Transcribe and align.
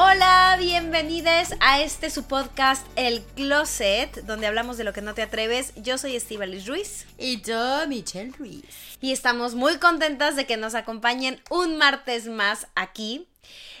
Hola, 0.00 0.56
bienvenidos 0.60 1.48
a 1.58 1.80
este 1.80 2.08
su 2.10 2.22
podcast 2.22 2.86
El 2.94 3.20
Closet, 3.34 4.22
donde 4.22 4.46
hablamos 4.46 4.76
de 4.76 4.84
lo 4.84 4.92
que 4.92 5.02
no 5.02 5.12
te 5.12 5.22
atreves. 5.22 5.72
Yo 5.74 5.98
soy 5.98 6.14
Estivalis 6.14 6.68
Ruiz 6.68 7.04
Y 7.18 7.40
yo, 7.40 7.84
Michelle 7.88 8.30
Ruiz. 8.38 8.64
y 9.00 9.10
estamos 9.10 9.56
muy 9.56 9.78
contentas 9.78 10.36
de 10.36 10.46
que 10.46 10.56
nos 10.56 10.76
acompañen 10.76 11.42
un 11.50 11.78
martes 11.78 12.28
más 12.28 12.68
aquí. 12.76 13.26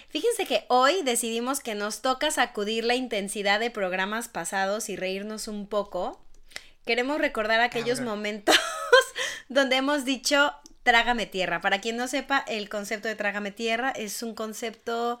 Fíjense 0.08 0.44
que 0.44 0.64
hoy 0.66 1.02
decidimos 1.04 1.60
que 1.60 1.76
nos 1.76 2.02
toca 2.02 2.32
sacudir 2.32 2.82
la 2.82 2.96
intensidad 2.96 3.60
de 3.60 3.70
programas 3.70 4.26
pasados 4.26 4.88
y 4.88 4.96
reírnos 4.96 5.46
un 5.46 5.68
poco. 5.68 6.20
Queremos 6.84 7.18
recordar 7.18 7.60
aquellos 7.60 7.98
Cabrón. 8.00 8.16
momentos 8.18 8.58
donde 9.48 9.76
hemos 9.76 10.04
dicho 10.04 10.52
trágame 10.82 11.26
tierra. 11.26 11.60
Para 11.60 11.80
quien 11.80 11.96
no 11.96 12.08
sepa, 12.08 12.44
el 12.48 12.68
concepto 12.68 13.06
de 13.06 13.14
trágame 13.14 13.52
tierra 13.52 13.92
es 13.92 14.24
un 14.24 14.34
concepto... 14.34 15.20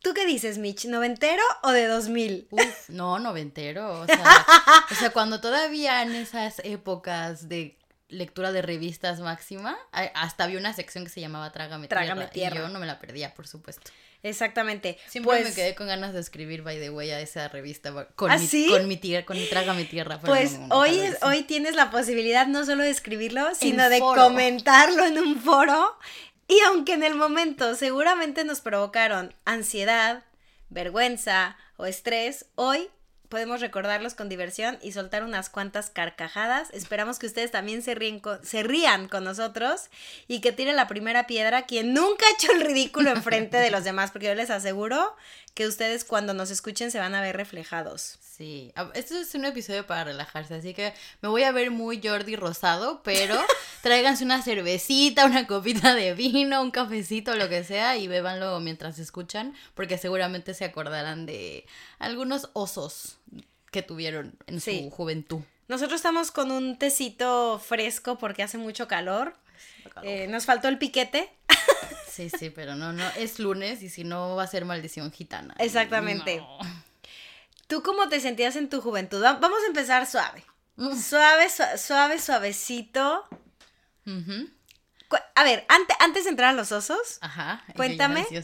¿Tú 0.00 0.14
qué 0.14 0.26
dices, 0.26 0.58
Mitch? 0.58 0.86
¿Noventero 0.86 1.42
o 1.62 1.70
de 1.70 1.86
2000? 1.86 2.48
Uf, 2.50 2.88
no, 2.88 3.18
noventero. 3.18 4.00
O 4.00 4.06
sea, 4.06 4.16
o 4.90 4.94
sea, 4.94 5.10
cuando 5.10 5.40
todavía 5.40 6.02
en 6.02 6.14
esas 6.14 6.60
épocas 6.64 7.48
de 7.48 7.76
lectura 8.08 8.52
de 8.52 8.62
revistas 8.62 9.20
máxima, 9.20 9.76
hasta 10.14 10.44
había 10.44 10.58
una 10.58 10.72
sección 10.72 11.04
que 11.04 11.10
se 11.10 11.20
llamaba 11.20 11.52
Trágame, 11.52 11.88
Trágame 11.88 12.26
tierra, 12.28 12.30
Tierra. 12.32 12.56
Y 12.56 12.58
yo 12.60 12.68
no 12.72 12.78
me 12.78 12.86
la 12.86 12.98
perdía, 12.98 13.34
por 13.34 13.46
supuesto. 13.46 13.90
Exactamente. 14.22 14.98
Siempre 15.08 15.28
Pues- 15.30 15.44
me 15.44 15.54
quedé 15.54 15.74
con 15.74 15.86
ganas 15.88 16.12
de 16.14 16.20
escribir, 16.20 16.62
by 16.62 16.78
the 16.80 16.90
way, 16.90 17.10
a 17.10 17.20
esa 17.20 17.48
revista. 17.48 18.08
Con, 18.16 18.30
¿Ah, 18.30 18.38
mi, 18.38 18.46
sí? 18.46 18.68
con 18.70 18.88
mi 18.88 18.96
tierra, 18.96 19.26
con 19.26 19.36
mi 19.36 19.46
Trágame 19.46 19.84
Tierra. 19.84 20.18
Pues 20.20 20.58
no, 20.58 20.74
hoy, 20.76 20.98
es- 20.98 21.22
hoy 21.22 21.42
tienes 21.42 21.76
la 21.76 21.90
posibilidad 21.90 22.46
no 22.46 22.64
solo 22.64 22.82
de 22.82 22.90
escribirlo, 22.90 23.54
sino 23.54 23.88
de 23.88 24.00
comentarlo 24.00 25.04
en 25.04 25.18
un 25.18 25.40
foro. 25.40 25.96
Y 26.48 26.58
aunque 26.60 26.94
en 26.94 27.02
el 27.04 27.14
momento 27.14 27.74
seguramente 27.74 28.42
nos 28.42 28.60
provocaron 28.60 29.34
ansiedad, 29.44 30.24
vergüenza 30.70 31.56
o 31.76 31.84
estrés, 31.86 32.46
hoy 32.54 32.88
podemos 33.28 33.60
recordarlos 33.60 34.14
con 34.14 34.30
diversión 34.30 34.78
y 34.80 34.92
soltar 34.92 35.22
unas 35.22 35.50
cuantas 35.50 35.90
carcajadas. 35.90 36.70
Esperamos 36.70 37.18
que 37.18 37.26
ustedes 37.26 37.50
también 37.50 37.82
se, 37.82 37.94
ríen 37.94 38.20
con- 38.20 38.42
se 38.42 38.62
rían 38.62 39.06
con 39.08 39.24
nosotros 39.24 39.90
y 40.26 40.40
que 40.40 40.52
tire 40.52 40.72
la 40.72 40.88
primera 40.88 41.26
piedra 41.26 41.66
quien 41.66 41.92
nunca 41.92 42.24
ha 42.26 42.32
hecho 42.32 42.50
el 42.52 42.62
ridículo 42.62 43.10
enfrente 43.10 43.58
de 43.58 43.70
los 43.70 43.84
demás, 43.84 44.10
porque 44.10 44.28
yo 44.28 44.34
les 44.34 44.48
aseguro 44.48 45.14
que 45.52 45.66
ustedes 45.66 46.06
cuando 46.06 46.32
nos 46.32 46.50
escuchen 46.50 46.90
se 46.90 46.98
van 46.98 47.14
a 47.14 47.20
ver 47.20 47.36
reflejados. 47.36 48.18
Sí, 48.38 48.72
esto 48.94 49.18
es 49.18 49.34
un 49.34 49.44
episodio 49.46 49.84
para 49.84 50.04
relajarse, 50.04 50.54
así 50.54 50.72
que 50.72 50.94
me 51.22 51.28
voy 51.28 51.42
a 51.42 51.50
ver 51.50 51.72
muy 51.72 52.00
Jordi 52.00 52.36
Rosado, 52.36 53.02
pero 53.02 53.34
tráiganse 53.82 54.22
una 54.24 54.40
cervecita, 54.42 55.26
una 55.26 55.48
copita 55.48 55.92
de 55.96 56.14
vino, 56.14 56.62
un 56.62 56.70
cafecito, 56.70 57.34
lo 57.34 57.48
que 57.48 57.64
sea, 57.64 57.96
y 57.96 58.06
bébanlo 58.06 58.60
mientras 58.60 59.00
escuchan, 59.00 59.56
porque 59.74 59.98
seguramente 59.98 60.54
se 60.54 60.64
acordarán 60.64 61.26
de 61.26 61.66
algunos 61.98 62.50
osos 62.52 63.18
que 63.72 63.82
tuvieron 63.82 64.38
en 64.46 64.60
Sí. 64.60 64.84
su 64.84 64.90
juventud. 64.90 65.40
Nosotros 65.66 65.96
estamos 65.96 66.30
con 66.30 66.52
un 66.52 66.78
tecito 66.78 67.58
fresco 67.58 68.18
porque 68.18 68.44
hace 68.44 68.56
mucho 68.56 68.86
calor. 68.86 69.34
Eh, 70.04 70.28
nos 70.28 70.46
faltó 70.46 70.68
el 70.68 70.78
piquete. 70.78 71.28
Sí, 72.08 72.30
sí, 72.30 72.50
pero 72.50 72.76
no, 72.76 72.92
no, 72.92 73.04
es 73.16 73.38
lunes 73.40 73.82
y 73.82 73.88
si 73.88 74.04
no 74.04 74.36
va 74.36 74.44
a 74.44 74.46
ser 74.46 74.64
maldición 74.64 75.10
gitana. 75.12 75.54
Exactamente. 75.58 76.36
No. 76.38 76.58
¿Tú 77.68 77.82
cómo 77.84 78.08
te 78.08 78.18
sentías 78.20 78.56
en 78.56 78.68
tu 78.68 78.80
juventud? 78.80 79.22
Va- 79.22 79.34
Vamos 79.34 79.60
a 79.62 79.66
empezar 79.68 80.04
suave. 80.06 80.44
Mm. 80.76 80.98
Suave, 81.00 81.48
sua- 81.48 81.78
suave, 81.78 82.18
suavecito. 82.20 83.24
Cu- 85.08 85.16
A 85.34 85.44
ver, 85.44 85.64
ante- 85.68 85.94
antes 86.00 86.24
de 86.24 86.30
entrar 86.30 86.50
a 86.50 86.52
los 86.52 86.72
osos, 86.72 87.18
Ajá. 87.20 87.62
ya 87.68 87.74
Cuéntame. 87.74 88.26
ella 88.30 88.42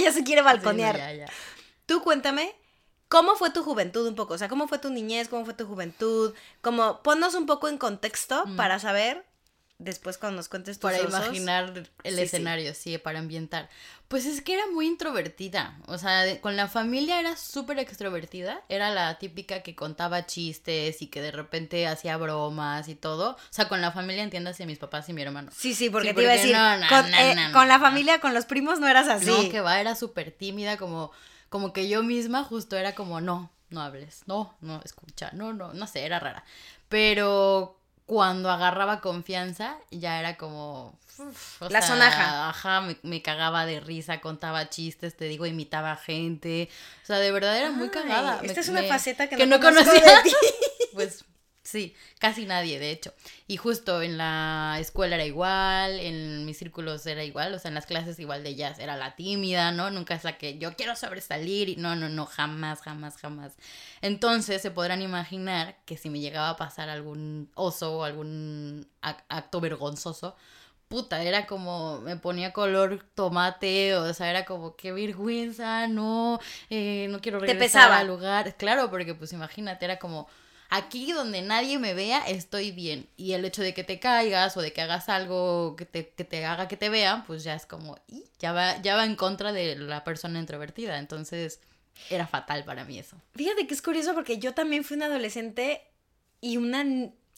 ya 0.00 0.12
se 0.12 0.24
quiere 0.24 0.42
Sí, 0.42 0.44
balconear. 0.44 0.96
ya, 0.96 1.12
ya. 1.12 1.26
Tú 1.86 2.02
cuéntame, 2.02 2.54
¿cómo 3.08 3.34
fue 3.36 3.50
tu 3.50 3.62
juventud 3.64 4.06
un 4.06 4.14
poco? 4.14 4.34
O 4.34 4.38
sea, 4.38 4.48
¿cómo 4.48 4.68
fue 4.68 4.78
tu 4.78 4.90
niñez? 4.90 5.28
¿Cómo 5.28 5.44
fue 5.44 5.54
tu 5.54 5.66
juventud? 5.66 6.34
Como, 6.60 7.02
ponnos 7.02 7.34
un 7.34 7.46
poco 7.46 7.68
en 7.68 7.78
contexto 7.78 8.44
para 8.56 8.78
saber, 8.78 9.24
después 9.78 10.16
cuando 10.18 10.36
nos 10.36 10.48
cuentes 10.48 10.78
tus. 10.78 10.90
Para 10.90 10.98
osos. 11.04 11.10
imaginar 11.26 11.88
el 12.04 12.14
Sí, 12.16 12.20
escenario, 12.22 12.72
sí. 12.74 12.98
para 12.98 13.18
ambientar. 13.18 13.68
Pues 14.08 14.26
es 14.26 14.42
que 14.42 14.54
era 14.54 14.64
muy 14.72 14.86
introvertida. 14.86 15.78
O 15.86 15.98
sea, 15.98 16.22
de- 16.22 16.40
con 16.40 16.56
la 16.56 16.68
familia 16.68 17.18
era 17.18 17.36
súper 17.36 17.78
extrovertida. 17.78 18.60
Era 18.68 18.90
la 18.90 19.18
típica 19.18 19.62
que 19.62 19.74
contaba 19.74 20.26
chistes 20.26 21.00
y 21.02 21.06
que 21.08 21.22
de 21.22 21.30
repente 21.32 21.86
hacía 21.88 22.16
bromas 22.16 22.88
y 22.88 22.94
todo. 22.94 23.30
O 23.32 23.38
sea, 23.50 23.68
con 23.68 23.80
la 23.80 23.90
familia 23.90 24.22
entiéndase 24.22 24.66
mis 24.66 24.78
papás 24.78 25.08
y 25.08 25.12
mi 25.14 25.22
hermano. 25.22 25.50
Sí, 25.56 25.74
sí, 25.74 25.90
porque 25.90 26.10
Sí, 26.10 26.14
te 26.14 26.22
iba 26.22 26.32
a 26.32 26.34
porque 26.36 26.46
decir, 26.48 26.56
no, 26.56 26.76
no, 26.78 26.88
con, 26.88 27.10
no, 27.10 27.16
eh, 27.16 27.34
no, 27.34 27.52
con 27.52 27.68
la 27.68 27.78
familia, 27.80 28.20
con 28.20 28.34
los 28.34 28.44
primos 28.44 28.78
no 28.80 28.86
eras 28.88 29.08
así. 29.08 29.26
No, 29.26 29.48
que 29.48 29.60
va, 29.60 29.80
era 29.80 29.94
súper 29.96 30.30
tímida, 30.30 30.76
como, 30.76 31.10
como 31.48 31.72
que 31.72 31.88
yo 31.88 32.02
misma 32.02 32.44
justo 32.44 32.76
era 32.76 32.94
como, 32.94 33.20
no, 33.20 33.50
no 33.70 33.80
hables, 33.80 34.22
no, 34.26 34.54
no, 34.60 34.80
escucha, 34.84 35.30
no, 35.32 35.54
no, 35.54 35.72
no 35.72 35.86
sé, 35.86 36.04
era 36.04 36.20
rara. 36.20 36.44
Pero 36.88 37.80
cuando 38.06 38.50
agarraba 38.50 39.00
confianza, 39.00 39.76
ya 39.90 40.18
era 40.20 40.36
como... 40.36 40.98
uf, 41.18 41.62
o 41.62 41.68
La 41.68 41.80
sea, 41.80 41.88
sonaja. 41.88 42.48
Ajá, 42.48 42.80
me, 42.82 42.96
me 43.02 43.22
cagaba 43.22 43.64
de 43.66 43.80
risa, 43.80 44.20
contaba 44.20 44.68
chistes, 44.68 45.16
te 45.16 45.26
digo, 45.26 45.46
imitaba 45.46 45.96
gente. 45.96 46.68
O 47.02 47.06
sea, 47.06 47.18
de 47.18 47.30
verdad 47.32 47.56
era 47.56 47.70
muy 47.70 47.88
cagada. 47.90 48.40
esta 48.42 48.54
Me- 48.54 48.60
es 48.60 48.68
una 48.68 48.82
me- 48.82 48.88
faceta 48.88 49.28
que, 49.28 49.36
que 49.36 49.46
no, 49.46 49.58
no 49.58 49.64
conocía. 49.64 49.92
de 49.94 50.22
ti. 50.24 50.30
Pues 50.94 51.24
sí, 51.62 51.94
casi 52.18 52.44
nadie, 52.46 52.78
de 52.78 52.90
hecho. 52.90 53.12
Y 53.46 53.56
justo 53.56 54.02
en 54.02 54.18
la 54.18 54.76
escuela 54.80 55.16
era 55.16 55.24
igual, 55.24 55.98
en 56.00 56.44
mis 56.44 56.58
círculos 56.58 57.06
era 57.06 57.24
igual, 57.24 57.54
o 57.54 57.58
sea, 57.58 57.68
en 57.68 57.74
las 57.74 57.86
clases 57.86 58.18
igual 58.18 58.42
de 58.42 58.54
jazz 58.56 58.78
era 58.78 58.96
la 58.96 59.16
tímida, 59.16 59.72
¿no? 59.72 59.90
Nunca 59.90 60.14
es 60.14 60.24
la 60.24 60.38
que 60.38 60.58
yo 60.58 60.74
quiero 60.76 60.96
sobresalir 60.96 61.68
y 61.68 61.76
no, 61.76 61.94
no, 61.96 62.08
no, 62.08 62.26
jamás, 62.26 62.80
jamás, 62.82 63.16
jamás. 63.16 63.54
Entonces 64.00 64.60
se 64.62 64.70
podrán 64.70 65.02
imaginar 65.02 65.76
que 65.86 65.96
si 65.96 66.10
me 66.10 66.20
llegaba 66.20 66.50
a 66.50 66.56
pasar 66.56 66.88
algún 66.88 67.50
oso 67.54 67.98
o 67.98 68.04
algún 68.04 68.88
ac- 69.02 69.24
acto 69.28 69.60
vergonzoso, 69.60 70.36
puta, 70.88 71.22
era 71.22 71.46
como, 71.46 72.00
me 72.02 72.16
ponía 72.16 72.52
color 72.52 73.04
tomate, 73.14 73.94
o 73.96 74.12
sea, 74.14 74.28
era 74.30 74.44
como, 74.44 74.76
qué 74.76 74.92
vergüenza, 74.92 75.86
no, 75.88 76.38
eh, 76.70 77.06
no 77.10 77.20
quiero 77.20 77.38
Te 77.44 77.54
regresar 77.54 77.58
pesaba. 77.58 77.98
al 77.98 78.06
lugar. 78.08 78.56
Claro, 78.56 78.90
porque 78.90 79.14
pues 79.14 79.32
imagínate, 79.32 79.84
era 79.84 79.98
como, 79.98 80.28
aquí 80.72 81.12
donde 81.12 81.42
nadie 81.42 81.78
me 81.78 81.92
vea, 81.94 82.20
estoy 82.26 82.72
bien. 82.72 83.06
Y 83.16 83.32
el 83.34 83.44
hecho 83.44 83.62
de 83.62 83.74
que 83.74 83.84
te 83.84 84.00
caigas 84.00 84.56
o 84.56 84.62
de 84.62 84.72
que 84.72 84.80
hagas 84.80 85.08
algo 85.08 85.76
que 85.76 85.84
te, 85.84 86.08
que 86.08 86.24
te 86.24 86.44
haga 86.46 86.66
que 86.66 86.76
te 86.78 86.88
vean, 86.88 87.24
pues 87.24 87.44
ya 87.44 87.54
es 87.54 87.66
como, 87.66 87.98
"Y", 88.08 88.24
ya 88.38 88.52
va, 88.52 88.80
ya 88.80 88.96
va 88.96 89.04
en 89.04 89.14
contra 89.14 89.52
de 89.52 89.76
la 89.76 90.02
persona 90.02 90.38
introvertida. 90.40 90.98
Entonces, 90.98 91.60
era 92.08 92.26
fatal 92.26 92.64
para 92.64 92.84
mí 92.84 92.98
eso. 92.98 93.16
Fíjate 93.34 93.66
que 93.66 93.74
es 93.74 93.82
curioso 93.82 94.14
porque 94.14 94.38
yo 94.38 94.54
también 94.54 94.82
fui 94.82 94.96
una 94.96 95.06
adolescente 95.06 95.82
y 96.40 96.56
una 96.56 96.84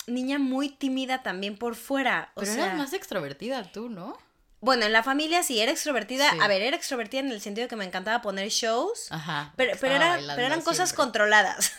niña 0.07 0.39
muy 0.39 0.69
tímida 0.69 1.23
también 1.23 1.57
por 1.57 1.75
fuera. 1.75 2.31
O 2.37 2.41
Pero 2.41 2.53
sea, 2.53 2.67
eras 2.67 2.79
más 2.79 2.93
extrovertida 2.93 3.65
tú, 3.73 3.89
¿no? 3.89 4.17
Bueno, 4.65 4.87
en 4.87 4.93
la 4.93 5.03
familia 5.03 5.43
sí 5.43 5.61
era 5.61 5.71
extrovertida. 5.73 6.31
Sí. 6.31 6.39
A 6.41 6.49
ver, 6.49 6.63
era 6.63 6.77
extrovertida 6.77 7.21
en 7.21 7.31
el 7.31 7.41
sentido 7.41 7.65
de 7.67 7.69
que 7.69 7.77
me 7.77 7.85
encantaba 7.85 8.23
poner 8.23 8.49
shows. 8.49 9.07
Ajá. 9.11 9.53
Pero, 9.57 9.77
pero, 9.81 9.95
era- 9.95 10.19
pero 10.35 10.47
eran 10.47 10.61
cosas 10.63 10.89
siempre. 10.91 11.05
controladas. 11.05 11.73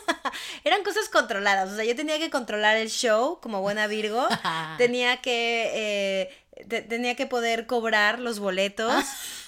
eran 0.64 0.82
cosas 0.82 1.08
controladas. 1.08 1.70
O 1.70 1.76
sea, 1.76 1.84
yo 1.84 1.94
tenía 1.96 2.18
que 2.18 2.30
controlar 2.30 2.76
el 2.76 2.88
show 2.90 3.38
como 3.40 3.60
buena 3.60 3.86
Virgo. 3.86 4.26
tenía 4.78 5.18
que. 5.18 5.70
eh, 5.74 6.64
te- 6.68 6.82
tenía 6.82 7.14
que 7.16 7.26
poder 7.26 7.66
cobrar 7.66 8.18
los 8.18 8.38
boletos. 8.38 9.04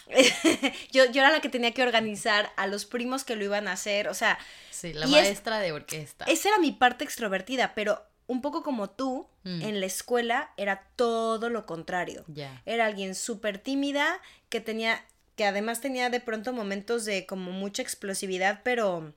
yo, 0.92 1.04
yo 1.06 1.20
era 1.22 1.30
la 1.30 1.40
que 1.40 1.48
tenía 1.48 1.72
que 1.72 1.82
organizar 1.82 2.52
a 2.56 2.66
los 2.66 2.84
primos 2.84 3.24
que 3.24 3.36
lo 3.36 3.44
iban 3.44 3.68
a 3.68 3.72
hacer. 3.72 4.08
O 4.08 4.14
sea, 4.14 4.38
Sí, 4.70 4.92
la 4.92 5.04
es- 5.06 5.10
maestra 5.10 5.58
de 5.60 5.72
orquesta. 5.72 6.24
esa 6.26 6.48
era 6.48 6.58
mi 6.58 6.72
parte 6.72 7.04
extrovertida, 7.04 7.72
pero 7.74 8.04
un 8.26 8.40
poco 8.42 8.62
como 8.62 8.90
tú, 8.90 9.28
Mm. 9.44 9.60
en 9.62 9.80
la 9.80 9.84
escuela 9.86 10.50
era 10.56 10.88
todo 10.96 11.50
lo 11.50 11.66
contrario. 11.66 12.24
Era 12.64 12.86
alguien 12.86 13.14
súper 13.14 13.58
tímida, 13.58 14.18
que 14.48 14.60
tenía, 14.62 15.04
que 15.36 15.44
además 15.44 15.82
tenía 15.82 16.08
de 16.08 16.20
pronto 16.20 16.54
momentos 16.54 17.04
de 17.04 17.26
como 17.26 17.52
mucha 17.52 17.82
explosividad, 17.82 18.60
pero 18.64 19.12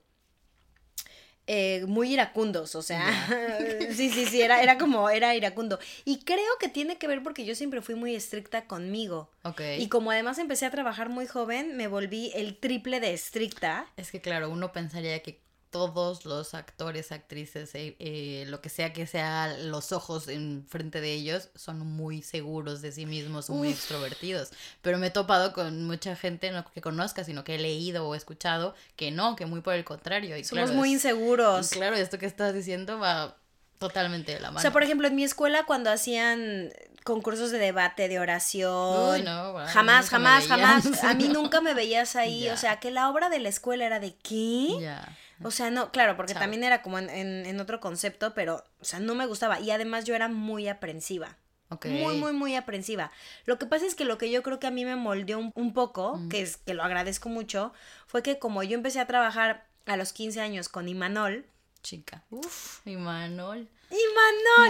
eh, 1.46 1.86
muy 1.88 2.12
iracundos, 2.12 2.74
o 2.74 2.82
sea, 2.82 3.00
sí, 3.90 4.10
sí, 4.10 4.26
sí, 4.26 4.42
era, 4.42 4.60
era 4.62 4.76
como, 4.76 5.08
era 5.08 5.34
iracundo. 5.34 5.78
Y 6.04 6.18
creo 6.24 6.58
que 6.60 6.68
tiene 6.68 6.98
que 6.98 7.08
ver 7.08 7.22
porque 7.22 7.46
yo 7.46 7.54
siempre 7.54 7.80
fui 7.80 7.94
muy 7.94 8.14
estricta 8.14 8.66
conmigo. 8.66 9.30
Y 9.78 9.88
como 9.88 10.10
además 10.10 10.36
empecé 10.36 10.66
a 10.66 10.70
trabajar 10.70 11.08
muy 11.08 11.26
joven, 11.26 11.74
me 11.74 11.86
volví 11.88 12.30
el 12.34 12.58
triple 12.58 13.00
de 13.00 13.14
estricta. 13.14 13.86
Es 13.96 14.10
que 14.10 14.20
claro, 14.20 14.50
uno 14.50 14.72
pensaría 14.72 15.22
que 15.22 15.40
todos 15.70 16.24
los 16.24 16.54
actores, 16.54 17.12
actrices, 17.12 17.74
eh, 17.74 17.94
eh, 17.98 18.44
lo 18.48 18.60
que 18.60 18.68
sea 18.70 18.92
que 18.92 19.06
sea 19.06 19.48
los 19.58 19.92
ojos 19.92 20.28
en 20.28 20.64
frente 20.66 21.00
de 21.00 21.12
ellos, 21.12 21.50
son 21.54 21.78
muy 21.80 22.22
seguros 22.22 22.80
de 22.80 22.90
sí 22.92 23.04
mismos, 23.06 23.50
muy 23.50 23.68
extrovertidos. 23.70 24.50
Pero 24.82 24.98
me 24.98 25.08
he 25.08 25.10
topado 25.10 25.52
con 25.52 25.84
mucha 25.86 26.16
gente, 26.16 26.50
no 26.50 26.64
que 26.72 26.80
conozca, 26.80 27.24
sino 27.24 27.44
que 27.44 27.56
he 27.56 27.58
leído 27.58 28.08
o 28.08 28.14
escuchado 28.14 28.74
que 28.96 29.10
no, 29.10 29.36
que 29.36 29.44
muy 29.46 29.60
por 29.60 29.74
el 29.74 29.84
contrario. 29.84 30.36
Y 30.36 30.44
Somos 30.44 30.64
claro, 30.66 30.78
muy 30.78 30.88
es- 30.88 30.94
inseguros. 30.94 31.68
Claro, 31.70 31.96
esto 31.96 32.18
que 32.18 32.26
estás 32.26 32.54
diciendo 32.54 32.98
va 32.98 33.36
totalmente 33.78 34.32
de 34.32 34.40
la 34.40 34.48
mano. 34.48 34.58
O 34.58 34.62
sea, 34.62 34.72
por 34.72 34.82
ejemplo, 34.82 35.06
en 35.06 35.14
mi 35.14 35.22
escuela 35.24 35.64
cuando 35.66 35.90
hacían 35.90 36.70
concursos 37.04 37.50
de 37.50 37.58
debate, 37.58 38.08
de 38.08 38.18
oración, 38.20 39.10
Uy, 39.14 39.22
no, 39.22 39.52
bueno, 39.52 39.68
jamás, 39.68 40.10
jamás, 40.10 40.46
jamás, 40.46 41.04
a 41.04 41.14
mí 41.14 41.28
nunca 41.32 41.60
me 41.60 41.74
veías 41.74 42.16
ahí, 42.16 42.44
Ya. 42.44 42.54
o 42.54 42.56
sea, 42.56 42.80
que 42.80 42.90
la 42.90 43.08
obra 43.08 43.28
de 43.30 43.38
la 43.38 43.48
escuela 43.48 43.86
era 43.86 44.00
de 44.00 44.14
qué? 44.16 44.68
Ya. 44.80 45.16
O 45.42 45.50
sea, 45.50 45.70
no, 45.70 45.90
claro, 45.92 46.16
porque 46.16 46.34
también 46.34 46.64
era 46.64 46.82
como 46.82 46.98
en, 46.98 47.08
en- 47.10 47.46
en 47.46 47.60
otro 47.60 47.80
concepto, 47.80 48.34
pero, 48.34 48.64
o 48.80 48.84
sea, 48.84 48.98
no 49.00 49.14
me 49.14 49.26
gustaba. 49.26 49.60
Y 49.60 49.70
además 49.70 50.04
yo 50.04 50.14
era 50.14 50.28
muy 50.28 50.68
aprensiva. 50.68 51.36
Ok. 51.70 51.86
Muy, 51.86 52.16
muy, 52.16 52.32
muy 52.32 52.54
aprensiva. 52.56 53.12
Lo 53.44 53.58
que 53.58 53.66
pasa 53.66 53.84
es 53.86 53.94
que 53.94 54.04
lo 54.06 54.16
que 54.18 54.30
yo 54.30 54.42
creo 54.42 54.58
que 54.58 54.66
a 54.66 54.70
mí 54.70 54.84
me 54.84 54.96
moldeó 54.96 55.38
un, 55.38 55.52
un 55.54 55.74
poco, 55.74 56.18
que 56.30 56.40
es 56.42 56.56
que 56.56 56.72
lo 56.74 56.82
agradezco 56.82 57.28
mucho, 57.28 57.72
fue 58.06 58.22
que 58.22 58.38
como 58.38 58.62
yo 58.62 58.74
empecé 58.74 59.00
a 59.00 59.06
trabajar 59.06 59.66
a 59.86 59.96
los 59.96 60.12
15 60.12 60.40
años 60.40 60.68
con 60.68 60.88
Imanol, 60.88 61.44
Chica. 61.82 62.24
Uf. 62.30 62.80
Imanol, 62.86 63.68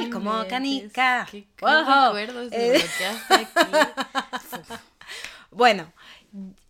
No 0.04 0.10
como 0.10 0.46
canica. 0.48 1.26
¿Qué, 1.30 1.48
qué 1.56 1.64
Ojo. 1.64 2.06
recuerdos 2.12 2.52
Eh, 2.52 2.72
desbloqueaste 2.72 3.34
aquí? 3.34 4.72
Bueno, 5.50 5.90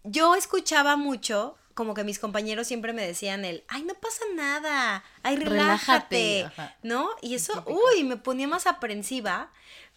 yo 0.05 0.35
escuchaba 0.37 0.97
mucho 0.97 1.57
como 1.79 1.95
que 1.95 2.03
mis 2.03 2.19
compañeros 2.19 2.67
siempre 2.67 2.93
me 2.93 3.07
decían 3.07 3.45
el, 3.45 3.63
ay, 3.69 3.85
no 3.85 3.95
pasa 3.95 4.25
nada, 4.35 5.05
ay, 5.23 5.37
relájate. 5.37 6.51
¿no? 6.83 7.09
Y 7.23 7.37
eso, 7.37 7.63
uy, 7.69 8.03
me 8.03 8.17
ponía 8.17 8.49
más 8.49 8.67
aprensiva, 8.67 9.53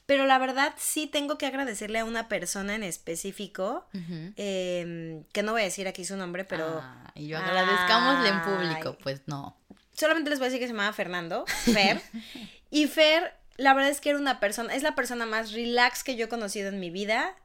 pero 0.05 0.27
la 0.27 0.37
verdad 0.37 0.75
sí 0.77 1.07
tengo 1.07 1.39
que 1.39 1.47
agradecerle 1.47 1.97
a 1.97 2.05
una 2.05 2.27
persona 2.27 2.75
en 2.75 2.83
específico, 2.83 3.87
em, 4.35 5.23
que 5.33 5.41
no 5.41 5.53
voy 5.53 5.61
a 5.61 5.65
decir 5.65 5.87
aquí 5.87 6.05
su 6.05 6.15
nombre, 6.17 6.45
pero 6.45 6.81
Ah, 6.83 7.11
y 7.15 7.25
yo 7.29 7.39
agradezcámosle 7.39 8.29
en 8.29 8.41
público, 8.43 8.95
pues 9.01 9.21
no. 9.25 9.57
solamente 9.97 10.29
les 10.29 10.37
voy 10.37 10.45
a 10.45 10.49
decir 10.49 10.59
que 10.59 10.67
se 10.67 10.73
llamaba 10.73 10.93
Fernando, 10.93 11.45
Fer, 11.47 11.99
y 12.69 12.85
Fer, 12.85 13.33
la 13.57 13.73
verdad 13.73 13.89
es 13.89 14.01
que 14.01 14.11
era 14.11 14.19
una 14.19 14.39
persona, 14.39 14.75
es 14.75 14.83
la 14.83 14.93
persona 14.93 15.25
más 15.25 15.51
relax 15.51 16.03
que 16.03 16.15
yo 16.15 16.25
he 16.25 16.29
conocido 16.29 16.69
en 16.69 16.79
mi 16.79 16.91
vida. 16.91 17.35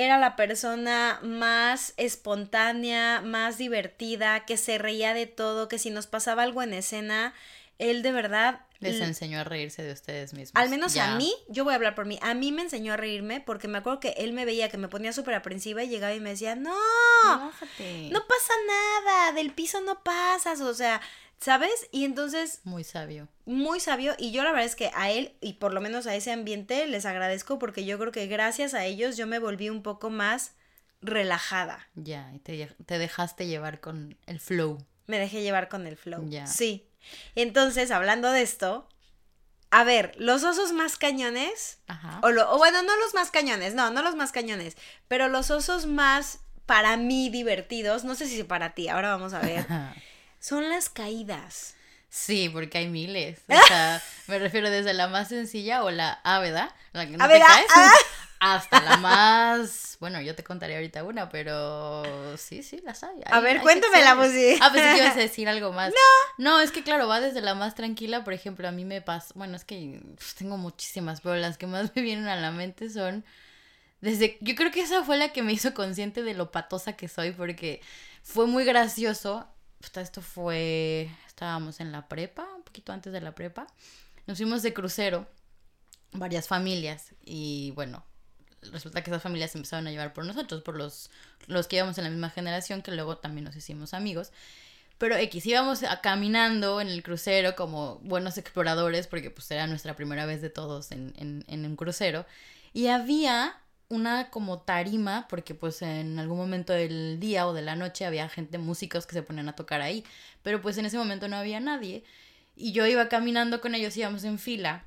Era 0.00 0.16
la 0.18 0.36
persona 0.36 1.18
más 1.24 1.92
espontánea, 1.96 3.20
más 3.20 3.58
divertida, 3.58 4.44
que 4.46 4.56
se 4.56 4.78
reía 4.78 5.12
de 5.12 5.26
todo, 5.26 5.66
que 5.66 5.78
si 5.80 5.90
nos 5.90 6.06
pasaba 6.06 6.44
algo 6.44 6.62
en 6.62 6.72
escena, 6.72 7.34
él 7.78 8.02
de 8.02 8.12
verdad... 8.12 8.60
Les 8.78 9.00
enseñó 9.00 9.40
a 9.40 9.44
reírse 9.44 9.82
de 9.82 9.92
ustedes 9.92 10.34
mismos. 10.34 10.52
al 10.54 10.68
menos 10.70 10.94
Ya. 10.94 11.14
a 11.14 11.16
mí, 11.16 11.34
yo 11.48 11.64
voy 11.64 11.72
a 11.72 11.76
hablar 11.76 11.96
por 11.96 12.06
mí, 12.06 12.16
a 12.22 12.32
mí 12.34 12.52
me 12.52 12.62
enseñó 12.62 12.92
a 12.92 12.96
reírme 12.96 13.40
porque 13.40 13.66
me 13.66 13.78
acuerdo 13.78 13.98
que 13.98 14.10
él 14.18 14.32
me 14.32 14.44
veía 14.44 14.68
que 14.68 14.78
me 14.78 14.86
ponía 14.86 15.12
súper 15.12 15.34
aprensiva 15.34 15.82
y 15.82 15.88
llegaba 15.88 16.14
y 16.14 16.20
me 16.20 16.30
decía, 16.30 16.54
no, 16.54 16.76
no 18.12 18.20
pasa 18.28 18.52
nada, 18.68 19.32
del 19.32 19.52
piso 19.52 19.80
no 19.80 20.00
pasas, 20.04 20.60
o 20.60 20.74
sea, 20.74 21.00
¿sabes? 21.40 21.88
Y 21.92 22.04
entonces 22.04 22.60
Muy 22.64 22.84
sabio. 22.84 23.28
muy 23.46 23.80
sabio 23.80 24.14
y 24.18 24.32
yo 24.32 24.42
la 24.44 24.50
verdad 24.50 24.66
es 24.66 24.76
que 24.76 24.90
a 24.94 25.10
él 25.10 25.34
y 25.40 25.54
por 25.54 25.72
lo 25.74 25.80
menos 25.80 26.06
a 26.06 26.14
ese 26.14 26.32
ambiente 26.32 26.86
les 26.86 27.06
agradezco 27.06 27.58
porque 27.58 27.84
yo 27.84 27.98
creo 27.98 28.12
que 28.12 28.26
gracias 28.26 28.74
a 28.74 28.84
ellos 28.84 29.16
yo 29.16 29.26
me 29.26 29.38
volví 29.38 29.68
un 29.70 29.82
poco 29.82 30.10
más 30.10 30.52
relajada. 31.00 31.86
Ya, 31.94 32.30
y 32.34 32.38
te, 32.40 32.66
te 32.86 32.98
dejaste 32.98 33.46
llevar 33.46 33.80
con 33.80 34.16
el 34.26 34.40
flow. 34.40 34.78
Me 35.06 35.18
dejé 35.18 35.42
llevar 35.42 35.68
con 35.68 35.86
el 35.86 35.96
flow. 35.96 36.28
Ya. 36.28 36.46
Sí. 36.46 36.88
Entonces, 37.34 37.90
hablando 37.90 38.30
de 38.32 38.42
esto, 38.42 38.88
a 39.70 39.84
ver, 39.84 40.12
los 40.18 40.44
osos 40.44 40.72
más 40.72 40.96
cañones, 40.98 41.78
Ajá. 41.86 42.20
o, 42.22 42.30
lo- 42.30 42.50
o 42.52 42.58
bueno, 42.58 42.82
no 42.82 42.96
los 42.96 43.14
más 43.14 43.30
cañones, 43.30 43.74
no, 43.74 43.90
no 43.90 44.02
los 44.02 44.16
más 44.16 44.32
cañones, 44.32 44.76
pero 45.06 45.28
los 45.28 45.50
osos 45.50 45.86
más 45.86 46.40
para 46.66 46.96
mí 46.96 47.30
divertidos, 47.30 48.04
no 48.04 48.14
sé 48.14 48.26
si 48.26 48.42
para 48.44 48.74
ti, 48.74 48.88
ahora 48.88 49.10
vamos 49.10 49.32
a 49.32 49.40
ver, 49.40 49.64
son 50.48 50.70
las 50.70 50.88
caídas. 50.88 51.74
Sí, 52.08 52.48
porque 52.48 52.78
hay 52.78 52.88
miles. 52.88 53.40
O 53.48 53.66
sea, 53.66 54.02
me 54.28 54.38
refiero 54.38 54.70
desde 54.70 54.94
la 54.94 55.08
más 55.08 55.28
sencilla 55.28 55.84
o 55.84 55.90
la 55.90 56.20
áveda, 56.24 56.74
la 56.92 57.06
que 57.06 57.18
no 57.18 57.28
te 57.28 57.38
caes, 57.38 57.66
ah. 57.74 57.92
hasta 58.40 58.80
la 58.80 58.96
más. 58.96 59.98
Bueno, 60.00 60.22
yo 60.22 60.34
te 60.34 60.42
contaré 60.42 60.76
ahorita 60.76 61.04
una, 61.04 61.28
pero 61.28 62.02
sí, 62.38 62.62
sí, 62.62 62.80
las 62.82 63.04
hay. 63.04 63.20
A 63.26 63.40
ver, 63.40 63.58
hay 63.58 63.62
cuéntamela, 63.62 64.16
secciones. 64.16 64.32
Musi. 64.32 64.58
Ah, 64.62 64.72
pensé 64.72 64.90
que 64.90 65.02
ibas 65.02 65.16
a 65.16 65.20
decir 65.28 65.48
algo 65.50 65.72
más. 65.72 65.90
No. 65.90 66.44
No, 66.44 66.60
es 66.60 66.70
que 66.70 66.82
claro, 66.82 67.08
va 67.08 67.20
desde 67.20 67.42
la 67.42 67.54
más 67.54 67.74
tranquila, 67.74 68.24
por 68.24 68.32
ejemplo, 68.32 68.66
a 68.66 68.72
mí 68.72 68.86
me 68.86 69.02
pasa. 69.02 69.34
Bueno, 69.34 69.54
es 69.54 69.66
que 69.66 70.00
uf, 70.14 70.34
tengo 70.34 70.56
muchísimas, 70.56 71.20
pero 71.20 71.36
las 71.36 71.58
que 71.58 71.66
más 71.66 71.94
me 71.94 72.00
vienen 72.00 72.28
a 72.28 72.36
la 72.36 72.52
mente 72.52 72.88
son. 72.88 73.22
Desde, 74.00 74.38
yo 74.40 74.54
creo 74.54 74.70
que 74.70 74.80
esa 74.80 75.02
fue 75.02 75.18
la 75.18 75.32
que 75.32 75.42
me 75.42 75.52
hizo 75.52 75.74
consciente 75.74 76.22
de 76.22 76.32
lo 76.32 76.52
patosa 76.52 76.94
que 76.94 77.08
soy, 77.08 77.32
porque 77.32 77.82
fue 78.22 78.46
muy 78.46 78.64
gracioso. 78.64 79.46
Esto 79.80 80.22
fue, 80.22 81.10
estábamos 81.26 81.80
en 81.80 81.92
la 81.92 82.08
prepa, 82.08 82.46
un 82.54 82.62
poquito 82.62 82.92
antes 82.92 83.12
de 83.12 83.20
la 83.20 83.34
prepa. 83.34 83.66
Nos 84.26 84.38
fuimos 84.38 84.62
de 84.62 84.72
crucero, 84.74 85.26
varias 86.12 86.46
familias, 86.48 87.14
y 87.24 87.72
bueno, 87.72 88.04
resulta 88.72 89.02
que 89.02 89.10
esas 89.10 89.22
familias 89.22 89.52
se 89.52 89.58
empezaron 89.58 89.86
a 89.86 89.90
llevar 89.90 90.12
por 90.12 90.24
nosotros, 90.24 90.62
por 90.62 90.76
los, 90.76 91.10
los 91.46 91.66
que 91.66 91.76
íbamos 91.76 91.96
en 91.98 92.04
la 92.04 92.10
misma 92.10 92.30
generación, 92.30 92.82
que 92.82 92.92
luego 92.92 93.18
también 93.18 93.44
nos 93.44 93.56
hicimos 93.56 93.94
amigos. 93.94 94.30
Pero 94.98 95.16
X, 95.16 95.46
íbamos 95.46 95.82
a- 95.84 96.00
caminando 96.00 96.80
en 96.80 96.88
el 96.88 97.02
crucero 97.02 97.54
como 97.54 97.98
buenos 98.00 98.36
exploradores, 98.36 99.06
porque 99.06 99.30
pues 99.30 99.50
era 99.50 99.66
nuestra 99.68 99.94
primera 99.94 100.26
vez 100.26 100.42
de 100.42 100.50
todos 100.50 100.90
en, 100.90 101.14
en 101.46 101.64
un 101.66 101.76
crucero. 101.76 102.26
Y 102.72 102.88
había 102.88 103.56
una 103.88 104.28
como 104.30 104.58
tarima, 104.60 105.26
porque 105.28 105.54
pues 105.54 105.80
en 105.82 106.18
algún 106.18 106.36
momento 106.36 106.72
del 106.72 107.18
día 107.20 107.46
o 107.46 107.54
de 107.54 107.62
la 107.62 107.74
noche 107.76 108.04
había 108.04 108.28
gente, 108.28 108.58
músicos 108.58 109.06
que 109.06 109.14
se 109.14 109.22
ponían 109.22 109.48
a 109.48 109.56
tocar 109.56 109.80
ahí. 109.80 110.04
Pero 110.42 110.60
pues 110.60 110.76
en 110.78 110.86
ese 110.86 110.98
momento 110.98 111.26
no 111.28 111.36
había 111.36 111.58
nadie. 111.60 112.04
Y 112.56 112.72
yo 112.72 112.86
iba 112.86 113.08
caminando 113.08 113.60
con 113.60 113.74
ellos, 113.74 113.96
íbamos 113.96 114.24
en 114.24 114.38
fila. 114.38 114.84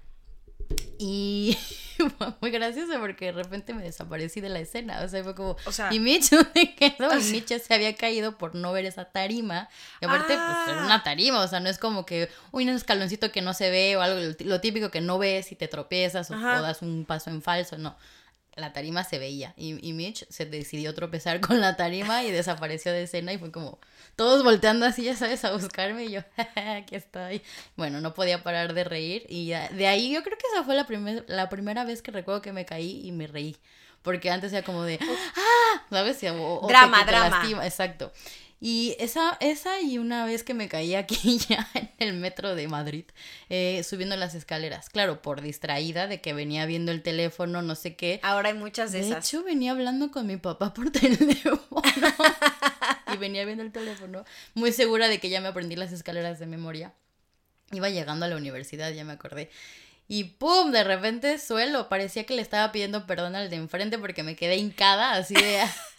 Y 0.99 1.57
fue 2.17 2.27
muy 2.41 2.51
gracioso 2.51 2.99
porque 2.99 3.25
de 3.25 3.31
repente 3.31 3.73
me 3.73 3.81
desaparecí 3.83 4.39
de 4.39 4.49
la 4.49 4.59
escena. 4.59 5.01
O 5.03 5.07
sea, 5.07 5.23
fue 5.23 5.33
como, 5.35 5.57
O 5.65 5.71
sea- 5.71 5.91
¿y 5.91 5.99
Mitch 5.99 6.29
dónde 6.29 6.75
quedó? 6.77 7.09
O 7.09 7.17
Y 7.17 7.21
sea- 7.21 7.31
Mitch 7.31 7.47
ya 7.47 7.59
se 7.59 7.73
había 7.73 7.95
caído 7.95 8.37
por 8.37 8.53
no 8.55 8.71
ver 8.71 8.85
esa 8.85 9.05
tarima. 9.05 9.67
Y 9.99 10.05
aparte, 10.05 10.33
Ah. 10.37 10.61
pues 10.65 10.75
era 10.75 10.85
una 10.85 11.01
tarima. 11.03 11.39
O 11.41 11.47
sea, 11.47 11.59
no 11.59 11.69
es 11.69 11.77
como 11.79 12.05
que, 12.05 12.29
uy, 12.51 12.63
un 12.69 12.75
escaloncito 12.75 13.31
que 13.31 13.41
no 13.41 13.53
se 13.55 13.69
ve 13.71 13.97
o 13.97 14.01
algo, 14.01 14.19
lo 14.19 14.35
tí- 14.35 14.43
lo 14.45 14.61
típico 14.61 14.91
que 14.91 15.01
no 15.01 15.17
ves 15.17 15.51
y 15.51 15.55
te 15.55 15.67
tropiezas 15.67 16.29
o, 16.29 16.35
o 16.35 16.39
das 16.61 16.81
un 16.83 17.05
paso 17.05 17.29
en 17.31 17.41
falso. 17.41 17.77
No. 17.79 17.97
La 18.55 18.73
tarima 18.73 19.03
se 19.05 19.17
veía. 19.17 19.53
Y, 19.55 19.77
y 19.87 19.93
Mitch 19.93 20.25
se 20.29 20.45
decidió 20.45 20.93
tropezar 20.93 21.39
con 21.39 21.61
la 21.61 21.77
tarima 21.77 22.23
y 22.23 22.31
desapareció 22.31 22.91
de 22.91 23.03
escena. 23.03 23.31
Y 23.31 23.37
fue 23.37 23.51
como, 23.51 23.79
todos 24.17 24.43
volteando 24.43 24.85
así, 24.85 25.03
ya 25.03 25.15
sabes, 25.15 25.45
a 25.45 25.53
buscarme. 25.53 26.05
Y 26.05 26.11
yo, 26.11 26.21
aquí 26.77 26.95
estoy. 26.95 27.41
Bueno, 27.77 28.01
no 28.01 28.13
podía 28.13 28.43
parar 28.43 28.73
de 28.73 28.83
reír. 28.83 29.25
Y 29.29 29.45
ya- 29.47 29.69
de 29.69 29.87
ahí 29.87 30.13
yo 30.13 30.21
creo 30.23 30.37
que 30.37 30.45
esa 30.53 30.63
fue 30.63 30.75
la, 30.75 30.85
primer- 30.85 31.23
la 31.27 31.47
primera 31.49 31.85
vez 31.85 32.01
que 32.01 32.11
recuerdo 32.11 32.41
que 32.41 32.51
me 32.53 32.65
caí 32.65 33.01
y 33.05 33.11
me 33.13 33.27
reí. 33.27 33.55
Porque 34.01 34.31
antes 34.31 34.51
era 34.51 34.63
como 34.65 34.83
de, 34.83 34.99
¡ah! 35.01 35.83
¿Sabes? 35.89 36.21
O- 36.23 36.59
o 36.61 36.67
Drama, 36.67 37.03
drama. 37.05 37.29
lastima, 37.39 37.65
Exacto. 37.65 38.11
Y 38.63 38.95
esa, 38.99 39.37
esa 39.39 39.81
y 39.81 39.97
una 39.97 40.23
vez 40.23 40.43
que 40.43 40.53
me 40.53 40.69
caí 40.69 40.93
aquí 40.93 41.39
ya 41.49 41.67
en 41.73 41.89
el 41.97 42.13
metro 42.13 42.53
de 42.53 42.67
Madrid, 42.67 43.05
eh, 43.49 43.83
subiendo 43.83 44.15
las 44.15 44.35
escaleras. 44.35 44.87
Claro, 44.89 45.23
por 45.23 45.41
distraída 45.41 46.05
de 46.05 46.21
que 46.21 46.33
venía 46.33 46.67
viendo 46.67 46.91
el 46.91 47.01
teléfono, 47.01 47.63
no 47.63 47.73
sé 47.73 47.95
qué. 47.95 48.19
Ahora 48.21 48.49
hay 48.49 48.55
muchas 48.55 48.91
de, 48.91 48.99
De 49.01 49.07
esas. 49.07 49.27
hecho, 49.27 49.43
venía 49.43 49.71
hablando 49.71 50.11
con 50.11 50.27
mi 50.27 50.37
papá 50.37 50.75
por 50.75 50.91
teléfono. 50.91 51.59
y 53.11 53.17
venía 53.17 53.45
viendo 53.45 53.63
el 53.63 53.71
teléfono, 53.71 54.25
muy 54.53 54.71
segura 54.71 55.07
de 55.07 55.19
que 55.19 55.29
ya 55.29 55.41
me 55.41 55.47
aprendí 55.47 55.75
las 55.75 55.91
escaleras 55.91 56.37
de 56.37 56.45
memoria. 56.45 56.93
Iba 57.71 57.89
llegando 57.89 58.25
a 58.25 58.29
la 58.29 58.35
universidad, 58.37 58.91
ya 58.91 59.03
me 59.03 59.13
acordé. 59.13 59.49
Y 60.07 60.25
¡pum! 60.25 60.71
De 60.71 60.83
repente 60.83 61.39
suelo. 61.39 61.89
Parecía 61.89 62.25
que 62.25 62.35
le 62.35 62.41
estaba 62.43 62.71
pidiendo 62.71 63.07
perdón 63.07 63.35
al 63.35 63.49
de 63.49 63.55
enfrente 63.55 63.97
porque 63.97 64.21
me 64.23 64.35
quedé 64.35 64.57
hincada, 64.57 65.13
así 65.13 65.33
de. 65.33 65.61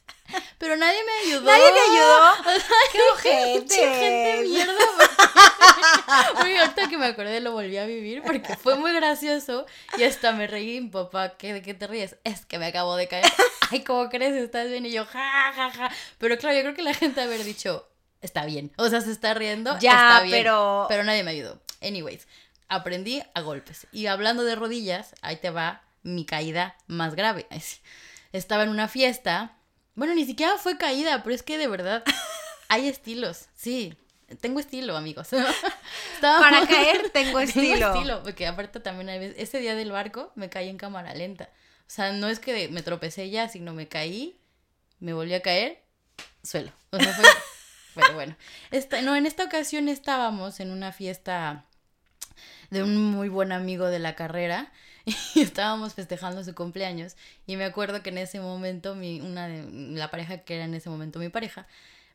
Pero 0.58 0.76
nadie 0.76 0.98
me 1.04 1.12
ayudó. 1.28 1.42
¿Nadie 1.50 1.72
te 1.72 1.80
ayudó? 1.80 2.32
¡Qué 2.92 3.00
ojete! 3.12 3.74
gente 3.74 4.42
mierda! 4.48 4.72
Oye, 6.42 6.58
ahorita 6.60 6.88
que 6.88 6.96
me 6.98 7.06
acordé 7.06 7.40
lo 7.40 7.52
volví 7.52 7.76
a 7.76 7.84
vivir 7.86 8.22
porque 8.22 8.56
fue 8.56 8.76
muy 8.76 8.92
gracioso 8.94 9.66
y 9.98 10.04
hasta 10.04 10.32
me 10.32 10.46
reí, 10.46 10.80
mi 10.80 10.88
papá, 10.88 11.36
¿qué, 11.36 11.52
¿de 11.52 11.62
qué 11.62 11.74
te 11.74 11.86
ríes? 11.86 12.16
Es 12.24 12.46
que 12.46 12.58
me 12.58 12.66
acabo 12.66 12.96
de 12.96 13.08
caer. 13.08 13.24
Ay, 13.70 13.82
¿cómo 13.84 14.08
crees? 14.08 14.34
¿Estás 14.34 14.68
bien? 14.68 14.86
Y 14.86 14.92
yo, 14.92 15.04
ja, 15.04 15.52
ja, 15.54 15.70
ja. 15.70 15.90
Pero 16.18 16.38
claro, 16.38 16.56
yo 16.56 16.62
creo 16.62 16.74
que 16.74 16.82
la 16.82 16.94
gente 16.94 17.20
haber 17.20 17.42
dicho, 17.44 17.88
está 18.20 18.44
bien. 18.46 18.72
O 18.76 18.88
sea, 18.88 19.00
se 19.00 19.10
está 19.12 19.34
riendo, 19.34 19.78
Ya, 19.80 19.92
está 19.92 20.22
bien. 20.22 20.38
pero- 20.42 20.86
Pero 20.88 21.04
nadie 21.04 21.22
me 21.24 21.32
ayudó. 21.32 21.60
Anyways, 21.82 22.26
aprendí 22.68 23.22
a 23.34 23.40
golpes. 23.40 23.86
Y 23.92 24.06
hablando 24.06 24.44
de 24.44 24.54
rodillas, 24.54 25.14
ahí 25.22 25.36
te 25.36 25.50
va 25.50 25.82
mi 26.02 26.24
caída 26.24 26.76
más 26.86 27.14
grave. 27.14 27.46
Estaba 28.32 28.62
en 28.62 28.68
una 28.70 28.88
fiesta. 28.88 29.56
Bueno, 29.94 30.14
ni 30.14 30.24
siquiera 30.24 30.56
fue 30.58 30.78
caída, 30.78 31.22
pero 31.22 31.34
es 31.34 31.42
que 31.42 31.58
de 31.58 31.68
verdad 31.68 32.02
hay 32.68 32.88
estilos. 32.88 33.48
Sí, 33.54 33.94
tengo 34.40 34.60
estilo, 34.60 34.96
amigos. 34.96 35.28
Para 36.20 36.66
caer 36.66 37.10
tengo 37.10 37.40
estilo. 37.40 37.76
Tengo 37.76 37.94
estilo, 37.94 38.22
porque 38.22 38.46
aparte 38.46 38.80
también 38.80 39.08
hay 39.10 39.18
veces, 39.18 39.36
ese 39.38 39.60
día 39.60 39.74
del 39.74 39.92
barco 39.92 40.32
me 40.34 40.48
caí 40.48 40.68
en 40.68 40.78
cámara 40.78 41.14
lenta. 41.14 41.50
O 41.80 41.94
sea, 41.94 42.12
no 42.12 42.28
es 42.28 42.38
que 42.38 42.68
me 42.68 42.82
tropecé 42.82 43.28
ya, 43.28 43.48
sino 43.48 43.74
me 43.74 43.88
caí, 43.88 44.40
me 44.98 45.12
volví 45.12 45.34
a 45.34 45.42
caer, 45.42 45.82
suelo. 46.42 46.72
O 46.90 46.98
sea, 46.98 47.12
fue, 47.12 47.24
pero 47.94 48.14
bueno. 48.14 48.36
Esta, 48.70 49.02
no, 49.02 49.14
en 49.14 49.26
esta 49.26 49.44
ocasión 49.44 49.88
estábamos 49.88 50.60
en 50.60 50.70
una 50.70 50.92
fiesta 50.92 51.66
de 52.70 52.82
un 52.82 52.96
muy 52.96 53.28
buen 53.28 53.52
amigo 53.52 53.88
de 53.88 53.98
la 53.98 54.14
carrera 54.14 54.72
y 55.34 55.40
estábamos 55.40 55.94
festejando 55.94 56.44
su 56.44 56.54
cumpleaños 56.54 57.16
y 57.46 57.56
me 57.56 57.64
acuerdo 57.64 58.02
que 58.02 58.10
en 58.10 58.18
ese 58.18 58.40
momento 58.40 58.94
mi 58.94 59.20
una 59.20 59.48
de 59.48 59.64
la 59.98 60.10
pareja 60.10 60.38
que 60.38 60.54
era 60.56 60.64
en 60.64 60.74
ese 60.74 60.90
momento 60.90 61.18
mi 61.18 61.28
pareja 61.28 61.66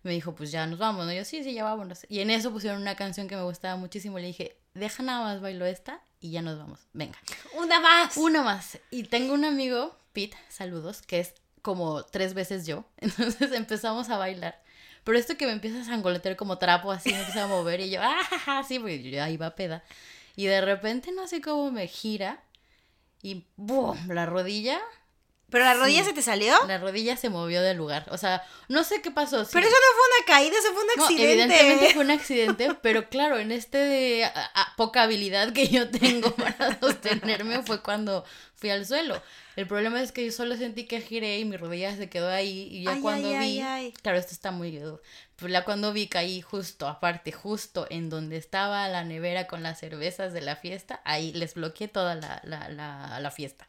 me 0.04 0.12
dijo 0.12 0.36
pues 0.36 0.52
ya 0.52 0.66
nos 0.68 0.80
vamos 0.80 1.06
no 1.06 1.12
yo 1.14 1.26
sí 1.26 1.44
sí 1.44 1.54
ya 1.54 1.64
vámonos 1.64 2.06
y 2.08 2.20
en 2.20 2.30
eso 2.30 2.52
pusieron 2.52 2.82
una 2.82 2.96
canción 2.96 3.28
que 3.28 3.36
me 3.36 3.44
gustaba 3.44 3.76
muchísimo 3.76 4.20
le 4.20 4.28
dije 4.28 4.56
deja 4.74 5.04
nada 5.04 5.24
más 5.24 5.42
bailo 5.42 5.66
esta 5.66 6.00
y 6.22 6.32
ya 6.32 6.42
nos 6.42 6.58
vamos 6.58 6.80
venga 6.94 7.18
Una 7.58 7.80
más. 7.80 8.18
una 8.18 8.42
más. 8.44 8.78
Y 8.92 9.04
tengo 9.04 9.34
un 9.34 9.46
amigo 9.46 9.98
Pete 10.14 10.38
saludos 10.50 11.02
que 11.02 11.20
es 11.20 11.34
como 11.62 12.04
tres 12.04 12.34
veces 12.34 12.66
yo 12.66 12.86
entonces 12.98 13.52
empezamos 13.52 14.10
a 14.10 14.18
bailar 14.18 14.62
pero 15.04 15.18
esto 15.18 15.38
que 15.38 15.46
me 15.46 15.54
empieza 15.54 15.82
a 15.82 15.84
sangoletear 15.86 16.36
como 16.36 16.58
trapo 16.58 16.92
así 16.92 17.12
me 17.12 17.20
empieza 17.20 17.44
a 17.44 17.48
mover 17.48 17.82
y 17.82 17.90
yo 17.90 18.02
ah 18.02 18.18
ja, 18.30 18.40
ja", 18.40 18.64
sí 18.64 18.80
porque 18.80 19.04
yo 19.04 19.10
ya 19.10 19.30
iba 19.30 19.56
peda 19.56 19.84
y 20.36 20.46
de 20.46 20.62
repente 20.62 21.12
no 21.12 21.28
sé 21.28 21.42
cómo 21.42 21.72
me 21.72 21.88
gira 21.88 22.40
y 23.28 23.46
¡boom! 23.58 23.98
La 24.08 24.26
rodilla, 24.26 24.80
Pero 25.50 25.64
la 25.64 25.76
rodilla 25.76 26.02
Sí. 26.02 26.10
se 26.10 26.14
te 26.14 26.22
salió. 26.22 26.54
la 26.68 26.78
rodilla 26.78 27.16
se 27.16 27.30
movió 27.30 27.62
del 27.62 27.78
lugar. 27.78 28.06
O 28.12 28.18
sea, 28.18 28.44
no 28.68 28.84
sé 28.84 29.02
qué 29.02 29.12
pasó. 29.12 29.46
sí. 29.46 29.52
Pero 29.54 29.66
eso 29.68 29.76
no 29.76 29.98
fue 29.98 30.06
una 30.18 30.26
caída, 30.40 30.58
eso 30.60 30.74
fue 30.74 30.82
un 30.82 30.90
No, 30.98 31.04
accidente. 31.06 31.32
evidentemente 31.32 31.94
fue 31.94 32.04
un 32.04 32.12
accidente, 32.12 32.74
pero 32.82 33.08
claro, 33.10 33.40
en 33.40 33.52
este 33.54 33.78
de, 33.78 34.26
a- 34.26 34.52
a- 34.54 34.76
poca 34.76 35.04
habilidad 35.04 35.54
que 35.54 35.70
yo 35.70 35.90
tengo 35.90 36.32
para 36.36 36.78
sostenerme 36.80 37.64
fue 37.64 37.82
cuando 37.82 38.26
fui 38.56 38.70
al 38.72 38.86
suelo. 38.86 39.22
El 39.56 39.68
problema 39.68 40.02
es 40.02 40.12
que 40.12 40.26
yo 40.26 40.32
solo 40.34 40.56
sentí 40.58 40.86
que 40.86 41.00
giré 41.02 41.40
y 41.40 41.46
mi 41.46 41.56
rodilla 41.58 41.96
se 41.96 42.10
quedó 42.10 42.30
ahí 42.30 42.68
y 42.70 42.84
ya 42.84 42.92
Ay, 42.94 43.02
cuando 43.02 43.30
ay, 43.30 43.40
vi, 43.40 43.62
ay, 43.62 43.94
claro, 44.04 44.18
esto 44.18 44.34
está 44.34 44.52
muy 44.52 44.72
pero 45.38 45.50
ya 45.54 45.64
cuando 45.64 45.94
vi 45.94 46.08
caí 46.08 46.42
justo, 46.42 46.88
aparte, 46.88 47.32
justo 47.32 47.88
en 47.90 48.10
donde 48.10 48.38
estaba 48.38 48.88
la 48.90 49.04
nevera 49.04 49.48
con 49.48 49.64
las 49.64 49.80
cervezas 49.80 50.34
de 50.34 50.42
la 50.42 50.56
fiesta, 50.58 51.00
ahí 51.06 51.32
les 51.34 51.54
bloqueé 51.54 51.88
toda 51.88 52.16
la, 52.16 52.42
la, 52.44 52.70
la, 52.70 53.20
la 53.20 53.32
fiesta. 53.32 53.68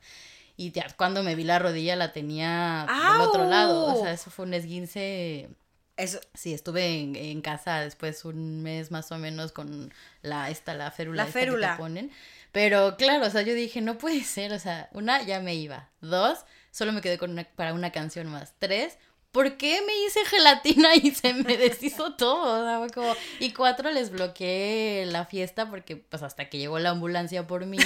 Y 0.59 0.73
ya 0.73 0.87
cuando 0.97 1.23
me 1.23 1.35
vi 1.37 1.45
la 1.45 1.59
rodilla 1.59 1.95
la 1.97 2.13
tenía 2.13 2.85
del 3.13 3.21
otro 3.23 3.47
lado, 3.47 3.87
o 3.95 4.03
sea, 4.03 4.13
eso 4.13 4.29
fue 4.31 4.45
un 4.45 4.53
esguince 4.55 5.49
Eso, 5.97 6.21
Sí, 6.35 6.53
estuve 6.53 6.99
en, 7.01 7.15
en 7.17 7.41
casa 7.43 7.81
después 7.81 8.25
un 8.25 8.63
mes 8.63 8.91
más 8.91 9.11
o 9.13 9.19
menos 9.19 9.53
con 9.53 9.95
la 10.21 10.51
esta 10.51 10.75
la 10.75 10.91
férula, 10.91 11.23
La 11.23 11.29
esta 11.29 11.39
que 11.41 11.47
te 11.47 11.51
férula. 11.53 11.77
ponen. 11.77 12.11
Pero 12.53 12.97
claro, 12.97 13.27
o 13.27 13.31
sea, 13.31 13.43
yo 13.43 13.55
dije, 13.55 13.81
no 13.81 13.99
puede 13.99 14.23
ser, 14.25 14.53
o 14.53 14.59
sea, 14.59 14.89
una 14.93 15.23
ya 15.23 15.39
me 15.41 15.55
iba. 15.55 15.91
Dos, 16.01 16.41
solo 16.73 16.93
me 16.93 17.01
quedé 17.03 17.19
con 17.19 17.31
una, 17.31 17.45
para 17.45 17.73
una 17.73 17.93
canción 17.93 18.27
más. 18.27 18.55
Tres, 18.59 18.99
¿por 19.33 19.57
qué 19.59 19.81
me 19.87 19.93
hice 20.07 20.25
gelatina 20.25 20.95
y 20.97 21.11
se 21.13 21.35
me 21.35 21.57
deshizo 21.57 22.15
todo? 22.17 22.63
O 22.63 22.65
sea, 22.65 22.79
fue 22.79 22.91
como- 22.91 23.15
y 23.39 23.53
cuatro, 23.53 23.91
les 23.93 24.11
bloqueé 24.11 25.05
la 25.07 25.25
fiesta 25.25 25.69
porque 25.71 25.97
pues 25.97 26.23
hasta 26.23 26.49
que 26.49 26.59
llegó 26.59 26.79
la 26.81 26.91
ambulancia 26.91 27.47
por 27.47 27.65
mí. 27.67 27.79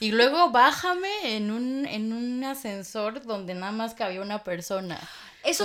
Y 0.00 0.12
luego 0.12 0.50
bájame 0.50 1.36
en 1.36 1.50
un, 1.50 1.86
en 1.86 2.12
un 2.12 2.42
ascensor 2.44 3.22
donde 3.22 3.54
nada 3.54 3.72
más 3.72 3.94
cabía 3.94 4.20
una 4.22 4.42
persona. 4.42 4.98
eso 5.44 5.64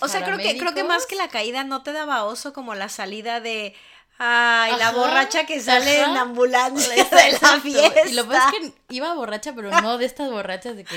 o 0.00 0.08
sea, 0.08 0.24
creo 0.24 0.36
que, 0.38 0.58
creo 0.58 0.74
que 0.74 0.84
más 0.84 1.06
que 1.06 1.14
la 1.16 1.28
caída 1.28 1.64
no 1.64 1.82
te 1.82 1.92
daba 1.92 2.24
oso 2.24 2.52
como 2.52 2.74
la 2.74 2.88
salida 2.88 3.40
de. 3.40 3.74
Ay, 4.20 4.72
la 4.80 4.90
borracha 4.90 5.46
que 5.46 5.60
sale 5.60 6.00
ajá. 6.02 6.10
en 6.10 6.16
ambulancia 6.16 6.88
de 7.06 7.38
la 7.40 7.60
fiesta. 7.60 8.00
Y 8.08 8.14
lo 8.14 8.24
que 8.24 8.28
pasa 8.30 8.50
es 8.60 8.70
que 8.72 8.72
iba 8.94 9.14
borracha, 9.14 9.52
pero 9.54 9.70
no 9.80 9.96
de 9.96 10.06
estas 10.06 10.28
borrachas 10.30 10.74
de 10.76 10.82
que. 10.84 10.96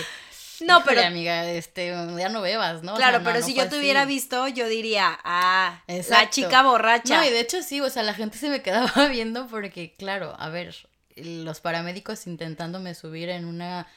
No, 0.61 0.79
"Híjole, 0.79 0.95
pero- 0.95 1.07
amiga, 1.07 1.45
este, 1.45 1.87
ya 2.17 2.29
no 2.29 2.41
bebas, 2.41 2.81
¿no? 2.83 2.93
O 2.93 2.95
Claro, 2.95 3.11
sea, 3.13 3.19
no, 3.19 3.25
pero 3.25 3.39
no 3.39 3.45
si 3.45 3.53
yo 3.53 3.63
te 3.63 3.69
así. 3.69 3.77
hubiera 3.79 4.05
visto, 4.05 4.47
yo 4.47 4.67
diría, 4.67 5.19
ah, 5.23 5.81
la 6.09 6.29
chica 6.31 6.61
borracha. 6.63 7.17
No, 7.17 7.23
y 7.25 7.29
de 7.29 7.39
hecho 7.41 7.61
sí, 7.63 7.79
o 7.81 7.89
sea, 7.89 8.01
la 8.03 8.13
gente 8.15 8.37
se 8.39 8.49
me 8.49 8.61
quedaba 8.63 8.91
viendo 9.11 9.47
porque, 9.47 9.95
claro, 9.97 10.35
a 10.39 10.49
ver, 10.49 10.75
los 11.23 11.59
paramédicos 11.61 12.27
intentándome 12.27 12.95
subir 12.95 13.29
en 13.29 13.45
una. 13.45 13.87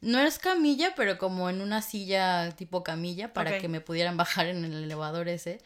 No 0.00 0.18
es 0.20 0.38
camilla, 0.38 0.94
pero 0.94 1.18
como 1.18 1.48
en 1.48 1.60
una 1.60 1.82
silla 1.82 2.50
tipo 2.52 2.84
camilla 2.84 3.32
para 3.32 3.58
que 3.58 3.68
me 3.68 3.80
pudieran 3.80 4.16
bajar 4.16 4.46
en 4.46 4.64
el 4.64 4.84
elevador 4.84 5.28
ese. 5.28 5.58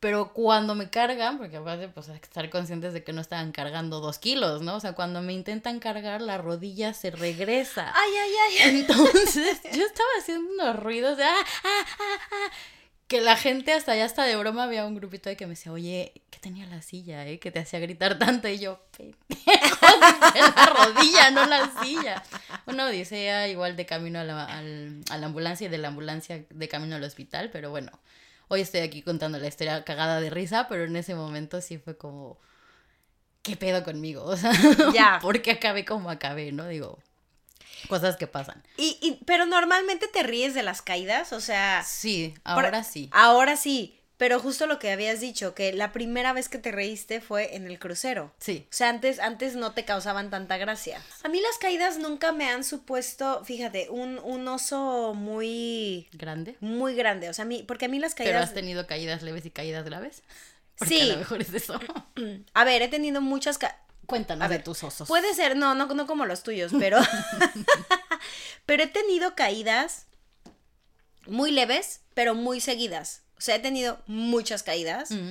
Pero 0.00 0.34
cuando 0.34 0.74
me 0.74 0.90
cargan, 0.90 1.38
porque 1.38 1.56
aparte, 1.56 1.88
pues 1.88 2.10
hay 2.10 2.18
que 2.18 2.26
estar 2.26 2.50
conscientes 2.50 2.92
de 2.92 3.02
que 3.02 3.14
no 3.14 3.22
estaban 3.22 3.52
cargando 3.52 4.00
dos 4.00 4.18
kilos, 4.18 4.60
¿no? 4.60 4.76
O 4.76 4.80
sea, 4.80 4.92
cuando 4.92 5.22
me 5.22 5.32
intentan 5.32 5.80
cargar, 5.80 6.20
la 6.20 6.36
rodilla 6.36 6.92
se 6.92 7.10
regresa. 7.10 7.90
Ay, 7.94 8.10
ay, 8.22 8.32
ay. 8.42 8.80
Entonces, 8.80 9.62
yo 9.62 9.82
estaba 9.86 10.10
haciendo 10.18 10.52
unos 10.52 10.76
ruidos 10.76 11.16
de 11.16 11.24
ah, 11.24 11.34
ah, 11.40 11.86
ah, 11.98 12.18
ah, 12.32 12.50
que 13.14 13.20
la 13.20 13.36
gente 13.36 13.72
hasta 13.72 13.92
allá 13.92 14.06
hasta 14.06 14.24
de 14.24 14.34
broma 14.36 14.64
había 14.64 14.84
un 14.84 14.96
grupito 14.96 15.28
de 15.28 15.36
que 15.36 15.46
me 15.46 15.50
decía, 15.50 15.70
oye, 15.70 16.12
¿qué 16.30 16.40
tenía 16.40 16.66
la 16.66 16.82
silla, 16.82 17.24
eh? 17.28 17.38
Que 17.38 17.52
te 17.52 17.60
hacía 17.60 17.78
gritar 17.78 18.18
tanto 18.18 18.48
y 18.48 18.58
yo, 18.58 18.80
pendejo, 18.96 19.86
la 20.34 20.66
rodilla, 20.66 21.30
no 21.30 21.46
la 21.46 21.70
silla. 21.80 22.22
Una 22.66 22.86
odisea 22.86 23.46
igual 23.48 23.76
de 23.76 23.86
camino 23.86 24.18
a 24.18 24.24
la, 24.24 24.44
al- 24.44 25.02
a 25.10 25.18
la 25.18 25.26
ambulancia 25.26 25.66
y 25.66 25.70
de 25.70 25.78
la 25.78 25.88
ambulancia 25.88 26.44
de 26.50 26.68
camino 26.68 26.96
al 26.96 27.04
hospital, 27.04 27.50
pero 27.52 27.70
bueno, 27.70 27.92
hoy 28.48 28.62
estoy 28.62 28.80
aquí 28.80 29.02
contando 29.02 29.38
la 29.38 29.46
historia 29.46 29.84
cagada 29.84 30.20
de 30.20 30.30
risa, 30.30 30.66
pero 30.68 30.82
en 30.84 30.96
ese 30.96 31.14
momento 31.14 31.60
sí 31.60 31.78
fue 31.78 31.96
como, 31.96 32.38
¿qué 33.42 33.56
pedo 33.56 33.84
conmigo? 33.84 34.24
O 34.26 34.36
sea, 34.36 34.52
Ya. 34.92 35.18
¿por 35.22 35.40
qué 35.40 35.52
acabé 35.52 35.84
como 35.84 36.10
acabé, 36.10 36.50
no? 36.50 36.66
Digo, 36.66 36.98
cosas 37.88 38.16
que 38.16 38.26
pasan. 38.26 38.62
Y, 38.76 38.98
y- 39.00 39.24
pero 39.24 39.46
normalmente 39.46 40.08
te 40.08 40.22
ríes 40.22 40.54
de 40.54 40.62
las 40.62 40.82
caídas, 40.82 41.32
o 41.32 41.40
sea, 41.40 41.84
Sí, 41.86 42.34
Por- 42.42 42.52
ahora 42.66 42.84
sí. 42.84 43.08
ahora 43.12 43.56
sí, 43.56 43.98
pero 44.16 44.38
justo 44.38 44.66
lo 44.68 44.78
que 44.78 44.92
habías 44.92 45.18
dicho, 45.20 45.54
que 45.54 45.72
la 45.72 45.92
primera 45.92 46.32
vez 46.32 46.48
que 46.48 46.58
te 46.58 46.70
reíste 46.70 47.20
fue 47.20 47.56
en 47.56 47.66
el 47.66 47.78
crucero. 47.80 48.32
Sí. 48.38 48.64
O 48.70 48.72
sea, 48.72 48.88
antes, 48.88 49.18
antes 49.18 49.56
no 49.56 49.72
te 49.72 49.84
causaban 49.84 50.30
tanta 50.30 50.56
gracia. 50.56 51.02
A 51.24 51.28
mí 51.28 51.40
las 51.40 51.58
caídas 51.58 51.98
nunca 51.98 52.30
me 52.30 52.48
han 52.48 52.62
supuesto, 52.62 53.44
fíjate, 53.44 53.90
un, 53.90 54.20
un 54.20 54.46
oso 54.46 55.14
muy, 55.14 56.08
Grande. 56.12 56.56
muy 56.60 56.94
grande. 56.94 57.28
O 57.28 57.34
sea, 57.34 57.44
a 57.44 57.48
mí, 57.48 57.64
porque 57.66 57.86
a 57.86 57.88
mí 57.88 57.98
las 57.98 58.14
Pero 58.14 58.30
caídas... 58.30 58.44
has 58.50 58.54
tenido 58.54 58.86
caídas 58.86 59.22
leves 59.22 59.44
y 59.46 59.50
caídas 59.50 59.84
graves. 59.84 60.22
Porque 60.78 60.94
Sí. 60.94 61.00
A 61.10 61.12
lo 61.14 61.18
mejor 61.18 61.40
es 61.42 61.52
eso. 61.52 61.78
A 62.54 62.64
ver, 62.64 62.82
he 62.82 62.88
tenido 62.88 63.20
muchas... 63.20 63.58
ca- 63.58 63.78
Cuéntanos 64.06 64.44
A 64.44 64.48
de 64.48 64.56
ver, 64.56 64.64
tus 64.64 64.82
osos. 64.82 65.08
Puede 65.08 65.34
ser, 65.34 65.56
no, 65.56 65.74
no, 65.74 65.86
no 65.86 66.06
como 66.06 66.26
los 66.26 66.42
tuyos, 66.42 66.72
pero. 66.78 66.98
pero 68.66 68.82
he 68.82 68.86
tenido 68.86 69.34
caídas 69.34 70.06
muy 71.26 71.50
leves, 71.50 72.00
pero 72.14 72.34
muy 72.34 72.60
seguidas. 72.60 73.22
O 73.36 73.40
sea, 73.40 73.56
he 73.56 73.60
tenido 73.60 74.00
muchas 74.06 74.62
caídas. 74.62 75.10
Mm. 75.10 75.30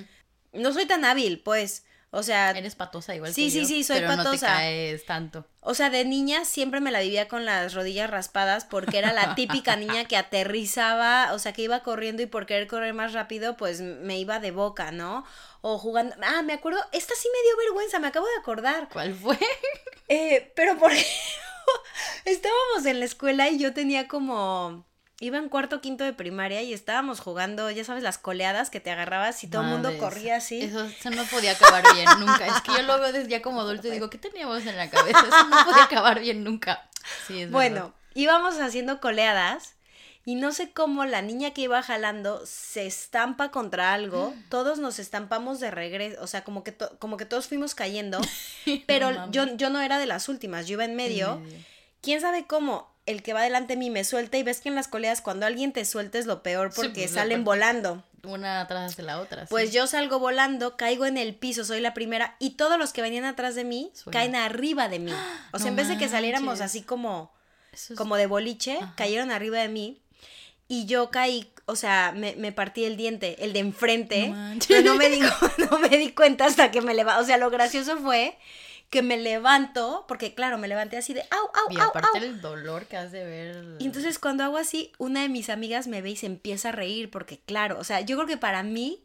No 0.54 0.74
soy 0.74 0.86
tan 0.86 1.06
hábil, 1.06 1.40
pues. 1.40 1.86
O 2.16 2.22
sea, 2.22 2.52
Eres 2.52 2.76
patosa 2.76 3.16
igual 3.16 3.34
Sí, 3.34 3.46
que 3.46 3.52
sí, 3.52 3.62
yo, 3.62 3.66
sí, 3.66 3.84
soy 3.84 3.96
pero 3.98 4.10
no 4.10 4.18
te 4.18 4.24
patosa. 4.26 4.46
caes 4.48 5.04
tanto. 5.06 5.48
o 5.62 5.74
sea, 5.74 5.90
de 5.90 6.06
niña 6.06 6.46
siempre 6.46 6.80
me 6.80 6.92
la 6.92 7.00
vivía 7.00 7.28
con 7.28 7.44
las 7.44 7.74
rodillas 7.74 8.08
raspadas 8.08 8.66
porque 8.66 9.00
era 9.00 9.12
la 9.14 9.34
típica 9.34 9.76
niña 9.78 10.06
que 10.06 10.16
aterrizaba, 10.16 11.34
o 11.34 11.40
sea, 11.40 11.54
que 11.54 11.64
iba 11.64 11.82
corriendo 11.82 12.22
y 12.22 12.28
por 12.28 12.46
querer 12.46 12.68
correr 12.68 12.94
más 12.94 13.14
rápido, 13.14 13.58
pues 13.58 13.82
me 13.82 14.20
iba 14.20 14.40
de 14.40 14.52
boca, 14.52 14.92
¿no? 14.92 15.26
O 15.62 15.80
jugando. 15.80 16.16
Ah, 16.22 16.44
me 16.44 16.54
acuerdo, 16.54 16.80
esta 16.92 17.16
sí 17.16 17.28
me 17.34 17.48
dio 17.48 17.58
vergüenza, 17.66 17.98
me 17.98 18.08
acabo 18.08 18.28
de 18.28 18.36
acordar. 18.40 18.90
¿Cuál 18.94 19.16
fue? 19.16 19.40
Eh, 20.08 20.52
pero 20.56 20.78
por 20.78 20.92
ejemplo, 20.92 21.12
estábamos 22.26 22.86
en 22.86 23.00
la 23.00 23.06
escuela 23.06 23.50
y 23.50 23.58
yo 23.58 23.74
tenía 23.74 24.08
como. 24.08 24.86
Iba 25.20 25.38
en 25.38 25.48
cuarto 25.48 25.80
quinto 25.80 26.04
de 26.04 26.12
primaria 26.12 26.62
y 26.64 26.74
estábamos 26.74 27.20
jugando, 27.20 27.70
ya 27.72 27.84
sabes, 27.86 28.04
las 28.04 28.18
coleadas 28.18 28.70
que 28.70 28.80
te 28.80 28.92
agarrabas 28.92 29.44
y 29.44 29.48
todo 29.48 29.62
el 29.62 29.68
mundo 29.70 29.96
corría 30.00 30.38
así. 30.38 30.62
Eso, 30.62 30.84
eso 30.86 31.10
no 31.12 31.24
podía 31.26 31.52
acabar 31.52 31.84
bien 31.94 32.10
nunca. 32.20 32.46
Es 32.48 32.62
que 32.62 32.72
yo 32.74 32.82
lo 32.82 33.00
veo 33.00 33.12
desde 33.14 33.30
ya 33.30 33.42
como 33.42 33.62
adulto 33.62 33.88
y 33.88 33.92
digo, 33.92 34.10
¿qué 34.10 34.18
teníamos 34.18 34.66
en 34.66 34.76
la 34.76 34.90
cabeza? 34.90 35.20
Eso 35.20 35.48
no 35.50 35.66
podía 35.66 35.84
acabar 35.84 36.20
bien 36.20 36.44
nunca. 36.44 36.90
Sí, 37.28 37.42
es 37.44 37.52
bueno, 37.52 37.76
verdad. 37.76 37.92
íbamos 38.16 38.60
haciendo 38.60 39.00
coleadas 39.00 39.76
y 40.26 40.36
no 40.36 40.52
sé 40.52 40.72
cómo 40.72 41.06
la 41.06 41.22
niña 41.22 41.52
que 41.52 41.62
iba 41.62 41.82
jalando 41.84 42.42
se 42.46 42.86
estampa 42.88 43.52
contra 43.52 43.94
algo. 43.94 44.34
Todos 44.50 44.80
nos 44.80 44.98
estampamos 45.00 45.60
de 45.60 45.70
regreso, 45.70 46.22
o 46.24 46.28
sea, 46.28 46.44
como 46.44 46.64
que, 46.64 46.72
to- 46.72 46.98
como 47.00 47.18
que 47.18 47.26
todos 47.26 47.48
fuimos 47.48 47.76
cayendo. 47.76 48.20
Pero 48.88 49.12
No 49.12 49.32
yo, 49.32 49.46
yo 49.56 49.70
no 49.70 49.80
era 49.80 50.00
de 50.00 50.06
las 50.08 50.28
últimas, 50.28 50.68
yo 50.68 50.74
iba 50.74 50.86
en 50.86 50.96
medio. 50.96 51.34
En 51.36 51.44
medio. 51.44 51.60
quién 52.02 52.20
sabe 52.20 52.46
cómo 52.48 52.92
el 53.06 53.22
que 53.24 53.34
va 53.34 53.42
delante 53.42 53.74
de 53.74 53.78
mí 53.78 53.90
me 53.90 54.04
suelta 54.04 54.38
y 54.38 54.44
ves 54.44 54.62
que 54.62 54.70
en 54.70 54.76
las 54.76 54.88
coleas 54.88 55.22
cuando 55.22 55.46
alguien 55.46 55.72
te 55.74 55.84
suelta 55.86 56.18
es 56.18 56.26
lo 56.26 56.42
peor 56.44 56.72
Sí, 56.72 56.76
porque 56.78 57.02
pues, 57.02 57.12
salen 57.12 57.44
volando. 57.44 58.04
una 58.24 58.62
atrás 58.62 58.96
de 58.96 59.04
la 59.04 59.20
otra. 59.20 59.46
Pues 59.50 59.74
yo 59.74 59.88
salgo 59.88 60.20
volando, 60.20 60.78
caigo 60.78 61.06
en 61.06 61.18
el 61.18 61.36
piso, 61.36 61.66
soy 61.66 61.82
la 61.82 61.94
primera, 61.94 62.36
y 62.40 62.52
todos 62.52 62.78
los 62.80 62.94
que 62.94 63.02
venían 63.02 63.26
atrás 63.26 63.56
de 63.56 63.66
mí 63.66 63.92
Suena. 63.94 64.20
caen 64.20 64.36
arriba 64.36 64.88
de 64.88 65.00
mí. 65.00 65.12
O 65.52 65.58
sea, 65.60 65.66
No 65.66 65.68
en 65.72 65.76
vez 65.76 65.88
de 65.90 65.98
que 65.98 66.08
saliéramos 66.08 66.60
manches. 66.60 66.66
así 66.66 66.82
como, 66.82 67.34
es- 67.74 67.94
como 67.98 68.16
de 68.16 68.28
boliche, 68.28 68.78
Ajá. 68.82 68.94
cayeron 68.96 69.32
arriba 69.32 69.60
de 69.60 69.68
mí. 69.68 70.00
Y 70.70 70.86
yo 70.86 71.12
caí, 71.12 71.52
o 71.66 71.76
sea, 71.76 72.14
me, 72.16 72.36
me 72.38 72.54
partí 72.54 72.86
el 72.86 72.96
diente, 72.96 73.44
el 73.44 73.52
de 73.52 73.60
enfrente. 73.60 74.30
No 74.30 74.56
pero 74.66 74.82
no 74.82 74.96
me, 74.96 75.10
di, 75.10 75.20
no 75.70 75.78
me 75.80 75.90
di 75.90 76.14
cuenta 76.14 76.46
hasta 76.46 76.72
que 76.72 76.82
me 76.82 76.94
levanté. 76.94 77.22
O 77.22 77.26
sea, 77.26 77.38
lo 77.38 77.50
gracioso 77.50 77.98
fue 77.98 78.38
que 78.94 79.02
me 79.02 79.18
levanto, 79.18 80.06
porque 80.08 80.36
claro, 80.36 80.60
me 80.60 80.68
levanté 80.68 80.98
así 80.98 81.16
de 81.16 81.22
au, 81.22 81.48
au, 81.48 81.72
Y 81.72 81.80
au, 81.80 81.90
aparte 81.90 82.20
au. 82.20 82.24
el 82.24 82.42
dolor 82.42 82.86
que 82.86 82.96
has 82.96 83.12
de 83.12 83.26
ver. 83.26 83.78
Y 83.80 83.86
entonces 83.86 84.20
cuando 84.20 84.44
hago 84.44 84.56
así, 84.56 84.92
una 85.00 85.24
de 85.24 85.30
mis 85.30 85.50
amigas 85.50 85.88
me 85.88 86.04
ve 86.04 86.12
y 86.12 86.16
se 86.16 86.28
empieza 86.28 86.70
a 86.70 86.74
reír, 86.74 87.10
porque 87.10 87.40
claro, 87.40 87.80
o 87.80 87.84
sea, 87.84 88.02
yo 88.02 88.16
creo 88.18 88.28
que 88.28 88.38
para 88.38 88.62
mí, 88.62 89.04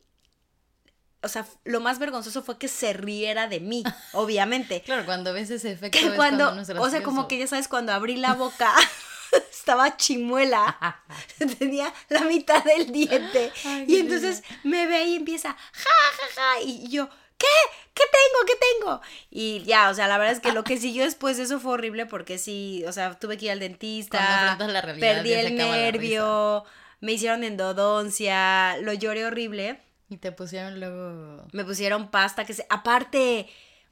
o 1.23 1.28
sea, 1.28 1.47
lo 1.64 1.80
más 1.80 1.99
vergonzoso 1.99 2.42
fue 2.42 2.59
que 2.59 2.68
se 2.68 2.92
riera 2.92 3.49
de 3.49 3.61
mí, 3.61 3.83
obviamente. 4.12 4.83
Claro, 4.83 5.07
cuando 5.07 5.33
ves 5.33 5.49
ese 5.49 5.73
efecto. 5.73 5.99
Que 5.99 6.09
es 6.09 6.12
cuando, 6.12 6.54
no 6.54 6.61
es 6.61 6.68
o 6.68 6.90
sea, 6.90 7.02
como 7.02 7.26
que 7.26 7.38
ya 7.38 7.47
sabes, 7.47 7.66
cuando 7.66 7.95
abrí 7.95 8.16
la 8.16 8.35
boca, 8.35 8.71
estaba 9.50 9.97
chimuela, 9.97 11.02
tenía 11.59 11.95
la 12.11 12.25
mitad 12.25 12.62
del 12.62 12.92
diente. 12.92 13.50
Ay, 13.64 13.87
y 13.88 13.97
entonces 14.00 14.42
me 14.64 14.87
ve 14.87 15.04
y 15.04 15.16
empieza, 15.16 15.57
ja, 15.73 15.95
ja, 16.12 16.26
ja, 16.35 16.61
y 16.62 16.88
yo, 16.90 17.09
¿qué? 17.38 17.47
¿Qué 17.95 18.04
tengo? 18.04 18.47
¿Qué 18.47 18.52
tengo? 18.80 19.00
Y 19.30 19.64
ya, 19.64 19.90
o 19.90 19.95
sea, 19.95 20.07
la 20.07 20.18
verdad 20.18 20.35
es 20.35 20.40
que 20.40 20.52
lo 20.52 20.64
que 20.64 20.76
siguió 20.76 21.04
después 21.04 21.37
de 21.37 21.45
eso 21.45 21.59
fue 21.59 21.73
horrible 21.73 22.07
porque 22.07 22.38
sí, 22.38 22.85
o 22.87 22.92
sea, 22.92 23.18
tuve 23.18 23.37
que 23.38 23.47
ir 23.47 23.50
al 23.52 23.61
dentista, 23.61 24.57
la 24.59 24.80
realidad, 24.80 25.16
perdí 25.16 25.33
el 25.33 25.57
nervio, 25.57 26.64
me 27.00 27.12
hicieron 27.12 27.45
endodoncia, 27.45 28.76
lo 28.83 28.92
lloré 28.92 29.25
horrible. 29.25 29.80
Y 30.11 30.16
te 30.16 30.33
pusieron 30.33 30.80
luego. 30.80 31.47
Me 31.52 31.64
pusieron 31.64 32.11
pasta 32.11 32.45
que 32.45 32.54
se... 32.54 32.66
Aparte, 32.71 33.47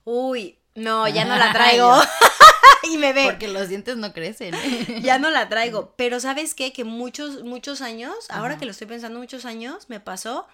uy, 0.05 0.59
no, 0.75 1.07
ya 1.09 1.25
no 1.25 1.37
la 1.37 1.53
traigo. 1.53 1.95
y 2.91 2.97
me 2.99 3.13
ve. 3.13 3.25
Porque 3.25 3.49
los 3.49 3.69
dientes 3.69 3.97
no 3.97 4.13
crecen. 4.13 4.55
Ya 5.03 5.19
no 5.19 5.31
la 5.31 5.49
traigo. 5.49 5.95
Pero 5.97 6.21
¿sabes 6.21 6.55
qué? 6.55 6.73
Que 6.73 6.85
muchos, 6.85 7.45
muchos 7.45 7.83
años, 7.83 8.15
ahora 8.31 8.57
que 8.57 8.65
lo 8.65 8.71
estoy 8.71 8.87
pensando, 8.87 9.19
muchos 9.19 9.45
años 9.45 9.89
me 9.89 10.01
pasó 10.01 10.47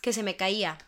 que 0.00 0.12
se 0.12 0.22
me 0.22 0.36
caía. 0.36 0.78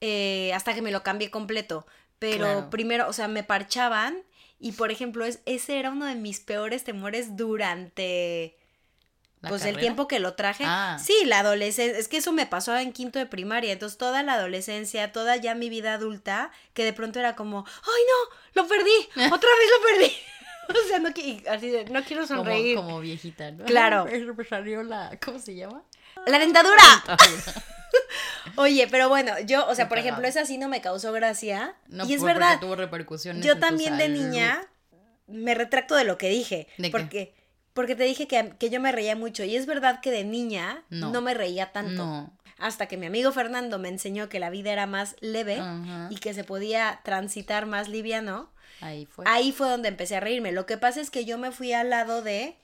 Eh, 0.00 0.52
hasta 0.54 0.74
que 0.74 0.82
me 0.82 0.90
lo 0.92 1.02
cambié 1.02 1.30
completo. 1.30 1.86
Pero 2.18 2.44
Claro. 2.44 2.70
primero, 2.70 3.08
o 3.08 3.12
sea, 3.12 3.28
me 3.28 3.42
parchaban. 3.44 4.22
Y 4.58 4.72
por 4.72 4.90
ejemplo, 4.90 5.24
es, 5.24 5.40
ese 5.46 5.78
era 5.78 5.90
uno 5.90 6.06
de 6.06 6.14
mis 6.14 6.40
peores 6.40 6.82
temores 6.84 7.36
durante 7.36 8.56
¿La 9.42 9.50
pues 9.50 9.64
el 9.66 9.76
tiempo 9.76 10.08
que 10.08 10.18
lo 10.18 10.32
traje. 10.34 10.64
Ah. 10.66 10.98
Sí, 10.98 11.14
la 11.26 11.40
adolescencia. 11.40 11.98
Es 11.98 12.08
que 12.08 12.16
eso 12.16 12.32
me 12.32 12.46
pasó 12.46 12.76
en 12.76 12.92
quinto 12.92 13.18
de 13.18 13.26
primaria. 13.26 13.72
Entonces, 13.72 13.98
toda 13.98 14.22
la 14.22 14.34
adolescencia, 14.34 15.12
toda 15.12 15.36
ya 15.36 15.54
mi 15.54 15.68
vida 15.68 15.92
adulta, 15.94 16.50
que 16.72 16.84
de 16.84 16.92
pronto 16.94 17.18
era 17.18 17.36
como, 17.36 17.66
¡ay 17.66 18.02
no! 18.54 18.62
¡Lo 18.62 18.68
perdí! 18.68 18.90
¡Otra 19.34 19.50
vez 19.50 19.70
lo 19.70 19.86
perdí! 19.86 20.12
o 20.84 20.88
sea, 20.88 20.98
no, 20.98 21.08
así 21.54 21.68
de, 21.70 21.84
no 21.84 22.02
quiero 22.02 22.26
Como, 22.26 22.38
sonreír. 22.40 22.76
como 22.76 22.98
viejita, 23.00 23.50
¿no? 23.50 23.64
Claro. 23.66 24.06
Me 24.36 24.44
salió 24.44 24.82
la. 24.82 25.18
¿Cómo 25.24 25.38
se 25.38 25.54
llama? 25.54 25.82
¡La 26.26 26.38
dentadura! 26.40 26.82
Oye, 28.56 28.88
pero 28.90 29.08
bueno, 29.08 29.32
yo, 29.40 29.66
o 29.68 29.74
sea, 29.74 29.88
por 29.88 29.98
ejemplo, 29.98 30.26
esa 30.26 30.44
sí 30.44 30.56
no 30.58 30.68
me 30.68 30.80
causó 30.80 31.12
gracia. 31.12 31.74
No, 31.88 32.06
y 32.06 32.14
es 32.14 32.20
por- 32.20 32.28
verdad, 32.28 32.52
Porque 32.52 32.66
tuvo 32.66 32.76
repercusiones. 32.76 33.44
yo 33.44 33.58
también 33.58 33.98
de 33.98 34.08
niña 34.08 34.62
me 35.26 35.54
retracto 35.54 35.94
de 35.94 36.04
lo 36.04 36.16
que 36.18 36.28
dije. 36.28 36.68
¿De 36.78 36.84
qué? 36.84 36.90
porque, 36.90 37.34
porque 37.74 37.94
te 37.96 38.04
dije 38.04 38.26
que, 38.26 38.54
que 38.58 38.70
yo 38.70 38.80
me 38.80 38.92
reía 38.92 39.14
mucho. 39.16 39.44
Y 39.44 39.56
es 39.56 39.66
verdad 39.66 40.00
que 40.00 40.10
de 40.10 40.24
niña 40.24 40.84
no, 40.88 41.10
No. 41.10 41.20
me 41.20 41.34
reía 41.34 41.72
tanto. 41.72 42.04
No. 42.04 42.38
Hasta 42.58 42.86
que 42.86 42.96
mi 42.96 43.04
amigo 43.06 43.32
Fernando 43.32 43.78
me 43.78 43.88
enseñó 43.88 44.30
que 44.30 44.40
la 44.40 44.48
vida 44.48 44.72
era 44.72 44.86
más 44.86 45.16
leve 45.20 45.58
y 46.08 46.16
que 46.16 46.32
se 46.32 46.42
podía 46.44 47.00
transitar 47.04 47.66
más 47.66 47.88
liviano. 47.88 48.50
Ahí 48.80 49.04
fue. 49.06 49.24
Ahí 49.28 49.52
fue 49.52 49.68
donde 49.68 49.88
empecé 49.88 50.16
a 50.16 50.20
reírme. 50.20 50.52
Lo 50.52 50.64
que 50.64 50.78
pasa 50.78 51.00
es 51.02 51.10
que 51.10 51.26
yo 51.26 51.36
me 51.36 51.50
fui 51.52 51.72
al 51.74 51.90
lado 51.90 52.22
de. 52.22 52.56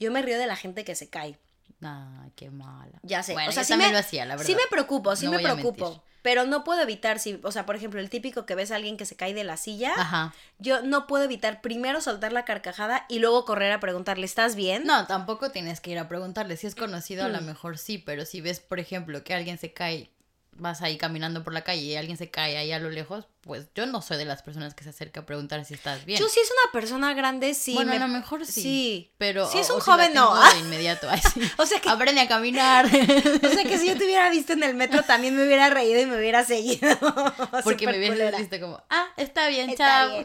Yo 0.00 0.10
me 0.10 0.20
río 0.22 0.38
de 0.38 0.46
la 0.48 0.56
gente 0.56 0.84
que 0.84 0.94
se 0.96 1.08
cae. 1.08 1.38
Ay, 1.82 2.32
qué 2.34 2.50
mala. 2.50 2.98
Ya 3.02 3.22
sé. 3.22 3.32
Bueno, 3.34 3.50
o 3.50 3.52
sea, 3.52 3.62
yo 3.62 3.66
sí 3.66 3.72
también 3.72 3.90
me, 3.90 3.94
lo 3.94 4.00
hacía, 4.00 4.24
la 4.24 4.34
verdad. 4.36 4.46
sí 4.46 4.54
me 4.54 4.62
preocupo, 4.70 5.14
sí 5.16 5.26
No 5.26 5.32
me 5.32 5.38
preocupo. 5.40 6.02
Pero 6.22 6.44
no 6.44 6.64
puedo 6.64 6.80
evitar, 6.82 7.20
si, 7.20 7.38
o 7.44 7.52
sea, 7.52 7.66
por 7.66 7.76
ejemplo, 7.76 8.00
el 8.00 8.10
típico 8.10 8.46
que 8.46 8.56
ves 8.56 8.72
a 8.72 8.76
alguien 8.76 8.96
que 8.96 9.04
se 9.06 9.14
cae 9.14 9.32
de 9.32 9.44
la 9.44 9.56
silla, 9.56 9.92
Ajá. 9.96 10.34
yo 10.58 10.82
no 10.82 11.06
puedo 11.06 11.22
evitar 11.22 11.60
primero 11.60 12.00
soltar 12.00 12.32
la 12.32 12.44
carcajada 12.44 13.06
y 13.08 13.20
luego 13.20 13.44
correr 13.44 13.70
a 13.70 13.78
preguntarle, 13.78 14.26
¿estás 14.26 14.56
bien? 14.56 14.84
No, 14.84 15.06
tampoco 15.06 15.50
tienes 15.52 15.80
que 15.80 15.92
ir 15.92 15.98
a 16.00 16.08
preguntarle. 16.08 16.56
Si 16.56 16.66
es 16.66 16.74
conocido, 16.74 17.24
a 17.24 17.28
lo 17.28 17.40
Mm. 17.40 17.44
mejor 17.44 17.78
sí, 17.78 17.98
pero 17.98 18.24
si 18.24 18.40
ves, 18.40 18.58
por 18.58 18.80
ejemplo, 18.80 19.22
que 19.22 19.34
alguien 19.34 19.56
se 19.58 19.72
cae, 19.72 20.10
vas 20.52 20.82
ahí 20.82 20.96
caminando 20.98 21.44
por 21.44 21.52
la 21.52 21.62
calle 21.62 21.82
y 21.82 21.94
alguien 21.96 22.16
se 22.16 22.28
cae 22.30 22.56
ahí 22.56 22.72
a 22.72 22.80
lo 22.80 22.90
lejos, 22.90 23.28
pues 23.46 23.68
yo 23.74 23.86
no 23.86 24.02
soy 24.02 24.16
de 24.18 24.24
las 24.24 24.42
personas 24.42 24.74
que 24.74 24.82
se 24.84 24.90
acerca 24.90 25.20
a 25.20 25.26
preguntar 25.26 25.64
si 25.64 25.74
estás 25.74 26.04
bien. 26.04 26.18
Yo 26.20 26.28
sí 26.28 26.40
es 26.40 26.50
una 26.50 26.72
persona 26.72 27.14
grande, 27.14 27.54
sí. 27.54 27.74
bueno, 27.74 27.90
me- 27.92 27.96
a 27.96 28.00
lo 28.00 28.08
mejor 28.08 28.44
sí. 28.44 28.60
Sí. 28.62 29.12
Pero 29.18 29.48
Si 29.50 29.58
es 29.58 29.70
o- 29.70 29.74
un 29.74 29.80
o 29.80 29.84
si 29.84 29.90
la 29.90 29.96
joven, 29.96 30.14
no. 30.14 30.52
De 30.52 30.58
inmediato. 30.58 31.08
ay, 31.08 31.20
sí. 31.32 31.40
O 31.56 31.64
sea 31.64 31.80
que- 31.80 31.88
Aprende 31.88 32.20
a 32.20 32.28
caminar. 32.28 32.86
O 32.86 33.48
sea 33.48 33.62
que 33.64 33.78
si 33.78 33.86
yo 33.86 33.96
te 33.96 34.04
hubiera 34.04 34.28
visto 34.30 34.52
en 34.52 34.62
el 34.64 34.74
metro 34.74 35.02
también 35.04 35.36
me 35.36 35.44
hubiera 35.46 35.70
reído 35.70 36.00
y 36.00 36.06
me 36.06 36.16
hubiera 36.18 36.44
seguido. 36.44 36.88
Porque 37.64 37.86
me 37.86 37.96
hubieras 37.98 38.38
visto 38.38 38.58
como, 38.60 38.82
ah, 38.90 39.06
está 39.16 39.48
bien, 39.48 39.70
Está 39.70 40.08
chao. 40.08 40.24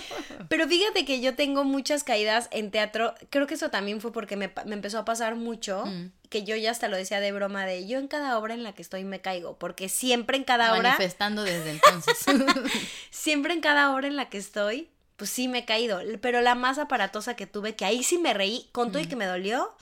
Pero 0.48 0.68
fíjate 0.68 1.04
que 1.04 1.20
yo 1.20 1.34
tengo 1.34 1.64
muchas 1.64 2.04
caídas 2.04 2.48
en 2.52 2.70
teatro. 2.70 3.14
Creo 3.30 3.46
que 3.46 3.54
eso 3.54 3.70
también 3.70 4.00
fue 4.00 4.12
porque 4.12 4.36
me, 4.36 4.52
me 4.64 4.74
empezó 4.74 4.98
a 4.98 5.04
pasar 5.04 5.34
mucho. 5.36 5.84
Mm. 5.86 6.12
Que 6.30 6.44
yo 6.44 6.54
ya 6.54 6.70
hasta 6.70 6.86
lo 6.86 6.96
decía 6.96 7.18
de 7.18 7.32
broma 7.32 7.66
de 7.66 7.88
yo 7.88 7.98
en 7.98 8.06
cada 8.06 8.38
obra 8.38 8.54
en 8.54 8.62
la 8.62 8.72
que 8.72 8.82
estoy 8.82 9.02
me 9.02 9.20
caigo. 9.20 9.58
Porque 9.58 9.88
siempre 9.88 10.36
en 10.36 10.44
cada 10.44 10.72
obra, 10.74 10.90
Manifestando 10.90 11.42
desde 11.42 11.70
entonces. 11.70 12.18
siempre 13.10 13.52
en 13.54 13.60
cada 13.60 13.94
obra 13.94 14.06
en 14.06 14.16
la 14.16 14.28
que 14.28 14.38
estoy, 14.38 14.88
pues 15.16 15.30
sí 15.30 15.48
me 15.48 15.58
he 15.58 15.64
caído. 15.64 16.00
Pero 16.20 16.40
la 16.40 16.54
más 16.54 16.78
aparatosa 16.78 17.36
que 17.36 17.46
tuve, 17.46 17.76
que 17.76 17.84
ahí 17.84 18.02
sí 18.02 18.18
me 18.18 18.32
reí, 18.34 18.68
con 18.72 18.90
todo 18.92 19.02
y 19.02 19.06
que 19.06 19.16
me 19.16 19.26
dolió, 19.26 19.74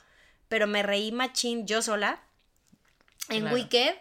pero 0.47 0.67
me 0.67 0.83
reí 0.83 1.11
machín 1.11 1.65
yo 1.67 1.81
sola. 1.81 2.21
En 3.29 3.41
Claro. 3.41 3.55
Wicked. 3.55 3.95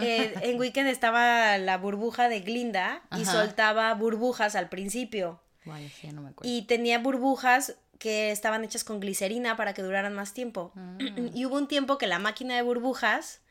eh, 0.00 0.32
en 0.42 0.58
Wicked 0.58 0.86
estaba 0.86 1.58
la 1.58 1.76
burbuja 1.76 2.28
de 2.30 2.40
Glinda 2.40 3.02
y 3.12 3.22
Ajá. 3.22 3.32
soltaba 3.32 3.92
burbujas 3.94 4.54
al 4.56 4.68
principio. 4.70 5.40
Vaya, 5.66 5.88
sí, 5.90 6.06
ya 6.06 6.12
no 6.12 6.22
me 6.22 6.30
acuerdo. 6.30 6.50
Y 6.50 6.62
tenía 6.62 6.98
burbujas 6.98 7.76
que 7.98 8.30
estaban 8.32 8.64
hechas 8.64 8.82
con 8.82 8.98
glicerina 8.98 9.56
para 9.56 9.74
que 9.74 9.82
duraran 9.82 10.14
más 10.14 10.32
tiempo. 10.32 10.72
Mm. 10.74 11.28
Y 11.34 11.44
hubo 11.44 11.56
un 11.56 11.68
tiempo 11.68 11.98
que 11.98 12.06
la 12.06 12.18
máquina 12.18 12.56
de 12.56 12.62
burbujas 12.62 13.41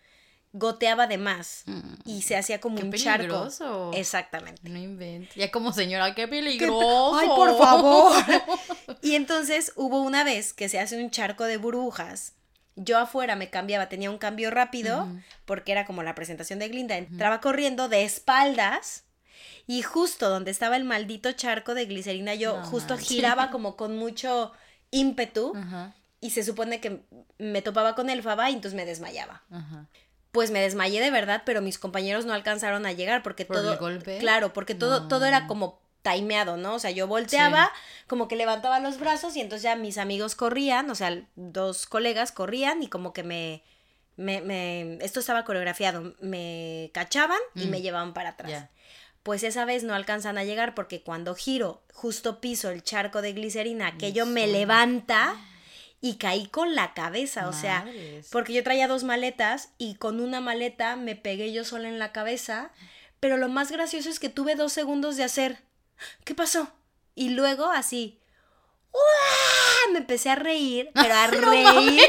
goteaba 0.54 1.08
de 1.08 1.18
más 1.18 1.64
Mm. 1.66 1.94
y 2.06 2.22
se 2.24 2.36
hacía 2.36 2.60
como 2.60 2.76
Qué 2.78 2.84
un 2.84 2.92
charco. 2.92 3.18
peligroso. 3.28 3.92
Exactamente. 3.94 4.62
No 4.70 4.78
inventes. 4.78 5.36
Ya 5.36 5.50
como 5.52 5.72
señora, 5.72 6.14
qué 6.14 6.24
¡Qué 6.24 6.28
pe- 6.28 6.38
peligroso. 6.38 7.16
Ay, 7.16 7.28
por 7.28 7.58
favor. 7.58 8.14
y 9.02 9.16
entonces 9.16 9.72
hubo 9.76 10.02
una 10.02 10.24
vez 10.24 10.54
que 10.54 10.68
se 10.70 10.80
hace 10.80 11.02
un 11.02 11.10
charco 11.10 11.46
de 11.46 11.58
burbujas. 11.58 12.34
Yo 12.76 12.98
afuera 12.98 13.36
me 13.36 13.50
cambiaba, 13.50 13.90
tenía 13.90 14.10
un 14.10 14.18
cambio 14.18 14.50
rápido, 14.52 15.08
porque 15.46 15.72
era 15.74 15.86
como 15.86 16.04
la 16.04 16.16
presentación 16.16 16.58
de 16.60 16.70
Glinda. 16.70 16.98
Entraba 16.98 17.42
corriendo 17.42 17.90
de 17.90 18.04
espaldas 18.04 19.04
y 19.68 19.82
justo 19.84 20.30
donde 20.30 20.52
estaba 20.52 20.78
el 20.78 20.84
maldito 20.86 21.32
charco 21.34 21.76
de 21.76 21.86
glicerina, 21.86 22.34
yo 22.36 22.58
No 22.60 22.66
justo 22.66 22.98
giraba 22.98 23.52
como 23.52 23.76
con 23.76 23.98
mucho 23.98 24.52
ímpetu 24.90 25.54
Ajá, 25.56 25.94
y 26.22 26.32
se 26.32 26.44
supone 26.44 26.80
que 26.82 27.04
me 27.38 27.62
topaba 27.62 27.94
con 27.96 28.10
el 28.10 28.24
faba 28.24 28.50
y 28.50 28.54
entonces 28.54 28.76
me 28.76 28.86
desmayaba. 28.86 29.44
ajá. 29.52 29.88
Pues 30.32 30.52
me 30.52 30.62
desmayé 30.62 31.02
de 31.02 31.12
verdad, 31.12 31.44
pero 31.46 31.62
mis 31.62 31.78
compañeros 31.78 32.26
no 32.26 32.34
alcanzaron 32.34 32.86
a 32.86 32.91
llegar 32.94 33.22
porque 33.24 33.46
¿Por 33.46 33.58
todo 33.58 33.74
el 33.74 33.80
golpe? 33.80 34.17
claro, 34.20 34.54
porque 34.54 34.76
todo 34.76 35.02
No. 35.02 35.08
todo 35.08 35.26
era 35.26 35.48
como 35.48 35.82
timeado, 36.04 36.58
¿no? 36.58 36.76
O 36.76 36.80
sea, 36.80 36.89
yo 36.91 37.06
volteaba, 37.08 37.70
como 38.08 38.28
que 38.28 38.36
levantaba 38.36 38.80
los 38.80 38.98
brazos 39.00 39.36
y 39.36 39.41
entonces 39.41 39.63
ya 39.63 39.76
mis 39.76 39.98
amigos 39.98 40.36
corrían, 40.36 40.89
o 40.89 40.96
sea, 40.96 41.22
dos 41.36 41.86
colegas 41.86 42.32
corrían 42.32 42.82
y 42.82 42.88
como 42.88 43.13
que 43.13 43.24
me 43.24 43.63
me, 44.17 44.41
me 44.41 44.98
esto 45.04 45.20
estaba 45.20 45.46
coreografiado, 45.46 46.13
me 46.22 46.91
cachaban 46.94 47.39
y 47.56 47.65
Mm. 47.67 47.70
me 47.70 47.82
llevaban 47.82 48.13
para 48.13 48.30
atrás. 48.32 48.65
Pues 49.24 49.44
esa 49.44 49.65
vez 49.65 49.84
no 49.84 49.94
alcanzan 49.94 50.38
a 50.38 50.44
llegar 50.44 50.74
porque 50.76 51.02
cuando 51.04 51.36
giro, 51.36 51.84
justo 51.94 52.41
piso 52.41 52.70
el 52.72 52.84
charco 52.84 53.22
de 53.22 53.34
glicerina, 53.34 53.88
aquello 53.88 54.26
me 54.26 54.41
suena. 54.44 54.58
levanta 54.58 55.36
y 56.02 56.16
caí 56.18 56.48
con 56.48 56.74
la 56.74 56.94
cabeza, 56.96 57.48
o 57.48 57.54
sea, 57.54 57.84
Madres. 57.86 58.28
porque 58.32 58.54
yo 58.54 58.64
traía 58.64 58.88
dos 58.88 59.04
maletas 59.04 59.70
y 59.78 59.96
con 59.96 60.20
una 60.20 60.42
maleta 60.42 60.96
me 60.96 61.16
pegué 61.16 61.54
yo 61.54 61.64
sola 61.64 61.88
en 61.88 62.00
la 62.00 62.12
cabeza, 62.12 62.72
pero 63.20 63.38
lo 63.38 63.48
más 63.50 63.72
gracioso 63.72 64.10
es 64.10 64.20
que 64.20 64.30
tuve 64.30 64.56
dos 64.56 64.74
segundos 64.74 65.16
de 65.16 65.24
hacer, 65.24 65.60
¿qué 66.26 66.34
pasó? 66.34 66.72
Y 67.14 67.30
luego 67.30 67.70
así, 67.70 68.20
¡uah! 68.92 69.92
me 69.94 70.00
empecé 70.00 70.32
a 70.32 70.36
reír, 70.36 70.90
pero 70.96 71.14
a 71.14 71.28
reír. 71.28 72.02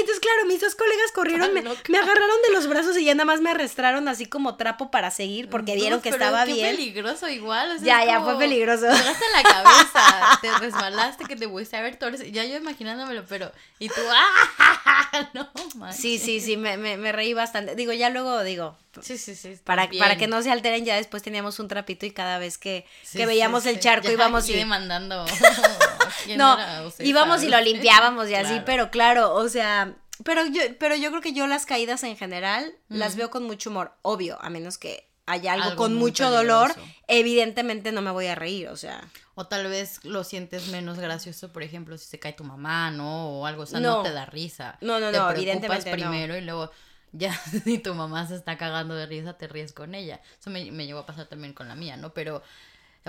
Entonces 0.00 0.20
claro, 0.20 0.44
mis 0.46 0.60
dos 0.60 0.74
colegas 0.74 1.12
corrieron, 1.14 1.52
me, 1.54 1.62
me, 1.62 1.98
agarraron 1.98 2.42
de 2.46 2.52
los 2.52 2.66
brazos 2.68 2.96
y 2.96 3.04
ya 3.04 3.14
nada 3.14 3.24
más 3.24 3.40
me 3.40 3.50
arrastraron 3.50 4.08
así 4.08 4.26
como 4.26 4.56
trapo 4.56 4.90
para 4.90 5.10
seguir 5.10 5.48
porque 5.48 5.74
vieron 5.74 6.00
que 6.00 6.08
estaba 6.10 6.44
qué 6.44 6.52
bien. 6.54 6.76
peligroso 6.76 7.28
igual. 7.28 7.72
O 7.72 7.78
sea, 7.78 7.84
ya, 7.84 8.04
ya, 8.04 8.20
fue 8.20 8.38
peligroso. 8.38 8.86
Te 8.86 8.96
en 8.96 9.32
la 9.32 9.42
cabeza, 9.42 10.38
te 10.42 10.58
resbalaste, 10.58 11.24
que 11.24 11.36
te 11.36 11.48
fuiste 11.48 11.76
a 11.76 11.82
ver 11.82 11.96
torres. 11.96 12.22
Ya 12.32 12.44
yo 12.44 12.56
imaginándomelo, 12.56 13.24
pero. 13.28 13.52
Y 13.78 13.88
tú, 13.88 14.00
¡ah! 14.12 15.30
No, 15.34 15.50
manches. 15.76 16.00
Sí, 16.00 16.18
sí, 16.18 16.40
sí, 16.40 16.56
me, 16.56 16.76
me, 16.76 16.96
me 16.96 17.12
reí 17.12 17.34
bastante. 17.34 17.74
Digo, 17.74 17.92
ya 17.92 18.10
luego 18.10 18.42
digo, 18.42 18.76
Sí, 19.00 19.16
sí, 19.18 19.34
sí. 19.36 19.56
para, 19.64 19.86
bien. 19.86 20.02
para 20.02 20.16
que 20.16 20.26
no 20.26 20.42
se 20.42 20.50
alteren, 20.50 20.84
ya 20.84 20.96
después 20.96 21.22
teníamos 21.22 21.58
un 21.60 21.68
trapito 21.68 22.04
y 22.06 22.10
cada 22.10 22.38
vez 22.38 22.58
que, 22.58 22.84
Sí, 23.02 23.18
que 23.18 23.24
sí, 23.24 23.26
veíamos 23.26 23.64
el 23.66 23.78
charco 23.78 24.08
Ya 24.08 24.12
íbamos 24.14 24.48
y... 24.48 24.54
demandando. 24.54 25.24
¿Quién 26.24 26.38
No, 26.38 26.54
era? 26.58 26.82
O 26.82 26.90
sea, 26.90 27.06
íbamos 27.06 27.42
y 27.42 27.48
lo 27.48 27.60
limpiábamos 27.60 28.28
y 28.28 28.34
así, 28.34 28.48
Claro. 28.48 28.62
pero 28.66 28.90
claro, 28.90 29.34
o 29.34 29.48
sea, 29.48 29.87
pero 30.24 30.46
yo, 30.46 30.60
pero 30.78 30.96
yo 30.96 31.10
creo 31.10 31.22
que 31.22 31.32
yo 31.32 31.46
las 31.46 31.66
caídas 31.66 32.02
en 32.04 32.16
general 32.16 32.74
las 32.88 33.16
veo 33.16 33.30
con 33.30 33.44
mucho 33.44 33.70
humor, 33.70 33.92
obvio, 34.02 34.38
a 34.42 34.50
menos 34.50 34.78
que 34.78 35.08
haya 35.26 35.52
algo, 35.52 35.64
Algo 35.66 35.76
con 35.76 35.94
mucho 35.94 36.30
dolor, 36.30 36.74
evidentemente 37.06 37.92
no 37.92 38.00
me 38.02 38.10
voy 38.10 38.26
a 38.26 38.34
reír, 38.34 38.68
o 38.68 38.76
sea, 38.76 39.02
O 39.34 39.46
tal 39.46 39.66
vez 39.68 40.04
lo 40.04 40.24
sientes 40.24 40.68
menos 40.68 40.98
gracioso, 40.98 41.52
por 41.52 41.62
ejemplo, 41.62 41.96
si 41.98 42.06
se 42.06 42.18
cae 42.18 42.32
tu 42.32 42.44
mamá, 42.44 42.90
¿no? 42.90 43.38
O 43.40 43.46
algo, 43.46 43.62
o 43.62 43.66
sea, 43.66 43.78
no, 43.80 43.98
No. 43.98 44.02
te 44.02 44.12
da 44.12 44.24
risa. 44.26 44.78
No, 44.80 44.98
no, 45.00 45.10
Te 45.10 45.18
no, 45.18 45.30
evidentemente 45.30 45.90
no. 45.90 45.96
primero 45.96 46.36
y 46.36 46.40
luego 46.40 46.70
ya 47.12 47.32
si 47.64 47.78
tu 47.78 47.94
mamá 47.94 48.26
se 48.26 48.36
está 48.36 48.56
cagando 48.58 48.94
de 48.94 49.06
risa, 49.06 49.34
te 49.38 49.46
ríes 49.48 49.72
con 49.72 49.94
ella. 49.94 50.20
Eso 50.40 50.50
me, 50.50 50.70
me 50.72 50.86
llegó 50.86 51.00
a 51.00 51.06
pasar 51.06 51.26
también 51.26 51.52
con 51.54 51.68
la 51.68 51.74
mía, 51.74 51.96
¿no? 51.96 52.12
Pero 52.14 52.42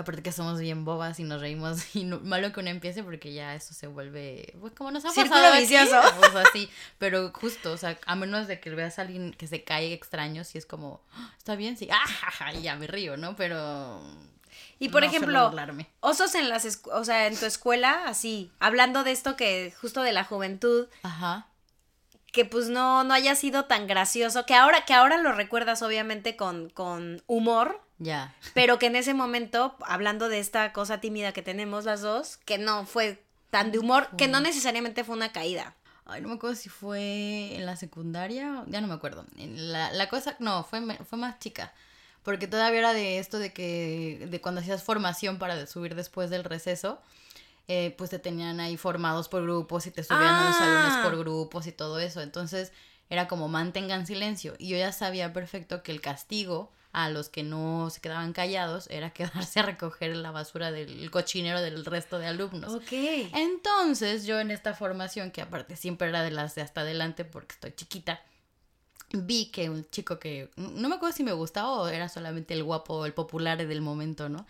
aparte 0.00 0.22
que 0.22 0.32
somos 0.32 0.58
bien 0.60 0.84
bobas 0.84 1.20
y 1.20 1.24
nos 1.24 1.40
reímos 1.40 1.80
y 1.96 2.04
no- 2.04 2.20
malo 2.20 2.52
que 2.52 2.60
uno 2.60 2.70
empiece 2.70 3.02
porque 3.02 3.32
ya 3.32 3.54
eso 3.54 3.74
se 3.74 3.86
vuelve, 3.86 4.54
pues 4.60 4.72
como 4.74 4.90
nos 4.90 5.04
ha 5.04 5.10
Círculo 5.10 5.34
pasado 5.40 5.54
aquí, 5.54 5.60
vicioso. 5.62 6.00
pues 6.20 6.34
así, 6.46 6.70
pero 6.98 7.30
justo, 7.32 7.72
o 7.72 7.76
sea, 7.76 7.98
a 8.06 8.16
menos 8.16 8.46
de 8.48 8.60
que 8.60 8.70
veas 8.70 8.98
a 8.98 9.02
alguien 9.02 9.32
que 9.32 9.46
se 9.46 9.64
cae 9.64 9.92
extraño, 9.92 10.44
si 10.44 10.58
es 10.58 10.66
como, 10.66 11.00
"Ah, 11.12 11.32
está 11.38 11.54
bien, 11.56 11.76
sí, 11.76 11.88
ah, 11.92 12.06
ja, 12.06 12.30
ja", 12.30 12.52
y 12.54 12.62
ya 12.62 12.76
me 12.76 12.86
río, 12.86 13.16
¿no? 13.16 13.36
Pero... 13.36 14.02
Y 14.78 14.88
por 14.88 15.02
no 15.02 15.08
ejemplo, 15.08 15.52
osos 16.00 16.34
en 16.34 16.48
las, 16.48 16.80
o 16.92 17.04
sea, 17.04 17.26
en 17.26 17.36
tu 17.38 17.44
escuela, 17.46 18.04
así, 18.06 18.50
hablando 18.58 19.04
de 19.04 19.12
esto 19.12 19.36
que 19.36 19.72
justo 19.80 20.02
de 20.02 20.12
la 20.12 20.24
juventud, 20.24 20.88
Ajá. 21.02 21.46
que 22.32 22.44
pues 22.46 22.68
no, 22.68 23.04
no 23.04 23.12
haya 23.14 23.34
sido 23.34 23.66
tan 23.66 23.86
gracioso, 23.86 24.46
que 24.46 24.54
ahora, 24.54 24.84
que 24.86 24.94
ahora 24.94 25.18
lo 25.18 25.32
recuerdas 25.32 25.82
obviamente 25.82 26.34
con, 26.34 26.70
con 26.70 27.22
humor, 27.26 27.80
Ya. 28.02 28.34
pero 28.54 28.78
que 28.78 28.86
en 28.86 28.96
ese 28.96 29.12
momento, 29.14 29.76
hablando 29.86 30.28
de 30.30 30.38
esta 30.40 30.72
cosa 30.72 31.00
tímida 31.00 31.32
que 31.32 31.42
tenemos 31.42 31.84
las 31.84 32.00
dos, 32.00 32.38
que 32.46 32.56
no 32.58 32.86
fue 32.86 33.22
tan 33.50 33.70
de 33.72 33.78
humor, 33.78 34.08
que 34.16 34.26
no 34.26 34.40
necesariamente 34.40 35.04
fue 35.04 35.14
una 35.16 35.32
caída. 35.32 35.74
Ay, 36.06 36.22
no 36.22 36.28
me 36.28 36.34
acuerdo 36.34 36.56
si 36.56 36.68
fue 36.68 37.54
en 37.56 37.66
la 37.66 37.76
secundaria, 37.76 38.64
ya 38.66 38.80
no 38.80 38.88
me 38.88 38.94
acuerdo. 38.94 39.26
En 39.36 39.70
la, 39.70 39.92
la 39.92 40.08
cosa, 40.08 40.34
no, 40.40 40.64
fue, 40.64 40.80
fue 41.04 41.18
más 41.18 41.38
chica. 41.38 41.72
Porque 42.22 42.46
todavía 42.48 42.80
era 42.80 42.92
de 42.92 43.18
esto 43.18 43.38
de 43.38 43.52
que, 43.52 44.26
de 44.30 44.40
cuando 44.40 44.60
hacías 44.60 44.82
formación 44.82 45.38
para 45.38 45.66
subir 45.66 45.94
después 45.94 46.28
del 46.30 46.44
receso, 46.44 47.00
eh, 47.68 47.94
pues 47.96 48.10
te 48.10 48.18
tenían 48.18 48.60
ahí 48.60 48.76
formados 48.76 49.28
por 49.28 49.42
grupos 49.42 49.86
y 49.86 49.90
te 49.90 50.02
subían 50.02 50.34
a 50.34 50.44
los 50.46 50.56
Ah. 50.56 50.58
salones 50.58 50.96
por 51.04 51.16
grupos 51.18 51.66
y 51.66 51.72
todo 51.72 51.98
eso. 52.00 52.20
Entonces 52.22 52.72
era 53.08 53.28
como 53.28 53.48
mantengan 53.48 54.06
silencio. 54.06 54.54
Y 54.58 54.68
yo 54.68 54.76
ya 54.78 54.92
sabía 54.92 55.32
perfecto 55.32 55.82
que 55.82 55.92
el 55.92 56.00
castigo 56.00 56.72
a 56.92 57.08
los 57.08 57.28
que 57.28 57.42
no 57.42 57.88
se 57.90 58.00
quedaban 58.00 58.32
callados 58.32 58.88
era 58.90 59.10
quedarse 59.14 59.60
a 59.60 59.62
recoger 59.62 60.16
la 60.16 60.30
basura 60.30 60.72
del 60.72 61.10
cochinero 61.10 61.60
del 61.60 61.84
resto 61.84 62.18
de 62.18 62.26
alumnos. 62.26 62.72
Ok. 62.72 62.92
Entonces, 63.34 64.26
yo 64.26 64.40
en 64.40 64.50
esta 64.50 64.74
formación, 64.74 65.30
que 65.30 65.42
aparte 65.42 65.76
siempre 65.76 66.08
era 66.08 66.22
de 66.22 66.30
las 66.30 66.54
de 66.54 66.62
hasta 66.62 66.82
adelante 66.82 67.24
porque 67.24 67.54
estoy 67.54 67.72
chiquita, 67.72 68.22
vi 69.12 69.46
que 69.46 69.70
un 69.70 69.88
chico 69.90 70.18
que 70.18 70.50
no 70.56 70.88
me 70.88 70.96
acuerdo 70.96 71.16
si 71.16 71.24
me 71.24 71.32
gustaba 71.32 71.72
o 71.72 71.88
era 71.88 72.08
solamente 72.08 72.54
el 72.54 72.64
guapo, 72.64 73.06
el 73.06 73.12
popular 73.12 73.66
del 73.66 73.80
momento, 73.80 74.28
¿no? 74.28 74.46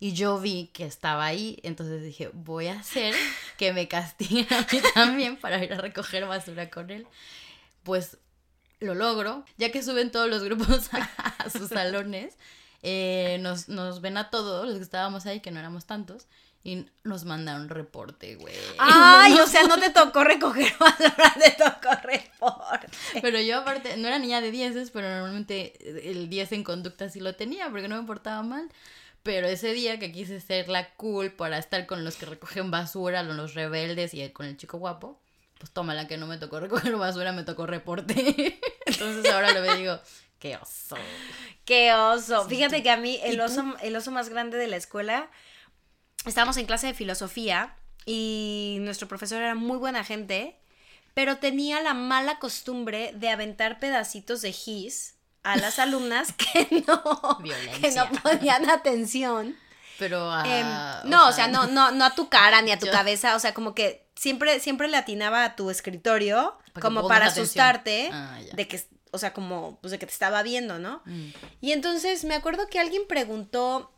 Y 0.00 0.12
yo 0.12 0.38
vi 0.38 0.70
que 0.72 0.84
estaba 0.84 1.24
ahí, 1.24 1.58
entonces 1.62 2.02
dije, 2.02 2.30
voy 2.32 2.66
a 2.66 2.80
hacer 2.80 3.14
que 3.56 3.72
me 3.72 3.88
castiguen 3.88 4.46
a 4.52 4.60
mí 4.60 4.80
también 4.94 5.36
para 5.36 5.62
ir 5.62 5.72
a 5.72 5.78
recoger 5.78 6.26
basura 6.26 6.68
con 6.70 6.90
él. 6.90 7.06
Pues 7.82 8.18
lo 8.84 8.94
logro, 8.94 9.44
ya 9.56 9.72
que 9.72 9.82
suben 9.82 10.10
todos 10.10 10.28
los 10.28 10.42
grupos 10.42 10.88
a, 10.94 10.98
a 11.38 11.50
sus 11.50 11.68
salones, 11.68 12.36
eh, 12.82 13.38
nos, 13.40 13.68
nos 13.68 14.00
ven 14.00 14.18
a 14.18 14.30
todos 14.30 14.66
los 14.66 14.76
que 14.76 14.82
estábamos 14.82 15.26
ahí, 15.26 15.40
que 15.40 15.50
no 15.50 15.58
éramos 15.58 15.86
tantos, 15.86 16.26
y 16.64 16.86
nos 17.02 17.24
mandaron 17.24 17.68
reporte, 17.68 18.36
güey. 18.36 18.54
Ay, 18.78 19.38
o 19.38 19.46
sea, 19.46 19.64
no 19.64 19.78
te 19.78 19.90
tocó 19.90 20.24
recoger 20.24 20.72
basura, 20.80 21.34
te 21.38 21.50
tocó 21.52 21.94
reporte. 22.02 22.88
Pero 23.20 23.40
yo 23.40 23.58
aparte, 23.58 23.96
no 23.98 24.08
era 24.08 24.18
niña 24.18 24.40
de 24.40 24.50
dieces, 24.50 24.90
pero 24.90 25.08
normalmente 25.08 26.10
el 26.10 26.28
10 26.30 26.52
en 26.52 26.64
conducta 26.64 27.08
sí 27.10 27.20
lo 27.20 27.34
tenía, 27.34 27.68
porque 27.70 27.88
no 27.88 28.00
me 28.00 28.06
portaba 28.06 28.42
mal. 28.42 28.70
Pero 29.22 29.46
ese 29.46 29.72
día 29.72 29.98
que 29.98 30.12
quise 30.12 30.40
ser 30.40 30.68
la 30.68 30.90
cool 30.94 31.32
para 31.32 31.58
estar 31.58 31.86
con 31.86 32.04
los 32.04 32.16
que 32.16 32.26
recogen 32.26 32.70
basura, 32.70 33.22
los 33.22 33.54
rebeldes 33.54 34.12
y 34.12 34.28
con 34.30 34.46
el 34.46 34.56
chico 34.56 34.78
guapo, 34.78 35.18
pues 35.58 35.70
toma 35.72 35.94
la 35.94 36.06
que 36.06 36.16
no 36.16 36.26
me 36.26 36.38
tocó 36.38 36.60
recoger 36.60 36.96
basura, 36.96 37.32
me 37.32 37.42
tocó 37.44 37.66
reporte. 37.66 38.60
Entonces 38.86 39.32
ahora 39.32 39.50
y 39.74 39.78
digo, 39.78 40.00
qué 40.38 40.56
oso. 40.56 40.96
Qué 41.64 41.94
oso. 41.94 42.46
Fíjate 42.48 42.82
que 42.82 42.90
a 42.90 42.96
mí 42.96 43.16
¿Y 43.16 43.28
el 43.28 43.40
oso, 43.40 43.64
el 43.82 43.96
oso 43.96 44.10
más 44.10 44.28
grande 44.28 44.58
de 44.58 44.66
la 44.66 44.76
escuela, 44.76 45.30
estábamos 46.26 46.56
en 46.56 46.66
clase 46.66 46.88
de 46.88 46.94
filosofía 46.94 47.76
y 48.06 48.78
nuestro 48.80 49.08
profesor 49.08 49.40
era 49.40 49.54
muy 49.54 49.78
buena 49.78 50.04
gente, 50.04 50.58
pero 51.14 51.38
tenía 51.38 51.80
la 51.80 51.94
mala 51.94 52.38
costumbre 52.38 53.12
de 53.14 53.30
aventar 53.30 53.78
pedacitos 53.78 54.42
de 54.42 54.52
gis 54.52 55.14
a 55.42 55.56
las 55.56 55.78
alumnas 55.78 56.32
que 56.36 56.84
no, 56.86 57.38
que 57.80 57.92
no 57.92 58.10
ponían 58.22 58.68
atención. 58.68 59.56
Pero 59.98 60.30
a... 60.30 60.42
Em, 60.44 61.08
no, 61.08 61.28
o 61.28 61.32
sea, 61.32 61.46
no, 61.48 61.66
no, 61.66 61.92
no 61.92 62.04
a 62.04 62.14
tu 62.14 62.28
cara 62.28 62.60
ni 62.62 62.72
a 62.72 62.78
tu 62.78 62.86
Yo- 62.86 62.92
cabeza, 62.92 63.36
o 63.36 63.38
sea, 63.38 63.54
como 63.54 63.74
que 63.74 64.03
siempre, 64.14 64.60
siempre 64.60 64.88
le 64.88 64.96
atinaba 64.96 65.44
a 65.44 65.56
tu 65.56 65.70
escritorio, 65.70 66.56
Para 66.72 66.82
como 66.82 67.08
para 67.08 67.26
asustarte 67.26 68.10
Ah, 68.12 68.38
de 68.52 68.68
que, 68.68 68.80
o 69.10 69.18
sea, 69.18 69.32
como, 69.32 69.78
pues 69.80 69.92
de 69.92 69.98
que 69.98 70.06
te 70.06 70.12
estaba 70.12 70.42
viendo, 70.42 70.78
¿no? 70.78 71.02
Mm. 71.04 71.28
Y 71.60 71.72
entonces 71.72 72.24
me 72.24 72.34
acuerdo 72.34 72.68
que 72.68 72.78
alguien 72.78 73.02
preguntó, 73.06 73.92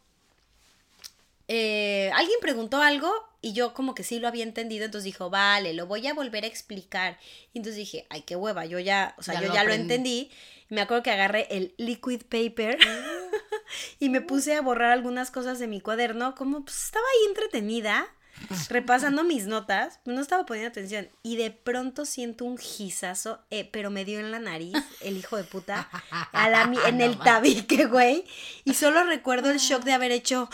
eh, 1.49 2.11
alguien 2.15 2.39
preguntó 2.41 2.81
algo 2.81 3.13
y 3.41 3.53
yo 3.53 3.75
como 3.75 3.95
que 3.95 4.03
sí 4.03 4.19
lo 4.19 4.29
había 4.29 4.43
entendido, 4.43 4.85
entonces 4.85 5.05
dijo, 5.05 5.31
vale, 5.31 5.73
lo 5.73 5.87
voy 5.87 6.07
a 6.07 6.15
volver 6.15 6.45
a 6.45 6.49
explicar. 6.49 7.19
Y 7.53 7.59
entonces 7.59 7.77
dije, 7.77 8.07
ay, 8.11 8.23
qué 8.23 8.35
hueva, 8.37 8.67
yo 8.67 8.79
ya, 8.79 9.15
o 9.19 9.23
sea, 9.23 9.35
Ya 9.35 9.43
yo 9.43 9.49
lo 9.49 9.55
ya 9.55 9.65
lo 9.65 9.73
entendí. 9.73 10.31
Y 10.69 10.75
me 10.75 10.81
acuerdo 10.81 11.05
que 11.05 11.13
agarré 11.13 11.47
el 11.51 11.75
liquid 11.77 12.23
paper 12.23 12.79
y 14.01 14.09
me 14.09 14.21
puse 14.21 14.57
a 14.57 14.63
borrar 14.63 14.91
algunas 14.91 15.31
cosas 15.31 15.59
de 15.59 15.69
mi 15.69 15.81
cuaderno, 15.81 16.35
como 16.35 16.65
pues 16.65 16.87
estaba 16.87 17.05
ahí 17.07 17.29
entretenida. 17.29 18.09
Repasando 18.69 19.25
mis 19.25 19.47
notas, 19.47 20.01
no 20.05 20.21
estaba 20.21 20.47
poniendo 20.47 20.71
atención 20.71 21.09
y 21.23 21.37
de 21.37 21.51
pronto 21.51 22.05
siento 22.05 22.45
un 22.45 22.59
gizazo, 22.59 23.41
eh, 23.51 23.69
pero 23.71 23.91
me 23.91 24.05
dio 24.05 24.21
en 24.21 24.31
la 24.31 24.39
nariz 24.39 24.75
el 25.01 25.17
hijo 25.17 25.37
de 25.37 25.45
puta, 25.45 25.89
a 26.33 26.49
la 26.49 26.71
en 26.87 27.01
el 27.01 27.19
tabique, 27.19 27.87
güey. 27.87 28.25
Y 28.65 28.75
solo 28.75 29.05
recuerdo 29.05 29.51
el 29.51 29.59
shock 29.59 29.83
de 29.85 29.93
haber 29.93 30.13
hecho, 30.13 30.49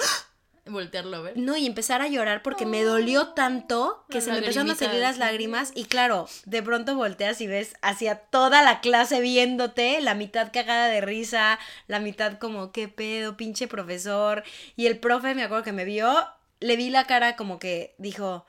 Voltearlo 0.64 1.16
a 1.16 1.21
ver. 1.23 1.37
no, 1.37 1.57
y 1.57 1.66
empezar 1.66 2.03
a 2.03 2.09
llorar 2.09 2.42
porque 2.42 2.66
me 2.66 2.85
dolió 2.85 3.29
tanto 3.29 4.05
que 4.09 4.21
se 4.21 4.31
me 4.31 4.38
empezaron 4.38 4.71
a 4.71 4.77
salir 4.77 5.01
las 5.01 5.18
lágrimas. 5.18 5.73
Y 5.75 5.87
claro, 5.87 6.29
de 6.45 6.62
pronto 6.62 6.95
volteas 6.95 7.40
y 7.40 7.49
ves 7.49 7.75
hacia 7.83 8.14
toda 8.14 8.62
la 8.62 8.81
clase 8.81 9.21
viéndote, 9.21 10.01
la 10.01 10.14
mitad 10.14 10.53
cagada 10.53 10.87
de 10.87 11.01
risa, 11.01 11.59
la 11.88 11.99
mitad 11.99 12.38
como, 12.38 12.71
qué 12.71 12.87
pedo, 12.87 13.37
pinche 13.37 13.66
profesor. 13.66 14.45
Y 14.77 14.87
el 14.87 15.01
profe, 15.01 15.35
me 15.35 15.42
acuerdo 15.42 15.64
que 15.64 15.73
me 15.73 15.85
vio, 15.85 16.14
le 16.62 16.77
vi 16.77 16.90
la 16.90 17.07
cara 17.07 17.37
como 17.37 17.59
que 17.59 17.94
dijo, 17.98 18.46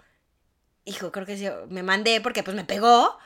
hijo, 0.86 1.12
creo 1.12 1.26
que 1.26 1.38
sí, 1.38 1.48
me 1.70 1.84
mandé 1.84 2.22
porque 2.22 2.44
pues 2.44 2.56
me 2.56 2.64
pegó. 2.64 3.18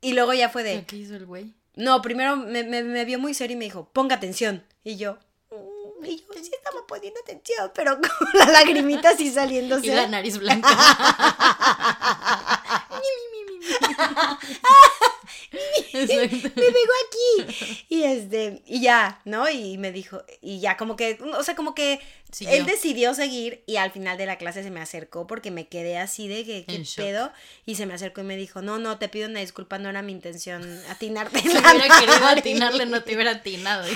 Y 0.00 0.12
luego 0.12 0.32
ya 0.34 0.48
fue 0.48 0.62
de, 0.62 0.84
¿Qué 0.86 0.96
hizo 0.96 1.16
el 1.16 1.26
güey? 1.26 1.52
no, 1.74 2.00
primero 2.02 2.36
me, 2.36 2.62
me, 2.62 2.82
me 2.82 3.04
vio 3.04 3.18
muy 3.18 3.34
serio 3.34 3.54
y 3.54 3.58
me 3.58 3.64
dijo, 3.64 3.88
ponga 3.92 4.16
atención. 4.16 4.64
Y 4.84 4.96
yo, 4.96 5.18
"Mm", 5.50 6.04
y 6.04 6.18
yo 6.18 6.26
sí 6.42 6.50
estaba 6.54 6.86
poniendo 6.86 7.18
atención, 7.20 7.72
pero 7.74 7.96
con 8.00 8.28
la 8.34 8.46
lagrimita 8.46 9.10
así 9.10 9.30
saliéndose. 9.32 9.86
Y 9.86 9.90
la 9.90 10.06
nariz 10.06 10.38
blanca. 10.38 10.68
Me 15.92 16.06
pegó 16.08 16.92
aquí. 17.06 17.84
Y 17.88 18.02
este, 18.02 18.62
y 18.66 18.80
ya, 18.80 19.20
¿no? 19.24 19.48
Y 19.48 19.78
me 19.78 19.92
dijo, 19.92 20.22
y 20.40 20.60
ya 20.60 20.76
como 20.76 20.96
que, 20.96 21.18
o 21.36 21.42
sea, 21.42 21.54
como 21.54 21.74
que 21.74 22.00
Siguió. 22.32 22.54
él 22.54 22.66
decidió 22.66 23.14
seguir 23.14 23.62
y 23.66 23.76
al 23.76 23.92
final 23.92 24.18
de 24.18 24.26
la 24.26 24.38
clase 24.38 24.62
se 24.62 24.70
me 24.70 24.80
acercó 24.80 25.26
porque 25.26 25.50
me 25.52 25.68
quedé 25.68 25.98
así 25.98 26.26
de 26.28 26.44
que, 26.44 26.64
¿qué 26.64 26.84
pedo? 26.96 27.32
Y 27.64 27.76
se 27.76 27.86
me 27.86 27.94
acercó 27.94 28.20
y 28.22 28.24
me 28.24 28.36
dijo, 28.36 28.60
no, 28.62 28.78
no, 28.78 28.98
te 28.98 29.08
pido 29.08 29.28
una 29.28 29.40
disculpa, 29.40 29.78
no 29.78 29.88
era 29.88 30.02
mi 30.02 30.12
intención 30.12 30.62
atinarte 30.90 31.38
Si 31.40 31.48
hubiera 31.48 31.72
querido 31.72 32.20
nariz". 32.20 32.38
atinarle, 32.40 32.86
no 32.86 33.02
te 33.02 33.14
hubiera 33.14 33.30
atinado. 33.32 33.84
su- 33.86 33.94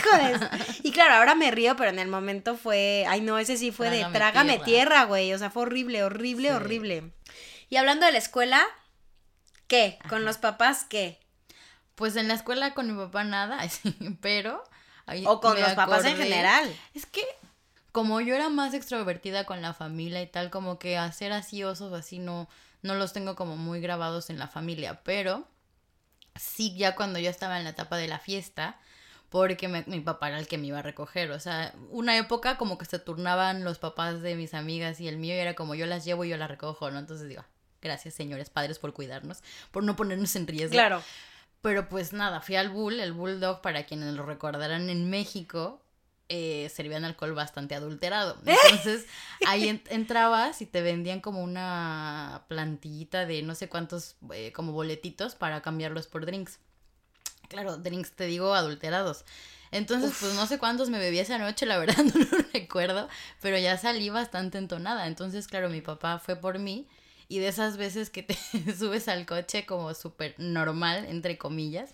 Y 0.84 0.92
claro, 0.92 1.14
ahora 1.14 1.34
me 1.34 1.50
río, 1.50 1.74
pero 1.76 1.90
en 1.90 1.98
el 1.98 2.08
momento 2.08 2.56
fue, 2.56 3.04
ay 3.08 3.20
no, 3.20 3.38
ese 3.38 3.56
sí 3.56 3.72
fue 3.72 3.90
de 3.90 3.98
Trágame 3.98 4.18
trágame 4.18 4.52
tierra. 4.52 4.64
tierra, 4.64 5.04
güey, 5.06 5.32
o 5.32 5.38
sea, 5.38 5.50
fue 5.50 5.62
horrible, 5.62 6.02
horrible, 6.04 6.48
Sí. 6.48 6.54
horrible. 6.54 7.10
Y 7.70 7.76
hablando 7.76 8.06
de 8.06 8.12
la 8.12 8.18
escuela, 8.18 8.64
¿Qué? 9.66 9.98
¿Con 10.08 10.24
los 10.24 10.38
papás 10.38 10.86
qué? 10.88 11.18
Pues 11.98 12.14
en 12.14 12.28
la 12.28 12.34
escuela 12.34 12.74
con 12.74 12.86
mi 12.86 12.96
papá 12.96 13.24
nada, 13.24 13.58
pero... 14.20 14.62
o 15.26 15.40
con 15.40 15.60
los 15.60 15.72
papás 15.72 16.04
en 16.04 16.16
general. 16.16 16.72
Es 16.94 17.06
que 17.06 17.24
como 17.90 18.20
yo 18.20 18.36
era 18.36 18.48
más 18.48 18.72
extrovertida 18.72 19.44
con 19.44 19.62
la 19.62 19.74
familia 19.74 20.22
y 20.22 20.28
tal, 20.28 20.48
como 20.48 20.78
que 20.78 20.96
hacer 20.96 21.32
así 21.32 21.64
osos 21.64 21.92
así 21.92 22.20
no, 22.20 22.48
no 22.82 22.94
los 22.94 23.12
tengo 23.12 23.34
como 23.34 23.56
muy 23.56 23.80
grabados 23.80 24.30
en 24.30 24.38
la 24.38 24.46
familia, 24.46 25.00
pero 25.02 25.48
sí 26.36 26.76
ya 26.76 26.94
cuando 26.94 27.18
yo 27.18 27.30
estaba 27.30 27.58
en 27.58 27.64
la 27.64 27.70
etapa 27.70 27.96
de 27.96 28.06
la 28.06 28.20
fiesta, 28.20 28.78
porque 29.28 29.66
mi 29.66 29.98
papá 29.98 30.28
era 30.28 30.38
el 30.38 30.46
que 30.46 30.56
me 30.56 30.68
iba 30.68 30.78
a 30.78 30.82
recoger, 30.82 31.32
o 31.32 31.40
sea, 31.40 31.74
una 31.90 32.16
época 32.16 32.56
como 32.58 32.78
que 32.78 32.84
se 32.84 33.00
turnaban 33.00 33.64
los 33.64 33.80
papás 33.80 34.22
de 34.22 34.36
mis 34.36 34.54
amigas 34.54 35.00
y 35.00 35.08
el 35.08 35.16
mío 35.16 35.34
y 35.34 35.38
era 35.38 35.54
como 35.54 35.74
yo 35.74 35.86
las 35.86 36.04
llevo 36.04 36.24
y 36.24 36.28
yo 36.28 36.36
las 36.36 36.48
recojo, 36.48 36.92
¿no? 36.92 37.00
Entonces 37.00 37.28
digo, 37.28 37.44
gracias 37.82 38.14
señores 38.14 38.50
padres 38.50 38.78
por 38.78 38.92
cuidarnos, 38.92 39.42
por 39.72 39.82
no 39.82 39.96
ponernos 39.96 40.36
en 40.36 40.46
riesgo. 40.46 40.74
Claro. 40.74 41.02
Pero 41.60 41.88
pues 41.88 42.12
nada, 42.12 42.40
fui 42.40 42.56
al 42.56 42.68
Bull, 42.68 43.00
el 43.00 43.12
Bulldog, 43.12 43.60
para 43.60 43.84
quienes 43.84 44.14
lo 44.14 44.24
recordarán 44.24 44.90
en 44.90 45.10
México, 45.10 45.82
eh, 46.28 46.70
servían 46.72 47.04
alcohol 47.04 47.32
bastante 47.34 47.74
adulterado. 47.74 48.36
Entonces 48.46 49.06
ahí 49.46 49.82
entrabas 49.88 50.62
y 50.62 50.66
te 50.66 50.82
vendían 50.82 51.20
como 51.20 51.42
una 51.42 52.44
plantillita 52.48 53.26
de 53.26 53.42
no 53.42 53.54
sé 53.54 53.68
cuántos, 53.68 54.16
eh, 54.32 54.52
como 54.52 54.72
boletitos 54.72 55.34
para 55.34 55.62
cambiarlos 55.62 56.06
por 56.06 56.26
drinks. 56.26 56.58
Claro, 57.48 57.78
drinks 57.78 58.12
te 58.12 58.26
digo 58.26 58.54
adulterados. 58.54 59.24
Entonces, 59.70 60.14
pues 60.18 60.34
no 60.34 60.46
sé 60.46 60.58
cuántos 60.58 60.88
me 60.88 60.98
bebí 60.98 61.18
esa 61.18 61.38
noche, 61.38 61.66
la 61.66 61.78
verdad 61.78 61.96
no 62.14 62.24
lo 62.24 62.38
recuerdo, 62.52 63.08
pero 63.40 63.58
ya 63.58 63.76
salí 63.76 64.08
bastante 64.10 64.58
entonada. 64.58 65.06
Entonces, 65.06 65.46
claro, 65.46 65.68
mi 65.68 65.80
papá 65.80 66.18
fue 66.18 66.36
por 66.36 66.58
mí 66.58 66.86
y 67.28 67.38
de 67.38 67.48
esas 67.48 67.76
veces 67.76 68.10
que 68.10 68.22
te 68.22 68.34
subes 68.78 69.08
al 69.08 69.26
coche 69.26 69.66
como 69.66 69.94
súper 69.94 70.34
normal, 70.38 71.06
entre 71.08 71.38
comillas, 71.38 71.92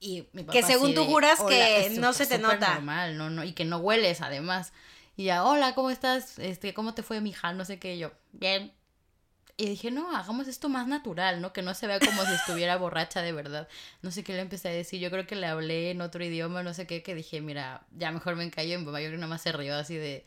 y 0.00 0.26
mi 0.32 0.42
papá 0.42 0.52
que 0.52 0.62
según 0.62 0.94
tú 0.94 1.04
juras 1.04 1.40
que 1.42 1.90
no 1.98 2.12
se 2.12 2.26
te 2.26 2.38
nota. 2.38 2.74
normal, 2.74 3.18
no, 3.18 3.30
no, 3.30 3.44
y 3.44 3.52
que 3.52 3.64
no 3.64 3.78
hueles 3.78 4.22
además. 4.22 4.72
Y 5.16 5.24
ya, 5.24 5.44
hola, 5.44 5.74
¿cómo 5.74 5.90
estás? 5.90 6.38
Este, 6.38 6.72
¿cómo 6.72 6.94
te 6.94 7.02
fue, 7.02 7.20
mija? 7.20 7.52
No 7.52 7.66
sé 7.66 7.78
qué, 7.78 7.98
yo, 7.98 8.10
bien. 8.32 8.72
Y 9.58 9.66
dije, 9.66 9.90
no, 9.90 10.16
hagamos 10.16 10.48
esto 10.48 10.70
más 10.70 10.86
natural, 10.86 11.42
¿no? 11.42 11.52
Que 11.52 11.60
no 11.60 11.74
se 11.74 11.86
vea 11.86 12.00
como 12.00 12.24
si 12.24 12.32
estuviera 12.32 12.76
borracha 12.78 13.20
de 13.20 13.32
verdad. 13.32 13.68
No 14.00 14.10
sé 14.10 14.24
qué 14.24 14.32
le 14.32 14.40
empecé 14.40 14.70
a 14.70 14.72
decir. 14.72 14.98
Yo 15.00 15.10
creo 15.10 15.26
que 15.26 15.36
le 15.36 15.46
hablé 15.46 15.90
en 15.90 16.00
otro 16.00 16.24
idioma, 16.24 16.62
no 16.62 16.72
sé 16.72 16.86
qué, 16.86 17.02
que 17.02 17.14
dije, 17.14 17.42
mira, 17.42 17.82
ya 17.94 18.10
mejor 18.10 18.36
me 18.36 18.44
encallo. 18.44 18.74
Y 18.74 18.78
mi 18.78 18.86
papá 18.86 19.02
yo 19.02 19.08
creo 19.08 19.18
que 19.18 19.20
nada 19.20 19.28
más 19.28 19.42
se 19.42 19.52
rió 19.52 19.76
así 19.76 19.96
de, 19.96 20.24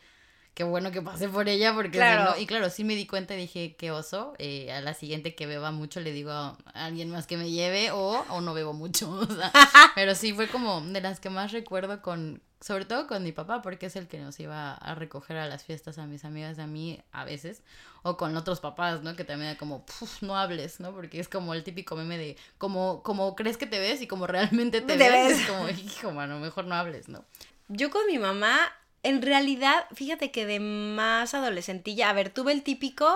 qué 0.54 0.62
bueno 0.62 0.92
que 0.92 1.02
pasé 1.02 1.28
por 1.28 1.48
ella 1.48 1.74
porque 1.74 1.98
claro. 1.98 2.38
y 2.38 2.46
claro, 2.46 2.70
sí 2.70 2.84
me 2.84 2.94
di 2.94 3.06
cuenta 3.06 3.34
y 3.34 3.38
dije, 3.38 3.74
qué 3.76 3.90
oso, 3.90 4.34
eh, 4.38 4.72
a 4.72 4.80
la 4.80 4.94
siguiente 4.94 5.34
que 5.34 5.46
beba 5.46 5.72
mucho 5.72 6.00
le 6.00 6.12
digo 6.12 6.30
a 6.30 6.56
alguien 6.72 7.10
más 7.10 7.26
que 7.26 7.36
me 7.36 7.50
lleve 7.50 7.90
o, 7.90 8.24
o 8.28 8.40
no 8.40 8.54
bebo 8.54 8.72
mucho, 8.72 9.10
o 9.10 9.26
sea, 9.26 9.52
pero 9.94 10.14
sí 10.14 10.32
fue 10.32 10.48
como 10.48 10.80
de 10.80 11.00
las 11.00 11.18
que 11.18 11.28
más 11.28 11.52
recuerdo 11.52 12.00
con, 12.02 12.40
sobre 12.60 12.84
todo 12.84 13.08
con 13.08 13.24
mi 13.24 13.32
papá 13.32 13.62
porque 13.62 13.86
es 13.86 13.96
el 13.96 14.06
que 14.06 14.18
nos 14.18 14.38
iba 14.38 14.74
a 14.74 14.94
recoger 14.94 15.36
a 15.38 15.46
las 15.48 15.64
fiestas 15.64 15.98
a 15.98 16.06
mis 16.06 16.24
amigas, 16.24 16.60
a 16.60 16.68
mí 16.68 17.00
a 17.10 17.24
veces, 17.24 17.62
o 18.02 18.16
con 18.16 18.36
otros 18.36 18.60
papás, 18.60 19.02
¿no? 19.02 19.16
Que 19.16 19.24
también 19.24 19.50
era 19.50 19.58
como, 19.58 19.84
no 20.20 20.36
hables, 20.36 20.78
¿no? 20.78 20.92
Porque 20.92 21.18
es 21.18 21.28
como 21.28 21.54
el 21.54 21.64
típico 21.64 21.96
meme 21.96 22.16
de, 22.16 22.36
como, 22.58 23.02
como 23.02 23.34
crees 23.34 23.56
que 23.56 23.66
te 23.66 23.80
ves 23.80 24.00
y 24.02 24.06
como 24.06 24.28
realmente 24.28 24.80
te, 24.82 24.96
ves, 24.96 25.10
ves, 25.10 25.40
es 25.40 25.46
como, 25.46 25.68
hijo, 25.68 26.12
mano, 26.12 26.38
mejor 26.38 26.64
no 26.66 26.76
hables, 26.76 27.08
¿no? 27.08 27.24
Yo 27.68 27.90
con 27.90 28.06
mi 28.06 28.18
mamá 28.18 28.70
en 29.04 29.22
realidad, 29.22 29.86
fíjate 29.94 30.30
que 30.30 30.46
de 30.46 30.60
más 30.60 31.34
adolescentilla, 31.34 32.10
a 32.10 32.12
ver, 32.14 32.30
tuve 32.30 32.52
el 32.52 32.62
típico 32.62 33.06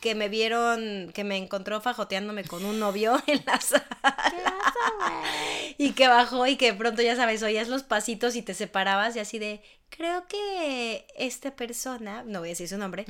que 0.00 0.14
me 0.14 0.28
vieron, 0.28 1.10
que 1.14 1.24
me 1.24 1.36
encontró 1.36 1.80
fajoteándome 1.80 2.44
con 2.44 2.64
un 2.64 2.78
novio 2.78 3.22
en 3.26 3.42
la 3.46 3.60
sala. 3.60 3.86
y 5.78 5.92
que 5.92 6.08
bajó 6.08 6.46
y 6.46 6.56
que 6.56 6.72
pronto, 6.74 7.02
ya 7.02 7.16
sabes, 7.16 7.42
oías 7.42 7.68
los 7.68 7.82
pasitos 7.82 8.34
y 8.34 8.42
te 8.42 8.54
separabas 8.54 9.14
y 9.16 9.18
así 9.20 9.38
de, 9.38 9.62
creo 9.90 10.26
que 10.26 11.06
esta 11.16 11.54
persona, 11.54 12.22
no 12.24 12.40
voy 12.40 12.48
a 12.48 12.52
decir 12.52 12.68
su 12.68 12.78
nombre, 12.78 13.04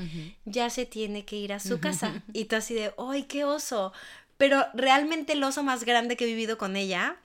ya 0.44 0.68
se 0.70 0.84
tiene 0.84 1.24
que 1.24 1.36
ir 1.36 1.52
a 1.52 1.60
su 1.60 1.80
casa. 1.80 2.22
y 2.32 2.46
tú 2.46 2.56
así 2.56 2.74
de, 2.74 2.92
¡ay, 2.98 3.24
qué 3.24 3.44
oso! 3.44 3.92
Pero 4.36 4.66
realmente 4.74 5.32
el 5.32 5.44
oso 5.44 5.62
más 5.62 5.84
grande 5.84 6.16
que 6.16 6.24
he 6.24 6.28
vivido 6.28 6.58
con 6.58 6.76
ella 6.76 7.16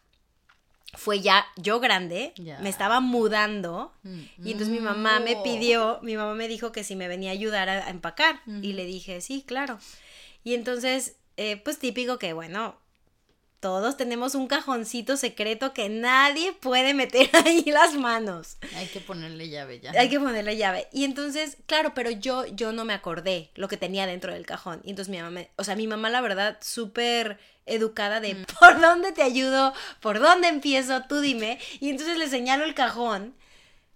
fue 0.94 1.22
ya 1.22 1.46
yo 1.56 1.80
grande, 1.80 2.34
me 2.62 2.70
estaba 2.70 3.00
mudando 3.00 3.94
y 4.04 4.52
entonces 4.52 4.70
mi 4.70 4.80
mamá 4.80 5.20
me 5.20 5.38
mm. 5.38 5.44
pidió, 5.44 6.00
mi 6.02 6.18
mamá 6.18 6.34
me 6.36 6.48
dijo 6.48 6.72
que 6.72 6.84
si 6.84 6.96
me 6.96 7.08
venía 7.08 7.32
a 7.32 7.34
ayudar 7.34 7.70
a, 7.70 7.90
empacar 7.90 8.42
y 8.62 8.74
le 8.74 8.86
dije, 8.86 9.22
sí, 9.22 9.44
claro. 9.46 9.80
Y 10.44 10.54
entonces, 10.56 11.18
eh, 11.38 11.58
pues 11.64 11.78
típico 11.80 12.18
que, 12.18 12.34
bueno, 12.34 12.76
todos 13.62 13.96
tenemos 13.96 14.34
un 14.34 14.48
cajoncito 14.48 15.16
secreto 15.18 15.72
que 15.72 15.88
nadie 15.88 16.52
puede 16.52 16.94
meter 16.94 17.30
ahí 17.46 17.64
las 17.66 17.94
manos. 17.94 18.58
Hay 18.76 18.88
que 18.88 19.00
ponerle 19.00 19.50
llave 19.50 19.80
ya. 19.80 19.92
Hay 19.92 20.10
que 20.10 20.20
ponerle 20.20 20.58
llave. 20.58 20.88
Y 20.92 21.06
entonces, 21.06 21.58
claro, 21.68 21.94
pero 21.94 22.10
yo, 22.10 22.46
yo 22.48 22.74
no 22.74 22.84
me 22.86 22.94
acordé 22.94 23.52
lo 23.56 23.68
que 23.68 23.78
tenía 23.78 24.08
dentro 24.08 24.34
del 24.34 24.48
cajón. 24.48 24.82
Y 24.84 24.90
entonces 24.90 25.12
mi 25.12 25.18
mamá, 25.18 25.30
me, 25.30 25.52
o 25.56 25.64
sea, 25.64 25.76
mi 25.76 25.88
mamá 25.88 26.10
la 26.10 26.22
verdad 26.22 26.58
súper 26.62 27.40
educada 27.68 28.20
de 28.20 28.34
mm. 28.34 28.46
por 28.60 28.82
dónde 28.82 29.12
te 29.12 29.22
ayudo, 29.22 29.74
por 30.02 30.20
dónde 30.20 30.48
empiezo, 30.48 31.04
tú 31.08 31.22
dime. 31.22 31.60
Y 31.80 31.90
entonces 31.90 32.18
le 32.18 32.28
señalo 32.28 32.66
el 32.66 32.74
cajón 32.74 33.36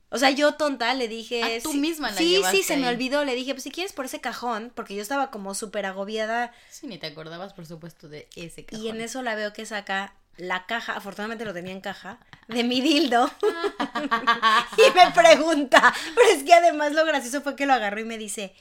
o 0.10 0.18
sea, 0.18 0.30
yo 0.30 0.54
tonta 0.54 0.94
le 0.94 1.08
dije. 1.08 1.60
Tú 1.64 1.74
misma 1.74 2.12
la 2.12 2.18
Sí, 2.18 2.42
sí, 2.52 2.64
se 2.64 2.78
me 2.78 2.88
olvidó. 2.88 3.26
Le 3.26 3.36
dije, 3.36 3.54
pues 3.54 3.64
si 3.64 3.72
quieres 3.72 3.94
por 3.94 4.06
ese 4.06 4.22
cajón, 4.22 4.72
porque 4.74 4.96
yo 4.96 5.02
estaba 5.02 5.32
como 5.32 5.54
súper 5.56 5.86
agobiada. 5.86 6.54
Sí, 6.70 6.88
ni 6.88 6.98
te 6.98 7.08
acordabas, 7.08 7.54
por 7.54 7.66
supuesto, 7.66 8.08
de 8.08 8.28
ese 8.36 8.66
cajón. 8.66 8.86
Y 8.86 8.90
en 8.90 9.02
eso 9.02 9.22
la 9.22 9.36
veo 9.36 9.54
que 9.54 9.66
saca 9.66 10.14
la 10.38 10.66
caja, 10.66 10.94
afortunadamente 10.94 11.46
lo 11.46 11.54
tenía 11.54 11.72
en 11.72 11.82
caja, 11.82 12.20
de 12.48 12.64
mi 12.64 12.82
dildo. 12.82 13.32
y 14.78 14.96
me 14.96 15.12
pregunta, 15.12 15.94
pero 16.14 16.30
es 16.30 16.44
que 16.44 16.54
además 16.54 16.92
lo 16.92 17.06
gracioso 17.06 17.42
fue 17.42 17.56
que 17.56 17.66
lo 17.66 17.74
agarró 17.74 18.02
y 18.02 18.06
me 18.06 18.18
dice, 18.18 18.54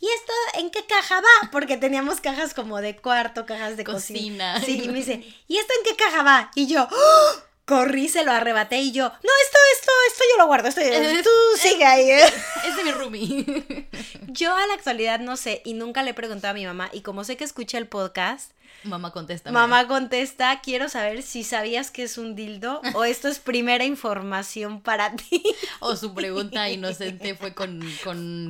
¿y 0.00 0.06
esto 0.06 0.32
en 0.58 0.70
qué 0.70 0.84
caja 0.84 1.20
va? 1.20 1.50
Porque 1.50 1.76
teníamos 1.76 2.20
cajas 2.20 2.54
como 2.54 2.80
de 2.80 2.96
cuarto, 2.96 3.46
cajas 3.46 3.76
de 3.76 3.84
cocina. 3.84 4.60
Sí, 4.60 4.82
y 4.84 4.88
me 4.88 4.98
dice, 4.98 5.24
¿y 5.48 5.56
esto 5.56 5.72
en 5.78 5.84
qué 5.90 5.96
caja 5.96 6.22
va? 6.22 6.50
Y 6.54 6.66
yo, 6.66 6.86
¡Oh! 6.90 7.51
Corrí, 7.64 8.08
se 8.08 8.24
lo 8.24 8.32
arrebaté 8.32 8.78
y 8.78 8.92
yo, 8.92 9.04
no, 9.04 9.08
esto, 9.12 9.58
esto, 9.76 9.92
esto 10.08 10.24
yo 10.32 10.38
lo 10.38 10.46
guardo, 10.46 10.68
esto, 10.68 10.80
tú 11.22 11.58
sigue 11.58 11.84
ahí. 11.84 12.10
Es 12.66 12.76
de 12.76 12.84
mi 12.84 12.92
roomie. 12.92 13.88
Yo 14.28 14.54
a 14.54 14.66
la 14.66 14.74
actualidad 14.74 15.20
no 15.20 15.36
sé 15.36 15.62
y 15.64 15.74
nunca 15.74 16.02
le 16.02 16.10
he 16.10 16.14
preguntado 16.14 16.52
a 16.52 16.54
mi 16.54 16.64
mamá 16.66 16.90
y 16.92 17.02
como 17.02 17.24
sé 17.24 17.36
que 17.36 17.44
escucha 17.44 17.78
el 17.78 17.88
podcast, 17.88 18.52
Mamá 18.84 19.10
contesta. 19.10 19.50
Mamá 19.50 19.86
contesta, 19.86 20.60
quiero 20.60 20.88
saber 20.88 21.22
si 21.22 21.44
sabías 21.44 21.90
que 21.90 22.04
es 22.04 22.18
un 22.18 22.34
dildo 22.34 22.80
o 22.94 23.04
esto 23.04 23.28
es 23.28 23.38
primera 23.38 23.84
información 23.84 24.80
para 24.80 25.14
ti. 25.16 25.42
O 25.80 25.96
su 25.96 26.14
pregunta 26.14 26.68
inocente 26.70 27.34
fue 27.34 27.54
con, 27.54 27.80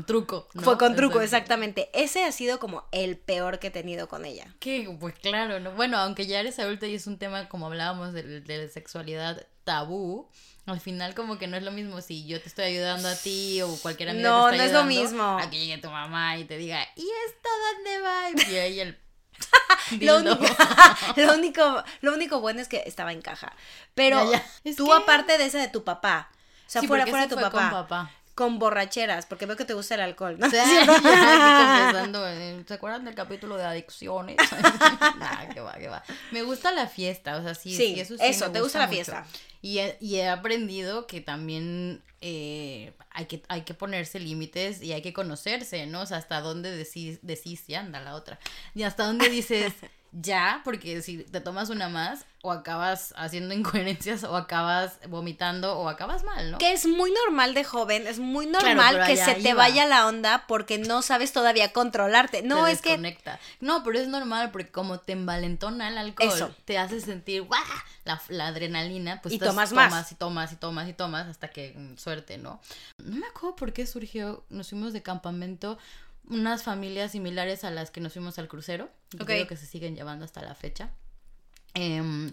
truco. 0.06 0.48
Fue 0.54 0.78
con 0.78 0.96
truco, 0.96 1.20
exactamente. 1.20 1.90
Ese 1.94 2.24
ha 2.24 2.32
sido 2.32 2.58
como 2.58 2.84
el 2.92 3.16
peor 3.16 3.58
que 3.58 3.68
he 3.68 3.70
tenido 3.70 4.08
con 4.08 4.24
ella. 4.24 4.46
Que, 4.58 4.94
pues 4.98 5.14
claro, 5.14 5.60
¿no? 5.60 5.72
Bueno, 5.72 5.98
aunque 5.98 6.26
ya 6.26 6.40
eres 6.40 6.58
adulta 6.58 6.86
y 6.86 6.94
es 6.94 7.06
un 7.06 7.18
tema, 7.18 7.48
como 7.48 7.66
hablábamos, 7.66 8.12
de, 8.12 8.40
de 8.40 8.68
sexualidad 8.68 9.46
tabú, 9.64 10.28
al 10.66 10.80
final 10.80 11.14
como 11.14 11.38
que 11.38 11.46
no 11.46 11.56
es 11.56 11.62
lo 11.62 11.72
mismo 11.72 12.00
si 12.00 12.26
yo 12.26 12.40
te 12.40 12.48
estoy 12.48 12.66
ayudando 12.66 13.08
a 13.08 13.16
ti 13.16 13.60
o 13.62 13.76
cualquier 13.82 14.10
amiga 14.10 14.28
no, 14.28 14.50
te 14.50 14.56
No, 14.56 14.58
no 14.58 14.62
es 14.62 14.72
lo 14.72 14.84
mismo. 14.84 15.38
A 15.38 15.50
que 15.50 15.58
llegue 15.58 15.78
tu 15.78 15.90
mamá 15.90 16.36
y 16.38 16.44
te 16.44 16.56
diga, 16.56 16.86
¿y 16.96 17.06
esto 17.26 17.48
dónde 17.74 18.00
va? 18.00 18.50
Y 18.50 18.56
ahí 18.56 18.80
el 18.80 18.96
lo, 20.00 20.18
único, 20.18 20.44
lo, 21.16 21.35
único, 21.35 21.85
lo 22.00 22.14
único 22.14 22.40
bueno 22.40 22.61
es 22.61 22.68
que 22.68 22.83
estaba 22.87 23.12
en 23.12 23.22
caja. 23.22 23.52
Pero 23.94 24.31
tú, 24.76 24.92
aparte 24.92 25.38
de 25.38 25.46
esa 25.46 25.59
de 25.59 25.68
tu 25.68 25.85
papá, 25.85 26.28
o 26.66 26.70
sea, 26.70 26.83
fuera, 26.83 27.07
fuera 27.07 27.26
de 27.26 27.35
tu 27.35 27.40
papá, 27.40 27.50
con 27.50 27.70
papá. 27.70 28.11
Con 28.34 28.58
borracheras, 28.58 29.26
porque 29.26 29.44
veo 29.44 29.56
que 29.56 29.64
te 29.64 29.74
gusta 29.74 29.94
el 29.94 30.00
alcohol, 30.00 30.38
¿no? 30.38 30.50
¿Se 30.50 30.58
acuerdan 32.70 33.04
del 33.04 33.14
capítulo 33.14 33.58
de 33.58 33.64
adicciones? 33.64 34.36
que 35.54 35.60
va, 35.60 35.74
que 35.74 35.88
va. 35.88 36.02
Me 36.30 36.42
gusta 36.42 36.72
la 36.72 36.86
fiesta, 36.86 37.36
o 37.36 37.42
sea, 37.42 37.54
sí, 37.54 37.76
sí, 37.76 38.00
eso, 38.00 38.16
sí 38.16 38.24
eso 38.24 38.50
te 38.50 38.60
gusta, 38.60 38.78
la 38.78 38.88
fiesta. 38.88 39.26
Y 39.60 39.78
he, 39.78 39.98
y 40.00 40.16
he 40.16 40.28
aprendido 40.28 41.06
que 41.06 41.20
también 41.20 42.02
eh, 42.22 42.92
hay, 43.10 43.26
que, 43.26 43.42
hay 43.48 43.62
que 43.62 43.74
ponerse 43.74 44.20
límites 44.20 44.80
y 44.80 44.92
hay 44.92 45.02
que 45.02 45.12
conocerse, 45.12 45.86
¿no? 45.86 46.02
O 46.02 46.06
sea, 46.06 46.18
hasta 46.18 46.40
dónde 46.40 46.74
decís, 46.74 47.18
decís, 47.22 47.66
ya 47.66 47.80
anda 47.80 48.00
la 48.00 48.14
otra. 48.14 48.38
Y 48.74 48.84
hasta 48.84 49.04
dónde 49.04 49.28
dices, 49.28 49.74
ya, 50.12 50.62
porque 50.64 51.02
si 51.02 51.18
te 51.18 51.40
tomas 51.40 51.68
una 51.68 51.88
más, 51.88 52.24
o 52.44 52.50
acabas 52.50 53.14
haciendo 53.16 53.55
incoherencias, 53.55 54.24
o 54.24 54.37
acabas 54.37 54.98
vomitando, 55.09 55.78
o 55.78 55.88
acabas 55.88 56.24
mal, 56.24 56.50
¿no? 56.50 56.59
Que 56.59 56.72
es 56.72 56.87
muy 56.87 57.12
normal 57.24 57.55
de 57.55 57.64
joven, 57.64 58.07
es 58.07 58.18
muy 58.18 58.46
normal 58.46 59.07
que 59.07 59.16
se 59.16 59.37
te 59.37 59.55
vaya 59.55 59.87
la 59.87 60.07
onda 60.07 60.44
porque 60.46 60.78
no 60.78 61.02
sabes 61.02 61.33
todavía 61.33 61.72
controlarte. 61.72 62.42
No, 62.42 62.66
es 62.66 62.83
que. 62.83 63.16
No, 63.61 63.83
pero 63.85 63.98
es 63.98 64.09
normal 64.09 64.50
porque 64.50 64.70
como 64.70 64.98
te 64.98 65.12
envalentona 65.12 65.88
el 65.88 65.98
alcohol, 65.98 66.55
te 66.64 66.78
hace 66.78 67.00
sentir 67.00 67.42
¡guau! 67.42 67.62
La, 68.05 68.20
la 68.28 68.48
adrenalina, 68.48 69.20
pues 69.22 69.35
y 69.35 69.38
tomas, 69.38 69.72
más. 69.72 70.11
y 70.11 70.16
tomas 70.16 70.52
y 70.52 70.57
tomas 70.57 70.88
y 70.88 70.92
tomas 70.92 71.28
hasta 71.28 71.48
que 71.48 71.72
mm, 71.76 71.96
suerte, 71.96 72.38
¿no? 72.38 72.61
No 72.98 73.16
me 73.16 73.26
acuerdo 73.26 73.55
por 73.55 73.72
qué 73.72 73.87
surgió, 73.87 74.44
nos 74.50 74.70
fuimos 74.70 74.92
de 74.92 75.02
campamento 75.02 75.78
unas 76.28 76.62
familias 76.64 77.12
similares 77.12 77.62
a 77.62 77.70
las 77.70 77.90
que 77.90 78.00
nos 78.00 78.12
fuimos 78.12 78.38
al 78.38 78.48
crucero. 78.48 78.90
Creo 79.24 79.46
que 79.46 79.57
se 79.57 79.66
siguen 79.66 79.94
llevando 79.94 80.24
hasta 80.24 80.42
la 80.42 80.55
fecha. 80.55 80.90
Em, 81.74 82.32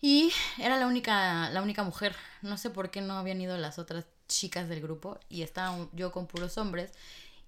y 0.00 0.32
era 0.58 0.78
la 0.78 0.86
única, 0.86 1.50
la 1.50 1.62
única 1.62 1.82
mujer. 1.84 2.16
No 2.42 2.56
sé 2.56 2.70
por 2.70 2.90
qué 2.90 3.00
no 3.00 3.14
habían 3.14 3.40
ido 3.40 3.56
las 3.56 3.78
otras 3.78 4.06
chicas 4.28 4.68
del 4.68 4.80
grupo 4.80 5.18
y 5.28 5.42
estaba 5.42 5.76
yo 5.92 6.12
con 6.12 6.26
puros 6.26 6.56
hombres. 6.58 6.92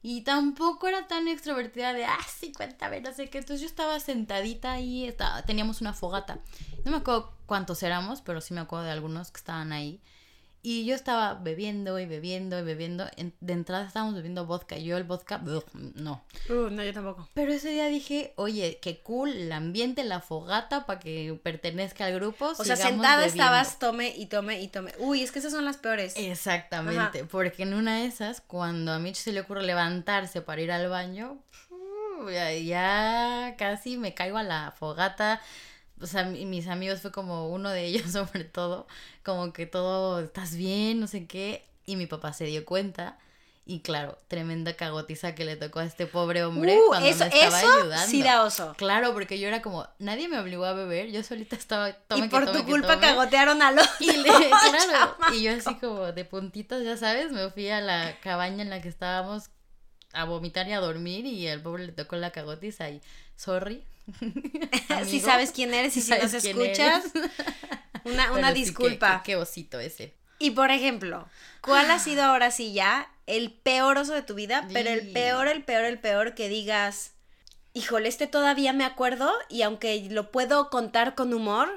Y 0.03 0.23
tampoco 0.23 0.89
era 0.89 1.07
tan 1.07 1.29
extrovertida 1.29 1.93
de, 1.93 2.05
ah, 2.05 2.19
sí, 2.29 2.53
cuéntame, 2.53 3.01
no 3.01 3.13
sé 3.15 3.31
qué. 3.31 3.39
Entonces 3.39 3.61
yo 3.61 3.67
estaba 3.67 4.01
sentadita 4.01 4.73
ahí, 4.73 5.07
estaba, 5.07 5.43
teníamos 5.43 5.81
una 5.81 5.93
fogata. 5.95 6.41
No 6.85 6.91
me 6.91 6.97
acuerdo 6.99 7.33
cuántos 7.47 7.83
éramos, 7.83 8.21
pero 8.21 8.41
sí 8.41 8.53
me 8.53 8.61
acuerdo 8.61 8.85
de 8.85 8.91
algunos 8.91 9.31
que 9.31 9.39
estaban 9.39 9.73
ahí. 9.73 10.01
Y 10.65 10.85
yo 10.85 10.95
estaba 10.95 11.35
bebiendo 11.35 11.99
y 11.99 12.07
bebiendo 12.07 12.57
y 12.57 12.63
bebiendo. 12.63 13.07
de 13.41 13.53
entrada 13.53 13.85
estábamos 13.85 14.15
bebiendo 14.15 14.47
vodka. 14.47 14.79
Yo 14.79 14.97
el 14.97 15.03
vodka, 15.03 15.43
no. 15.95 16.25
Uh, 16.49 16.71
no, 16.71 16.85
yo 16.85 16.93
tampoco. 16.93 17.29
Pero 17.35 17.53
ese 17.53 17.71
día 17.71 17.87
dije, 17.87 18.33
oye, 18.37 18.79
qué 18.81 19.01
cool 19.03 19.31
el 19.31 19.51
ambiente, 19.53 20.05
la 20.05 20.21
fogata 20.21 20.87
para 20.87 21.01
que 21.01 21.37
pertenezca 21.43 22.07
al 22.07 22.15
grupo. 22.15 22.53
O 22.57 22.65
sea, 22.65 22.77
sentada 22.77 23.27
estabas, 23.27 23.81
tome 23.81 24.15
y 24.17 24.27
tome 24.27 24.63
y 24.63 24.69
tome. 24.69 24.93
Uy, 24.99 25.23
es 25.23 25.33
que 25.33 25.41
esas 25.41 25.53
son 25.53 25.65
las 25.65 25.79
peores. 25.79 26.15
Exactamente. 26.17 27.25
Porque 27.25 27.65
en 27.65 27.75
una 27.75 27.97
de 27.97 28.07
esas, 28.07 28.41
cuando 28.41 28.93
a 28.93 29.01
Mitch 29.01 29.17
se 29.17 29.33
le 29.33 29.41
ocurre 29.41 29.65
levantarse 29.65 30.43
para 30.43 30.63
ir 30.63 30.71
al 30.71 30.89
baño, 30.89 31.43
ya 32.65 33.57
casi 33.59 33.97
me 33.97 34.15
caigo 34.15 34.39
a 34.39 34.45
la 34.45 34.73
fogata 34.79 35.41
o 36.03 36.07
sea, 36.07 36.25
mis 36.25 36.69
amigos 36.69 37.01
fue 37.01 37.13
como 37.13 37.49
uno 37.49 37.71
de 37.71 37.87
ellos 37.87 38.03
sobre 38.13 38.45
todo, 38.45 38.87
como 39.23 39.53
que 39.53 39.67
todo, 39.67 40.21
estás 40.21 40.55
bien, 40.57 41.01
no 41.01 41.07
sé 41.07 41.27
qué, 41.27 41.65
y 41.87 41.97
mi 41.97 42.07
papá 42.07 42.33
se 42.33 42.45
dio 42.45 42.65
cuenta. 42.65 43.19
Y 43.65 43.79
claro, 43.79 44.19
tremenda 44.27 44.75
cagotiza 44.75 45.37
que 45.37 45.45
le 45.45 45.55
tocó 45.55 45.79
a 45.79 45.85
este 45.85 46.07
pobre 46.07 46.43
hombre 46.43 46.77
uh, 46.77 46.89
cuando 46.89 47.07
me 47.07 47.13
estaba 47.13 47.59
ayudando. 47.59 48.07
Sí 48.09 48.21
da 48.21 48.43
oso. 48.43 48.75
Claro, 48.77 49.13
porque 49.13 49.39
yo 49.39 49.47
era 49.47 49.63
como, 49.63 49.87
nadie 50.01 50.27
me 50.27 50.41
obligó 50.41 50.65
a 50.65 50.73
beber, 50.73 51.13
yo 51.13 51.23
solita 51.23 51.55
estaba 51.55 51.93
tome 51.93 52.27
Y 52.27 52.29
por 52.29 52.51
tu 52.51 52.65
culpa 52.65 52.99
cagotearon 52.99 53.63
a 53.63 53.71
los 53.71 53.89
y 54.01 54.07
claro, 54.25 55.17
y 55.33 55.43
yo 55.45 55.53
así 55.53 55.77
como 55.77 56.11
de 56.11 56.25
puntitos, 56.25 56.83
ya 56.83 56.97
sabes, 56.97 57.31
me 57.31 57.51
fui 57.51 57.69
a 57.69 57.81
la 57.81 58.19
cabaña 58.21 58.63
en 58.63 58.71
la 58.71 58.83
que 58.83 58.89
estábamos 58.89 59.51
a 60.13 60.25
vomitar 60.25 60.67
y 60.67 60.73
a 60.73 60.81
dormir 60.81 61.25
y 61.25 61.47
al 61.47 61.63
pobre 61.63 61.87
le 61.87 61.93
tocó 61.93 62.17
la 62.17 62.33
cagotiza 62.33 62.91
y 62.91 63.01
sorry, 63.37 63.85
si 65.07 65.21
sabes 65.21 65.53
quién 65.53 65.75
eres 65.75 65.97
y 65.97 66.03
si 66.03 66.11
nos 66.11 66.35
escuchas, 66.35 67.05
una, 68.05 68.33
una 68.33 68.53
disculpa. 68.53 69.23
qué, 69.25 69.37
osito 69.37 69.81
ese. 69.81 70.15
Y 70.39 70.51
por 70.51 70.71
ejemplo, 70.71 71.29
¿cuál 71.61 71.91
ha 71.91 71.99
sido 71.99 72.25
ahora 72.25 72.51
sí 72.51 72.73
ya 72.73 73.09
el 73.27 73.53
peor 73.53 73.99
oso 73.99 74.13
de 74.13 74.23
tu 74.23 74.35
vida? 74.35 74.67
Pero 74.73 74.91
el 74.91 75.13
peor, 75.13 75.47
el 75.47 75.63
peor, 75.63 75.85
el 75.85 76.01
peor 76.01 76.35
que 76.35 76.49
digas, 76.49 77.13
híjole, 77.75 78.09
este 78.09 78.27
todavía 78.27 78.73
me 78.73 78.85
acuerdo 78.85 79.31
y 79.49 79.63
aunque 79.63 80.09
lo 80.11 80.33
puedo 80.33 80.69
contar 80.69 81.15
con 81.15 81.33
humor, 81.33 81.69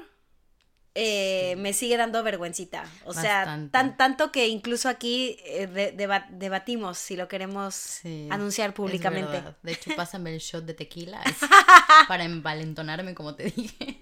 eh, 0.98 1.56
me 1.58 1.74
sigue 1.74 1.98
dando 1.98 2.22
vergüencita. 2.22 2.84
O 3.04 3.12
sea, 3.12 3.68
tan, 3.70 3.98
tanto 3.98 4.32
que 4.32 4.48
incluso 4.48 4.88
aquí 4.88 5.36
eh, 5.44 5.94
debatimos 6.30 6.96
si 6.96 7.16
lo 7.16 7.28
queremos 7.28 8.00
anunciar 8.30 8.72
públicamente. 8.72 9.42
De 9.62 9.72
hecho, 9.72 9.90
pásame 9.94 10.32
el 10.32 10.40
shot 10.40 10.64
de 10.64 10.72
tequila 10.72 11.20
para 12.08 12.24
envalentonarme, 12.24 13.14
como 13.14 13.34
te 13.34 13.44
dije. 13.50 14.00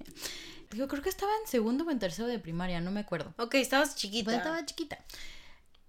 Yo 0.70 0.86
creo 0.86 1.02
que 1.02 1.08
estaba 1.08 1.32
en 1.42 1.48
segundo 1.48 1.84
o 1.84 1.90
en 1.90 1.98
tercero 1.98 2.28
de 2.28 2.38
primaria, 2.38 2.80
no 2.80 2.92
me 2.92 3.00
acuerdo. 3.00 3.34
Ok, 3.38 3.54
estabas 3.54 3.96
chiquita. 3.96 4.36
estaba 4.36 4.64
chiquita. 4.64 4.98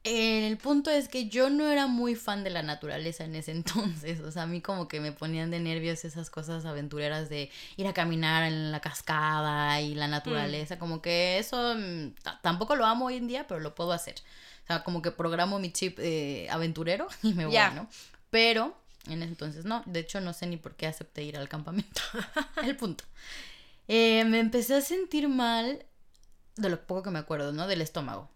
El 0.06 0.58
punto 0.58 0.92
es 0.92 1.08
que 1.08 1.30
yo 1.30 1.50
no 1.50 1.68
era 1.68 1.88
muy 1.88 2.14
fan 2.14 2.44
de 2.44 2.52
la 2.52 2.62
naturaleza 2.62 3.24
en 3.24 3.34
ese 3.34 3.52
entonces. 3.52 4.22
O 4.22 4.32
sea, 4.32 4.44
a 4.44 4.48
mí 4.48 4.62
como 4.62 4.88
que 4.88 5.00
me 5.00 5.12
ponían 5.12 5.50
de 5.50 5.60
nervios 5.60 6.06
esas 6.06 6.30
cosas 6.30 6.66
aventureras 6.66 7.28
de 7.28 7.50
ir 7.76 7.88
a 7.88 7.94
caminar 7.94 8.44
en 8.44 8.72
la 8.72 8.80
cascada 8.82 9.82
y 9.82 9.96
la 9.96 10.08
naturaleza. 10.08 10.76
Mm. 10.76 10.80
Como 10.80 11.02
que 11.02 11.40
eso 11.40 11.76
mm, 11.76 12.14
tampoco 12.42 12.76
lo 12.76 12.86
amo 12.86 13.06
hoy 13.08 13.16
en 13.16 13.28
día, 13.28 13.48
pero 13.48 13.60
lo 13.60 13.74
puedo 13.74 13.92
hacer. 13.92 14.16
O 14.64 14.68
sea, 14.68 14.84
como 14.84 15.02
que 15.02 15.10
programo 15.10 15.58
mi 15.58 15.72
chip 15.72 15.98
eh, 16.00 16.48
aventurero 16.52 17.08
y 17.24 17.34
me 17.34 17.48
voy, 17.48 17.58
¿no? 17.74 17.90
Pero 18.30 18.78
en 19.08 19.24
ese 19.24 19.32
entonces 19.32 19.66
no. 19.66 19.82
De 19.88 20.02
hecho, 20.02 20.22
no 20.22 20.34
sé 20.34 20.46
ni 20.46 20.58
por 20.58 20.76
qué 20.76 20.86
acepté 20.86 21.24
ir 21.24 21.36
al 21.36 21.50
campamento. 21.50 22.02
El 22.64 22.78
punto. 22.78 23.04
Eh, 23.88 24.24
me 24.26 24.40
empecé 24.40 24.76
a 24.76 24.82
sentir 24.82 25.30
mal 25.30 25.84
de 26.58 26.70
lo 26.70 26.86
poco 26.86 27.04
que 27.04 27.10
me 27.10 27.20
acuerdo, 27.20 27.52
¿no? 27.54 27.66
Del 27.66 27.82
estómago 27.82 28.30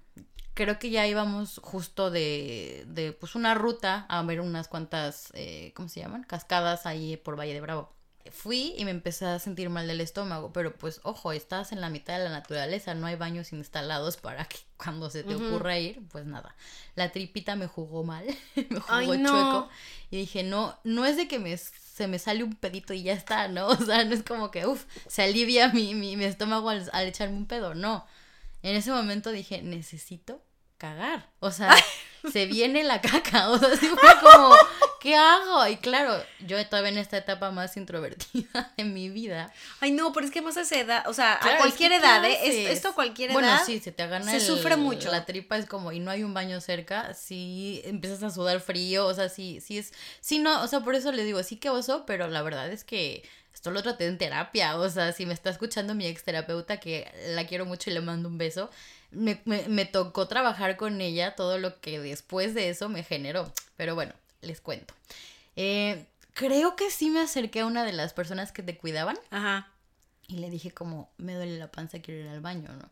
creo 0.60 0.78
que 0.78 0.90
ya 0.90 1.08
íbamos 1.08 1.62
justo 1.64 2.12
de, 2.12 2.84
de 2.88 3.14
pues 3.14 3.36
una 3.36 3.54
ruta 3.54 4.06
a 4.10 4.22
ver 4.24 4.42
unas 4.42 4.68
cuantas, 4.68 5.32
eh, 5.34 5.72
¿cómo 5.74 5.88
se 5.88 6.02
llaman? 6.02 6.24
Cascadas 6.24 6.86
ahí 6.86 7.16
por 7.16 7.40
Valle 7.40 7.54
de 7.54 7.62
Bravo. 7.62 7.94
Fui 8.30 8.74
y 8.78 8.84
me 8.84 8.92
empecé 8.92 9.26
a 9.26 9.40
sentir 9.40 9.70
mal 9.70 9.88
del 9.88 10.02
estómago, 10.02 10.52
pero 10.52 10.76
pues 10.76 11.00
ojo, 11.04 11.32
estás 11.32 11.72
en 11.72 11.80
la 11.80 11.90
mitad 11.90 12.18
de 12.18 12.26
la 12.26 12.32
naturaleza, 12.32 12.94
no 12.94 13.08
hay 13.08 13.16
baños 13.16 13.54
instalados 13.54 14.18
para 14.18 14.44
que 14.46 14.58
cuando 14.78 15.10
se 15.10 15.24
te 15.24 15.34
ocurra 15.34 15.80
ir, 15.80 16.06
pues 16.10 16.26
nada. 16.26 16.54
La 16.96 17.10
tripita 17.14 17.56
me 17.56 17.68
jugó 17.68 18.04
mal, 18.04 18.26
me 18.56 18.82
jugó 18.82 19.16
chueco 19.16 19.70
y 20.12 20.18
dije, 20.18 20.44
no, 20.44 20.78
no 20.84 21.06
es 21.06 21.16
de 21.16 21.30
que 21.30 21.40
me, 21.40 21.56
se 21.56 22.08
me 22.10 22.20
sale 22.20 22.44
un 22.44 22.56
pedito 22.56 22.94
y 22.94 23.04
ya 23.04 23.14
está, 23.14 23.48
¿no? 23.48 23.68
O 23.70 23.78
sea, 23.78 24.04
no 24.04 24.14
es 24.14 24.24
como 24.24 24.52
que, 24.52 24.68
uff, 24.68 24.84
se 25.08 25.24
alivia 25.24 25.70
mi, 25.70 25.96
mi, 25.96 26.18
mi 26.18 26.26
estómago 26.26 26.70
al, 26.70 26.90
al 26.92 27.08
echarme 27.08 27.38
un 27.38 27.46
pedo, 27.46 27.76
no. 27.76 28.06
En 28.62 28.76
ese 28.76 28.92
momento 28.92 29.32
dije, 29.32 29.62
necesito 29.62 30.44
cagar. 30.80 31.30
O 31.40 31.52
sea, 31.52 31.76
se 32.32 32.48
viene 32.48 32.84
la 32.84 33.02
caca. 33.02 33.50
O 33.50 33.58
sea, 33.58 33.70
así 33.74 33.88
fue 33.88 34.10
como, 34.22 34.56
¿qué 35.00 35.16
hago? 35.16 35.68
Y 35.68 35.78
claro, 35.78 36.24
yo 36.40 36.66
todavía 36.68 36.90
en 36.92 36.98
esta 36.98 37.18
etapa 37.18 37.52
más 37.52 37.78
introvertida 37.78 38.74
en 38.78 38.94
mi 38.94 39.10
vida. 39.10 39.54
Ay, 39.80 39.92
no, 39.92 40.12
pero 40.14 40.26
es 40.26 40.32
que 40.32 40.42
más 40.42 40.58
a 40.58 40.62
esa 40.62 40.80
edad, 40.80 41.08
o 41.08 41.14
sea, 41.14 41.36
a 41.36 41.58
cualquier 41.58 41.92
edad, 41.92 42.24
¿eh? 42.26 42.72
Esto 42.72 42.90
a 42.90 42.96
cualquier 42.96 43.32
edad. 43.32 43.40
Bueno, 43.40 43.60
sí, 43.66 43.80
se 43.80 43.92
te 43.92 44.04
agana 44.04 44.32
Se 44.32 44.40
sufre 44.40 44.76
mucho. 44.78 45.12
La 45.12 45.26
tripa 45.26 45.58
es 45.58 45.66
como, 45.66 45.92
y 45.92 46.00
no 46.00 46.12
hay 46.12 46.24
un 46.24 46.34
baño 46.34 46.60
cerca, 46.62 47.14
sí 47.14 47.82
empiezas 47.84 48.24
a 48.24 48.30
sudar 48.30 48.60
frío, 48.62 49.06
o 49.06 49.14
sea, 49.14 49.30
sí, 49.30 49.60
sí 49.62 49.78
es, 49.78 49.94
sí, 50.22 50.40
no, 50.40 50.64
o 50.64 50.68
sea, 50.68 50.80
por 50.80 50.96
eso 50.96 51.12
le 51.12 51.24
digo, 51.24 51.44
sí 51.44 51.58
que 51.58 51.70
oso, 51.70 52.06
pero 52.06 52.28
la 52.28 52.42
verdad 52.42 52.72
es 52.72 52.84
que 52.84 53.28
esto 53.60 53.72
lo 53.72 53.84
traté 53.84 54.08
en 54.08 54.18
terapia, 54.18 54.78
o 54.78 54.90
sea, 54.90 55.12
si 55.12 55.26
me 55.26 55.34
está 55.34 55.50
escuchando 55.50 55.94
mi 55.94 56.06
ex 56.06 56.24
terapeuta, 56.24 56.80
que 56.80 57.12
la 57.36 57.46
quiero 57.46 57.66
mucho 57.66 57.90
y 57.90 57.94
le 57.94 58.00
mando 58.00 58.30
un 58.30 58.38
beso, 58.38 58.70
me, 59.12 59.42
me, 59.44 59.84
tocó 59.84 60.30
trabajar 60.30 60.78
con 60.78 61.02
ella 61.02 61.36
todo 61.36 61.58
lo 61.58 61.82
que 61.82 62.00
después 62.00 62.54
de 62.54 62.70
eso 62.70 62.88
me 62.88 63.04
generó. 63.04 63.52
Pero 63.76 63.96
bueno, 63.96 64.14
les 64.40 64.62
cuento. 64.62 64.94
Eh, 65.58 66.06
creo 66.34 66.78
que 66.78 66.90
sí 66.90 67.10
me 67.10 67.20
acerqué 67.20 67.60
a 67.60 67.66
una 67.66 67.84
de 67.84 67.92
las 67.92 68.14
personas 68.14 68.54
que 68.54 68.64
te 68.64 68.78
cuidaban. 68.78 69.20
Ajá. 69.30 69.68
Y 70.30 70.38
le 70.38 70.50
dije 70.50 70.72
como, 70.72 71.12
me 71.18 71.36
duele 71.36 71.60
la 71.60 71.70
panza, 71.70 72.00
quiero 72.00 72.22
ir 72.22 72.30
al 72.30 72.40
baño, 72.40 72.72
¿no? 72.72 72.90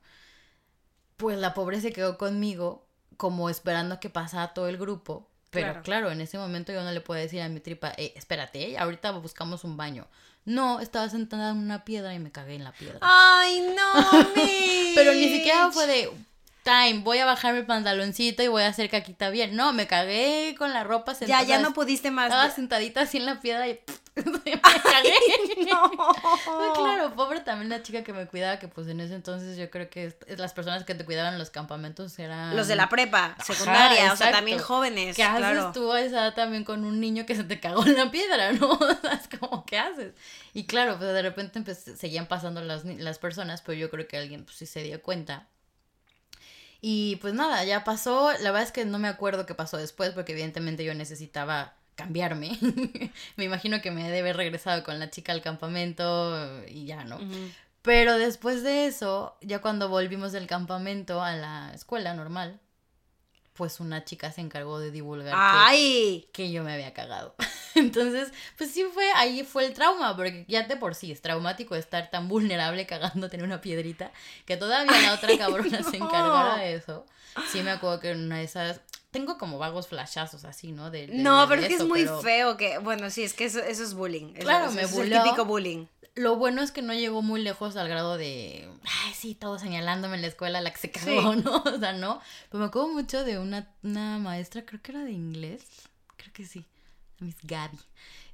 Pues 1.16 1.38
la 1.38 1.54
pobre 1.54 1.80
se 1.80 1.94
quedó 1.94 2.18
conmigo 2.18 2.86
como 3.16 3.50
esperando 3.50 4.02
que 4.02 4.10
pasara 4.10 4.54
todo 4.54 4.68
el 4.68 4.78
grupo. 4.78 5.30
Pero 5.50 5.82
claro. 5.82 6.12
en 6.12 6.22
ese 6.22 6.38
momento 6.38 6.74
yo 6.74 6.84
no 6.84 6.92
le 6.92 7.02
puedo 7.02 7.20
decir 7.20 7.42
a 7.42 7.50
mi 7.50 7.60
tripa, 7.60 7.94
eh, 7.98 8.14
espérate, 8.16 8.78
ahorita 8.78 9.12
buscamos 9.12 9.64
un 9.64 9.78
baño. 9.78 10.08
No, 10.46 10.80
estaba 10.80 11.10
sentada 11.10 11.52
en 11.52 11.58
una 11.58 11.84
piedra 11.84 12.14
y 12.14 12.20
me 12.20 12.32
cagué 12.32 12.56
en 12.56 12.64
la 12.64 12.72
piedra. 12.72 13.00
Ay, 13.02 13.66
no, 13.76 14.22
Pero 14.96 15.14
ni 15.14 15.30
siquiera 15.30 15.72
fue 15.72 15.88
de 15.88 16.10
time, 16.64 17.02
voy 17.04 17.20
a 17.20 17.26
bajar 17.26 17.54
mi 17.54 17.64
pantaloncito 17.64 18.44
y 18.44 18.48
voy 18.48 18.64
a 18.64 18.68
hacer 18.68 18.90
caquita 18.90 19.30
bien. 19.30 19.56
No, 19.56 19.74
me 19.74 19.88
cagué 19.88 20.56
con 20.58 20.74
la 20.74 20.84
ropa 20.84 21.16
sentada. 21.16 21.44
Ya, 21.44 21.48
ya 21.48 21.60
no 21.60 21.74
pudiste 21.74 22.12
más. 22.12 22.28
Estaba 22.28 22.50
sentadita 22.50 23.02
así 23.02 23.18
en 23.18 23.26
la 23.26 23.40
piedra 23.40 23.68
y 23.68 23.80
me 24.26 24.62
cagué. 24.62 25.14
no. 25.70 26.74
claro, 26.74 27.14
pobre 27.16 27.42
también 27.42 27.70
la 27.70 27.84
chica 27.84 28.04
que 28.04 28.14
me 28.14 28.28
cuidaba, 28.28 28.60
que 28.60 28.68
pues 28.68 28.88
en 28.88 29.00
ese 29.00 29.16
entonces 29.16 29.58
yo 29.58 29.70
creo 29.70 29.90
que 29.90 30.16
las 30.38 30.54
personas 30.54 30.84
que 30.84 30.96
te 30.96 31.06
cuidaban 31.06 31.34
en 31.34 31.40
los 31.40 31.50
campamentos 31.50 32.18
eran... 32.20 32.56
Los 32.56 32.68
de 32.68 32.76
la 32.76 32.90
prepa, 32.90 33.36
secundaria, 33.44 34.14
o 34.14 34.16
sea, 34.16 34.32
también 34.32 34.60
jóvenes. 34.60 35.16
¿Qué 35.16 35.24
haces 35.24 35.72
tú 35.74 35.92
a 35.92 36.02
esa 36.02 36.18
edad 36.18 36.34
también 36.34 36.64
con 36.64 36.86
un 36.86 37.00
niño 37.00 37.26
que 37.26 37.36
se 37.36 37.44
te 37.44 37.60
cagó 37.60 37.86
en 37.86 37.96
la 37.96 38.12
piedra, 38.12 38.52
no? 38.54 38.72
O 38.72 38.96
sea, 39.02 39.14
es 39.14 39.28
como, 39.40 39.66
¿qué 39.66 39.78
haces? 39.78 40.14
Y 40.54 40.66
claro, 40.66 40.98
pues 40.98 41.14
de 41.14 41.22
repente 41.22 41.62
pues, 41.62 41.78
seguían 41.78 42.28
pasando 42.28 42.62
las, 42.62 42.86
las 42.86 43.20
personas, 43.20 43.62
pero 43.62 43.78
yo 43.78 43.90
creo 43.90 44.08
que 44.08 44.18
alguien 44.18 44.44
pues 44.44 44.58
sí 44.58 44.66
se 44.66 44.84
dio 44.84 45.02
cuenta. 45.02 45.48
Y 46.82 47.18
pues 47.18 47.34
nada, 47.34 47.64
ya 47.64 47.84
pasó. 47.84 48.32
La 48.34 48.52
verdad 48.52 48.64
es 48.64 48.72
que 48.72 48.86
no 48.86 49.00
me 49.00 49.08
acuerdo 49.08 49.46
qué 49.46 49.56
pasó 49.56 49.78
después, 49.78 50.12
porque 50.12 50.34
evidentemente 50.34 50.84
yo 50.84 50.94
necesitaba 50.94 51.77
cambiarme. 51.98 52.58
me 53.36 53.44
imagino 53.44 53.82
que 53.82 53.92
me 53.92 54.04
debe 54.04 54.20
haber 54.20 54.38
regresado 54.38 54.84
con 54.84 55.00
la 55.00 55.10
chica 55.10 55.34
al 55.34 55.42
campamento 55.42 56.64
y 56.70 56.86
ya, 56.86 57.04
¿no? 57.04 57.20
Pero 57.82 58.18
después 58.18 58.64
de 58.64 58.86
eso, 58.88 59.38
ya 59.42 59.60
cuando 59.60 59.90
volvimos 59.90 60.32
del 60.32 60.48
campamento 60.48 61.22
a 61.22 61.36
la 61.36 61.72
escuela 61.74 62.14
normal, 62.14 62.60
pues 63.58 63.80
una 63.80 64.06
chica 64.06 64.32
se 64.32 64.42
encargó 64.42 64.80
de 64.80 64.92
divulgar 64.92 65.34
¡Ay! 65.36 66.30
Que, 66.32 66.52
yo 66.52 66.64
me 66.64 66.74
había 66.74 66.94
cagado. 66.94 67.36
Entonces, 67.76 68.32
pues 68.58 68.72
sí 68.72 68.86
fue, 68.94 69.12
ahí 69.16 69.44
fue 69.44 69.66
el 69.66 69.74
trauma, 69.74 70.16
porque 70.16 70.46
ya 70.48 70.64
de 70.64 70.78
por 70.78 70.94
sí 70.96 71.12
es 71.12 71.22
traumático 71.22 71.76
estar 71.76 72.10
tan 72.12 72.28
vulnerable 72.28 72.86
cagándote 72.86 73.38
en 73.38 73.44
una 73.44 73.60
piedrita, 73.60 74.12
que 74.46 74.58
todavía 74.58 75.02
la 75.02 75.14
otra 75.14 75.36
cabrona 75.38 75.82
se 75.82 75.98
encargara 75.98 76.58
de 76.58 76.76
eso. 76.76 77.06
Sí 77.52 77.64
me 77.64 77.72
acuerdo 77.72 78.00
que 78.00 78.12
en 78.12 78.26
una 78.26 78.38
de 78.38 78.44
esas 78.44 78.82
tengo 79.18 79.38
como 79.38 79.58
vagos 79.58 79.88
flashazos 79.88 80.46
así, 80.46 80.72
¿no? 80.72 80.92
De, 80.92 81.08
de- 81.08 81.16
No, 81.16 81.42
de 81.42 81.48
pero 81.48 81.62
es 81.64 81.68
que 81.68 81.74
es 81.76 81.84
muy 81.86 82.04
pero 82.04 82.22
feo 82.22 82.58
que, 82.58 82.78
bueno, 82.78 83.10
sí, 83.10 83.24
es 83.24 83.34
que 83.34 83.46
eso, 83.46 83.60
eso 83.60 83.84
es 83.84 83.94
bullying. 83.94 84.34
Claro, 84.34 84.66
eso 84.66 84.76
me 84.76 84.84
es 84.84 84.96
el 84.96 85.12
típico 85.12 85.46
bullying. 85.46 85.86
Lo 86.16 86.36
bueno 86.36 86.62
es 86.64 86.72
que 86.72 86.82
no 86.82 86.94
llegó 86.94 87.22
muy 87.22 87.42
lejos 87.42 87.76
al 87.78 87.88
grado 87.90 88.18
de, 88.18 88.70
ay, 89.06 89.14
sí, 89.14 89.36
todos 89.36 89.62
señalándome 89.62 90.16
en 90.16 90.22
la 90.22 90.28
escuela 90.28 90.62
la 90.62 90.72
que 90.72 90.78
se 90.80 90.92
cagó, 90.92 91.34
Sí. 91.34 91.42
¿no? 91.44 91.58
O 91.64 91.80
sea, 91.80 91.94
no. 91.94 92.22
Pero 92.50 92.60
me 92.62 92.66
acuerdo 92.68 92.88
mucho 92.90 93.24
de 93.24 93.38
una, 93.40 93.68
una 93.84 94.18
maestra, 94.20 94.66
creo 94.66 94.82
que 94.82 94.92
era 94.92 95.04
de 95.04 95.12
inglés, 95.12 95.64
creo 96.16 96.34
que 96.34 96.46
sí, 96.46 96.66
Miss 97.20 97.36
Gaby, 97.44 97.80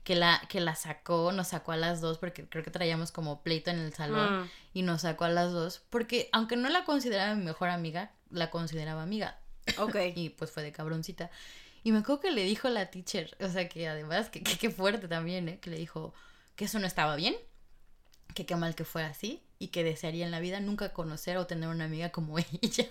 que 0.05 0.15
la, 0.15 0.41
que 0.49 0.59
la 0.61 0.75
sacó, 0.75 1.31
nos 1.33 1.49
sacó 1.49 1.71
a 1.73 1.77
las 1.77 1.99
dos, 2.01 2.17
porque 2.19 2.45
creo 2.47 2.63
que 2.63 2.71
traíamos 2.71 3.11
como 3.11 3.41
pleito 3.41 3.69
en 3.71 3.79
el 3.79 3.93
salón, 3.93 4.43
Mm. 4.43 4.49
y 4.73 4.81
nos 4.83 5.01
sacó 5.01 5.25
a 5.25 5.29
las 5.29 5.51
dos, 5.51 5.81
porque 5.89 6.29
aunque 6.31 6.55
no 6.57 6.69
la 6.69 6.83
consideraba 6.85 7.35
mi 7.35 7.43
mejor 7.43 7.67
amiga, 7.69 8.11
la 8.29 8.49
consideraba 8.49 9.03
amiga, 9.03 9.39
Ok. 9.77 9.95
y 10.15 10.29
pues 10.29 10.51
fue 10.51 10.63
de 10.63 10.71
cabroncita. 10.71 11.29
Y 11.83 11.91
me 11.91 11.99
acuerdo 11.99 12.21
que 12.21 12.31
le 12.31 12.43
dijo 12.43 12.69
la 12.69 12.89
teacher, 12.89 13.35
o 13.41 13.49
sea 13.49 13.67
que 13.67 13.87
además, 13.87 14.29
que, 14.29 14.41
que, 14.41 14.57
que 14.57 14.69
fuerte 14.69 15.07
también, 15.07 15.49
¿eh? 15.49 15.59
Que 15.59 15.69
le 15.69 15.77
dijo 15.77 16.13
que 16.55 16.65
eso 16.65 16.79
no 16.79 16.87
estaba 16.87 17.15
bien, 17.15 17.35
que 18.33 18.45
qué 18.45 18.55
mal 18.55 18.75
que 18.75 18.85
fue 18.85 19.03
así 19.03 19.41
y 19.59 19.67
que 19.67 19.83
desearía 19.83 20.25
en 20.25 20.31
la 20.31 20.39
vida 20.39 20.59
nunca 20.59 20.89
conocer 20.93 21.37
o 21.37 21.47
tener 21.47 21.69
una 21.69 21.85
amiga 21.85 22.09
como 22.11 22.37
ella. 22.61 22.87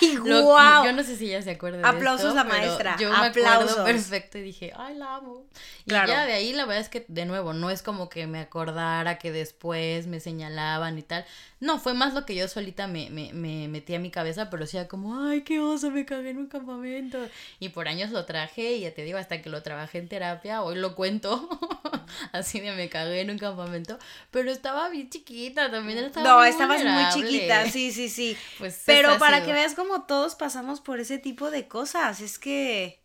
¡Ay, 0.00 0.14
Lo-! 0.24 0.84
Yo 0.84 0.92
no 0.92 1.02
sé 1.02 1.16
si 1.16 1.26
ella 1.28 1.42
se 1.42 1.50
acuerda 1.50 1.78
de 1.78 1.86
Aplausos 1.86 2.26
esto, 2.28 2.34
la 2.36 2.44
maestra, 2.44 2.96
Yo 2.98 3.10
me 3.10 3.16
aplausos. 3.26 3.70
acuerdo 3.72 3.84
perfecto 3.84 4.38
y 4.38 4.42
dije, 4.42 4.72
ay, 4.76 4.94
la 4.96 5.16
amo. 5.16 5.44
Y 5.84 5.90
Claro. 5.90 6.08
ya 6.08 6.24
de 6.26 6.32
ahí 6.32 6.52
la 6.52 6.64
verdad 6.64 6.80
es 6.82 6.88
que, 6.88 7.04
de 7.08 7.26
nuevo, 7.26 7.52
no 7.52 7.70
es 7.70 7.82
como 7.82 8.08
que 8.08 8.26
me 8.26 8.40
acordara 8.40 9.18
que 9.18 9.30
después 9.32 10.06
me 10.06 10.20
señalaban 10.20 10.98
y 10.98 11.02
tal. 11.02 11.24
No, 11.58 11.78
fue 11.78 11.94
más 11.94 12.12
lo 12.12 12.26
que 12.26 12.34
yo 12.34 12.48
solita 12.48 12.86
me, 12.86 13.08
me, 13.10 13.32
me 13.32 13.66
metí 13.68 13.94
a 13.94 13.98
mi 13.98 14.10
cabeza, 14.10 14.50
pero 14.50 14.66
sí 14.66 14.76
era 14.76 14.88
como, 14.88 15.26
ay, 15.26 15.40
qué 15.42 15.58
oso, 15.60 15.90
me 15.90 16.04
cagué 16.04 16.30
en 16.30 16.38
un 16.38 16.46
campamento. 16.48 17.18
Y 17.60 17.70
por 17.70 17.88
años 17.88 18.10
lo 18.10 18.24
traje 18.26 18.72
y 18.74 18.80
ya 18.82 18.92
te 18.94 19.02
digo, 19.04 19.16
hasta 19.18 19.40
que 19.42 19.48
lo 19.48 19.62
trabajé 19.62 19.98
en 19.98 20.08
terapia, 20.08 20.62
hoy 20.62 20.76
lo 20.76 20.94
cuento, 20.94 21.48
así 22.32 22.60
de 22.60 22.72
me 22.72 22.88
cagué 22.88 23.20
en 23.22 23.30
un 23.30 23.38
campamento, 23.38 23.98
pero 24.30 24.50
estaba 24.50 24.88
bien 24.90 25.08
chiquita, 25.08 25.70
también 25.70 25.95
estaba 26.04 26.28
No, 26.28 26.38
muy 26.40 26.48
estabas 26.48 26.82
muy 26.84 27.04
chiquita, 27.12 27.70
sí, 27.70 27.92
sí, 27.92 28.08
sí. 28.08 28.36
Pues 28.58 28.82
Pero 28.84 29.18
para 29.18 29.36
sido. 29.36 29.46
que 29.46 29.52
veas 29.54 29.74
como 29.74 30.02
todos 30.02 30.34
pasamos 30.34 30.80
por 30.80 31.00
ese 31.00 31.18
tipo 31.18 31.50
de 31.50 31.66
cosas, 31.68 32.20
es 32.20 32.38
que... 32.38 33.00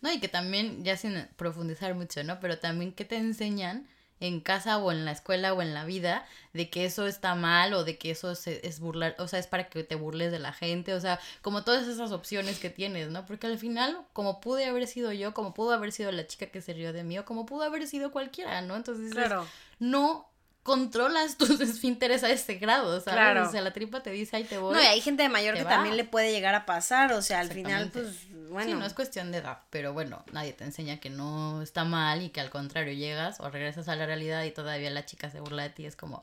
No, 0.00 0.10
y 0.10 0.18
que 0.18 0.28
también, 0.28 0.82
ya 0.82 0.96
sin 0.96 1.28
profundizar 1.36 1.94
mucho, 1.94 2.24
¿no? 2.24 2.40
Pero 2.40 2.58
también 2.58 2.92
que 2.92 3.04
te 3.04 3.16
enseñan 3.16 3.86
en 4.18 4.40
casa 4.40 4.76
o 4.78 4.92
en 4.92 5.04
la 5.06 5.12
escuela 5.12 5.52
o 5.54 5.62
en 5.62 5.72
la 5.74 5.84
vida 5.86 6.26
de 6.52 6.68
que 6.68 6.84
eso 6.84 7.06
está 7.06 7.34
mal 7.34 7.72
o 7.74 7.84
de 7.84 7.96
que 7.98 8.10
eso 8.10 8.30
es, 8.32 8.46
es 8.46 8.78
burlar, 8.80 9.14
o 9.18 9.26
sea, 9.28 9.38
es 9.38 9.46
para 9.46 9.68
que 9.70 9.82
te 9.82 9.94
burles 9.94 10.30
de 10.30 10.38
la 10.38 10.52
gente, 10.52 10.92
o 10.94 11.00
sea, 11.00 11.18
como 11.40 11.64
todas 11.64 11.86
esas 11.88 12.12
opciones 12.12 12.58
que 12.58 12.68
tienes, 12.70 13.08
¿no? 13.10 13.24
Porque 13.26 13.46
al 13.46 13.58
final, 13.58 13.98
como 14.12 14.40
pude 14.40 14.66
haber 14.66 14.86
sido 14.86 15.10
yo, 15.12 15.32
como 15.34 15.54
pudo 15.54 15.72
haber 15.72 15.90
sido 15.92 16.12
la 16.12 16.26
chica 16.26 16.46
que 16.46 16.60
se 16.60 16.74
rió 16.74 16.92
de 16.92 17.02
mí, 17.02 17.18
o 17.18 17.24
como 17.24 17.46
pudo 17.46 17.62
haber 17.64 17.86
sido 17.86 18.10
cualquiera, 18.10 18.60
¿no? 18.62 18.76
Entonces, 18.76 19.12
Claro. 19.12 19.46
no 19.78 20.29
controlas 20.62 21.36
tus 21.36 21.60
esfínteres 21.60 22.22
a 22.24 22.30
ese 22.30 22.54
grado, 22.54 23.00
¿sabes? 23.00 23.14
Claro. 23.14 23.48
O 23.48 23.50
sea, 23.50 23.60
la 23.60 23.72
tripa 23.72 24.02
te 24.02 24.10
dice, 24.10 24.36
ahí 24.36 24.44
te 24.44 24.58
voy. 24.58 24.74
No, 24.74 24.82
y 24.82 24.86
hay 24.86 25.00
gente 25.00 25.22
de 25.22 25.28
mayor 25.28 25.54
que 25.54 25.64
va. 25.64 25.70
también 25.70 25.96
le 25.96 26.04
puede 26.04 26.32
llegar 26.32 26.54
a 26.54 26.66
pasar, 26.66 27.12
o 27.12 27.22
sea, 27.22 27.40
al 27.40 27.50
final, 27.50 27.90
pues, 27.92 28.26
bueno. 28.50 28.70
Sí, 28.72 28.74
no 28.78 28.84
es 28.84 28.94
cuestión 28.94 29.32
de 29.32 29.38
edad, 29.38 29.58
pero 29.70 29.92
bueno, 29.92 30.24
nadie 30.32 30.52
te 30.52 30.64
enseña 30.64 30.98
que 30.98 31.10
no 31.10 31.62
está 31.62 31.84
mal 31.84 32.22
y 32.22 32.30
que 32.30 32.40
al 32.40 32.50
contrario 32.50 32.92
llegas 32.92 33.40
o 33.40 33.48
regresas 33.50 33.88
a 33.88 33.96
la 33.96 34.06
realidad 34.06 34.44
y 34.44 34.50
todavía 34.50 34.90
la 34.90 35.04
chica 35.04 35.30
se 35.30 35.40
burla 35.40 35.62
de 35.62 35.70
ti, 35.70 35.86
es 35.86 35.96
como, 35.96 36.22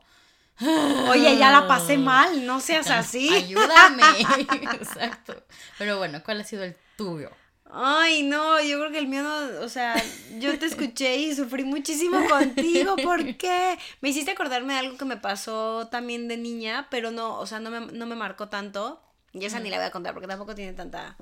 Oye, 0.60 1.38
ya 1.38 1.52
la 1.52 1.68
pasé 1.68 1.98
mal, 1.98 2.46
no 2.46 2.60
seas 2.60 2.90
así. 2.92 3.34
ayúdame. 3.34 4.04
Exacto. 4.74 5.36
Pero 5.78 5.98
bueno, 5.98 6.22
¿cuál 6.24 6.42
ha 6.42 6.44
sido 6.44 6.64
el 6.64 6.76
tuyo? 6.96 7.30
Ay, 7.72 8.24
no, 8.24 8.62
yo 8.62 8.80
creo 8.80 8.92
que 8.92 9.00
el 9.00 9.08
mío 9.08 9.24
no, 9.24 9.64
o 9.64 9.70
sea, 9.70 10.02
yo 10.40 10.58
te 10.58 10.66
escuché 10.66 11.18
y 11.18 11.36
sufrí 11.36 11.64
muchísimo 11.64 12.28
contigo, 12.30 12.96
¿por 12.96 13.36
qué? 13.38 13.78
Me 14.02 14.10
hiciste 14.10 14.32
acordarme 14.32 14.74
de 14.74 14.80
algo 14.80 14.98
que 14.98 15.06
me 15.06 15.18
pasó 15.18 15.88
también 15.88 16.28
de 16.28 16.38
niña, 16.38 16.88
pero 16.90 17.12
no, 17.12 17.38
o 17.38 17.46
sea, 17.46 17.60
no 17.60 17.70
me, 17.70 17.82
no 17.82 18.06
me 18.06 18.16
marcó 18.16 18.48
tanto. 18.48 19.02
Y 19.34 19.46
esa 19.46 19.60
ni 19.60 19.70
la 19.70 19.78
voy 19.78 19.86
a 19.86 19.92
contar 19.92 20.14
porque 20.14 20.28
tampoco 20.28 20.56
tiene 20.56 20.74
tanta... 20.74 21.18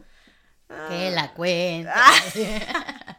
Que 0.90 1.12
la 1.12 1.34
cuenta. 1.34 1.96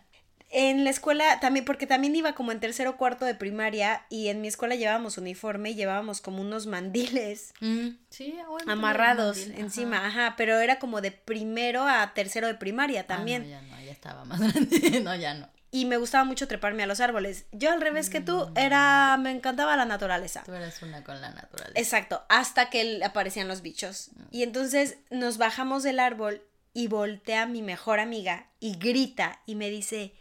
En 0.51 0.85
la 0.85 0.91
escuela 0.91 1.41
también, 1.41 1.65
porque 1.65 1.87
también 1.87 2.15
iba 2.15 2.35
como 2.35 2.53
en 2.53 2.61
tercero 2.61 2.91
o 2.91 2.97
cuarto 2.97 3.25
de 3.25 3.35
primaria 3.35 4.07
y 4.09 4.29
en 4.29 4.41
mi 4.41 4.49
escuela 4.49 4.75
llevábamos 4.77 5.19
uniforme 5.19 5.71
y 5.71 5.75
llevábamos 5.75 6.21
como 6.21 6.41
unos 6.41 6.67
mandiles 6.67 7.53
Mm, 7.61 7.89
sí, 8.11 8.39
amarrados 8.67 9.39
mandil, 9.39 9.59
encima, 9.61 9.97
ajá. 10.07 10.27
ajá. 10.27 10.35
pero 10.37 10.59
era 10.61 10.79
como 10.79 11.01
de 11.01 11.11
primero 11.11 11.87
a 11.87 12.13
tercero 12.15 12.47
de 12.47 12.55
primaria 12.55 13.01
Ah, 13.03 13.07
también. 13.07 13.43
no, 13.43 13.49
ya 13.49 13.63
no, 13.63 13.81
ya 13.83 13.93
estaba 13.93 14.25
más 14.25 14.39
grande. 14.41 15.01
no, 15.01 15.15
ya 15.17 15.35
no. 15.35 15.49
y 15.73 15.85
me 15.85 15.97
gustaba 15.97 16.25
mucho 16.25 16.47
treparme 16.49 16.85
a 16.85 16.87
los 16.87 17.01
árboles. 17.01 17.47
Yo 17.53 17.71
al 17.73 17.81
revés 17.81 18.09
que 18.09 18.21
tú, 18.21 18.49
era, 18.57 19.17
me 19.19 19.31
encantaba 19.33 19.77
la 19.77 19.85
naturaleza. 19.85 20.43
Tú 20.47 20.55
eres 20.55 20.81
una 20.83 21.03
con 21.05 21.21
la 21.21 21.31
naturaleza. 21.31 21.79
Exacto, 21.79 22.23
hasta 22.29 22.71
que 22.71 23.01
aparecían 23.05 23.49
los 23.49 23.63
bichos. 23.63 24.11
Y 24.31 24.43
entonces 24.45 24.97
nos 25.11 25.37
bajamos 25.39 25.83
del 25.83 25.99
árbol 26.01 26.41
y 26.73 26.87
voltea 26.89 27.47
mi 27.47 27.63
mejor 27.63 27.99
amiga 28.01 28.47
y 28.61 28.77
grita 28.79 29.41
y 29.45 29.55
me 29.57 29.69
dice, 29.71 30.15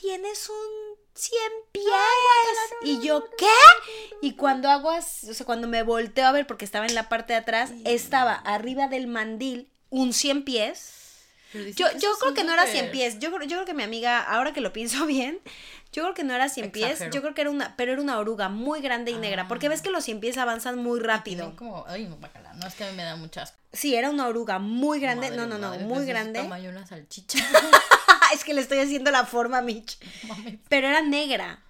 tienes 0.00 0.48
un 0.48 0.98
100 1.14 1.38
pies. 1.72 1.84
Y 2.82 3.00
yo, 3.00 3.24
¿qué? 3.36 3.46
Y 4.22 4.34
cuando 4.34 4.68
hago 4.70 4.90
así, 4.90 5.28
o 5.30 5.34
sea, 5.34 5.44
cuando 5.46 5.66
me 5.68 5.82
volteo 5.82 6.26
a 6.26 6.32
ver, 6.32 6.46
porque 6.46 6.64
estaba 6.64 6.86
en 6.86 6.94
la 6.94 7.08
parte 7.08 7.32
de 7.32 7.40
atrás, 7.40 7.70
estaba 7.84 8.34
arriba 8.34 8.86
del 8.88 9.06
mandil 9.06 9.70
un 9.90 10.12
100 10.12 10.44
pies. 10.44 10.94
Yo, 11.54 11.86
yo 11.98 12.10
creo 12.20 12.34
que 12.34 12.44
no 12.44 12.52
era 12.52 12.64
súper- 12.66 12.72
100 12.80 12.90
pies. 12.92 13.18
Yo, 13.20 13.30
creo- 13.32 13.48
yo 13.48 13.56
creo 13.56 13.64
que 13.64 13.72
mi 13.74 13.82
amiga, 13.82 14.20
ahora 14.22 14.52
que 14.52 14.60
lo 14.60 14.72
pienso 14.72 15.06
bien, 15.06 15.40
yo 15.92 16.02
creo 16.02 16.14
que 16.14 16.22
no 16.22 16.34
era 16.34 16.48
100 16.48 16.70
pies. 16.70 17.00
Yo 17.10 17.22
creo 17.22 17.34
que 17.34 17.40
era 17.40 17.50
una, 17.50 17.74
pero 17.76 17.92
era 17.92 18.02
una 18.02 18.18
oruga 18.18 18.48
muy 18.50 18.80
grande 18.82 19.10
y 19.10 19.16
negra. 19.16 19.48
Porque 19.48 19.68
ves 19.70 19.80
que 19.82 19.90
los 19.90 20.04
100 20.04 20.20
pies 20.20 20.36
avanzan 20.36 20.76
muy 20.78 21.00
rápido. 21.00 21.56
Como, 21.56 21.84
ay, 21.88 22.04
no, 22.04 22.16
bacala, 22.18 22.52
no 22.52 22.66
es 22.66 22.74
que 22.74 22.84
a 22.84 22.90
mí 22.90 22.96
me 22.96 23.02
da 23.04 23.16
mucho 23.16 23.40
asco. 23.40 23.56
Sí, 23.72 23.94
era 23.94 24.10
una 24.10 24.28
oruga 24.28 24.58
muy 24.58 25.00
grande. 25.00 25.30
Madre, 25.30 25.36
no, 25.38 25.46
no, 25.46 25.58
no, 25.58 25.70
madre, 25.70 25.84
muy 25.84 26.04
grande. 26.04 26.40
tamaño 26.42 26.68
una 26.70 26.86
salchicha. 26.86 27.38
es 28.34 28.44
que 28.44 28.54
le 28.54 28.60
estoy 28.60 28.78
haciendo 28.78 29.10
la 29.10 29.24
forma, 29.24 29.60
Mitch. 29.60 29.98
Mames. 30.24 30.58
Pero 30.68 30.88
era 30.88 31.02
negra. 31.02 31.62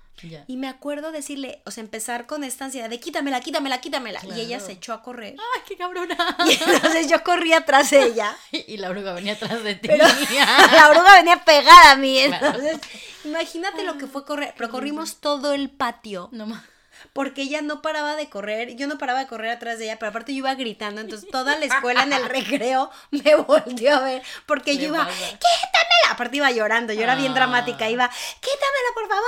Y 0.47 0.57
me 0.57 0.69
acuerdo 0.69 1.13
decirle, 1.13 1.63
o 1.65 1.71
sea, 1.71 1.83
empezar 1.83 2.27
con 2.27 2.43
esta 2.43 2.65
ansiedad 2.65 2.91
de 2.91 2.99
quítamela, 2.99 3.41
quítamela, 3.41 3.81
quítamela. 3.81 4.21
Y 4.35 4.41
ella 4.41 4.59
se 4.59 4.73
echó 4.73 4.93
a 4.93 5.03
correr. 5.03 5.37
¡Ay, 5.55 5.63
qué 5.67 5.77
cabrona! 5.77 6.17
Y 6.49 6.53
entonces 6.53 7.09
yo 7.09 7.23
corrí 7.23 7.53
atrás 7.53 7.91
de 7.91 8.03
ella. 8.05 8.37
Y 8.51 8.79
la 8.79 8.91
oruga 8.91 9.13
venía 9.13 9.35
atrás 9.35 9.63
de 9.63 9.75
ti. 9.75 9.89
Pero 9.89 10.05
la 10.07 10.91
oruga 10.91 11.15
venía 11.15 11.45
pegada 11.45 11.93
a 11.93 11.97
mí. 11.97 12.21
Claro. 12.27 12.47
Entonces, 12.47 12.79
imagínate 13.25 13.85
lo 13.85 13.99
que 13.99 14.07
fue 14.07 14.25
correr. 14.25 14.55
Pero 14.57 14.71
corrimos 14.71 15.17
todo 15.17 15.53
el 15.53 15.71
patio. 15.71 16.29
No 16.33 16.47
más. 16.47 16.65
Porque 17.13 17.43
ella 17.43 17.63
no 17.63 17.83
paraba 17.83 18.17
de 18.17 18.29
correr. 18.29 18.77
Yo 18.77 18.87
no 18.87 18.99
paraba 18.99 19.21
de 19.21 19.27
correr 19.27 19.51
atrás 19.51 19.79
de 19.79 19.85
ella. 19.85 19.99
Pero 19.99 20.11
aparte 20.11 20.33
yo 20.33 20.39
iba 20.39 20.55
gritando. 20.55 21.01
Entonces 21.01 21.29
toda 21.31 21.57
la 21.59 21.65
escuela 21.67 22.03
en 22.03 22.13
el 22.13 22.25
recreo 22.29 22.91
me 23.11 23.35
volvió 23.37 23.95
a 23.97 24.01
ver. 24.01 24.23
Porque 24.47 24.77
yo 24.77 24.89
iba, 24.89 24.99
pasa. 25.07 25.15
quítamela. 25.19 26.11
Aparte 26.11 26.37
iba 26.39 26.51
llorando. 26.51 26.93
Yo 26.93 27.03
era 27.03 27.15
bien 27.15 27.33
Ah. 27.33 27.35
dramática. 27.37 27.89
Iba, 27.91 28.09
quítamela, 28.09 28.91
por 28.95 29.09
favor. 29.09 29.25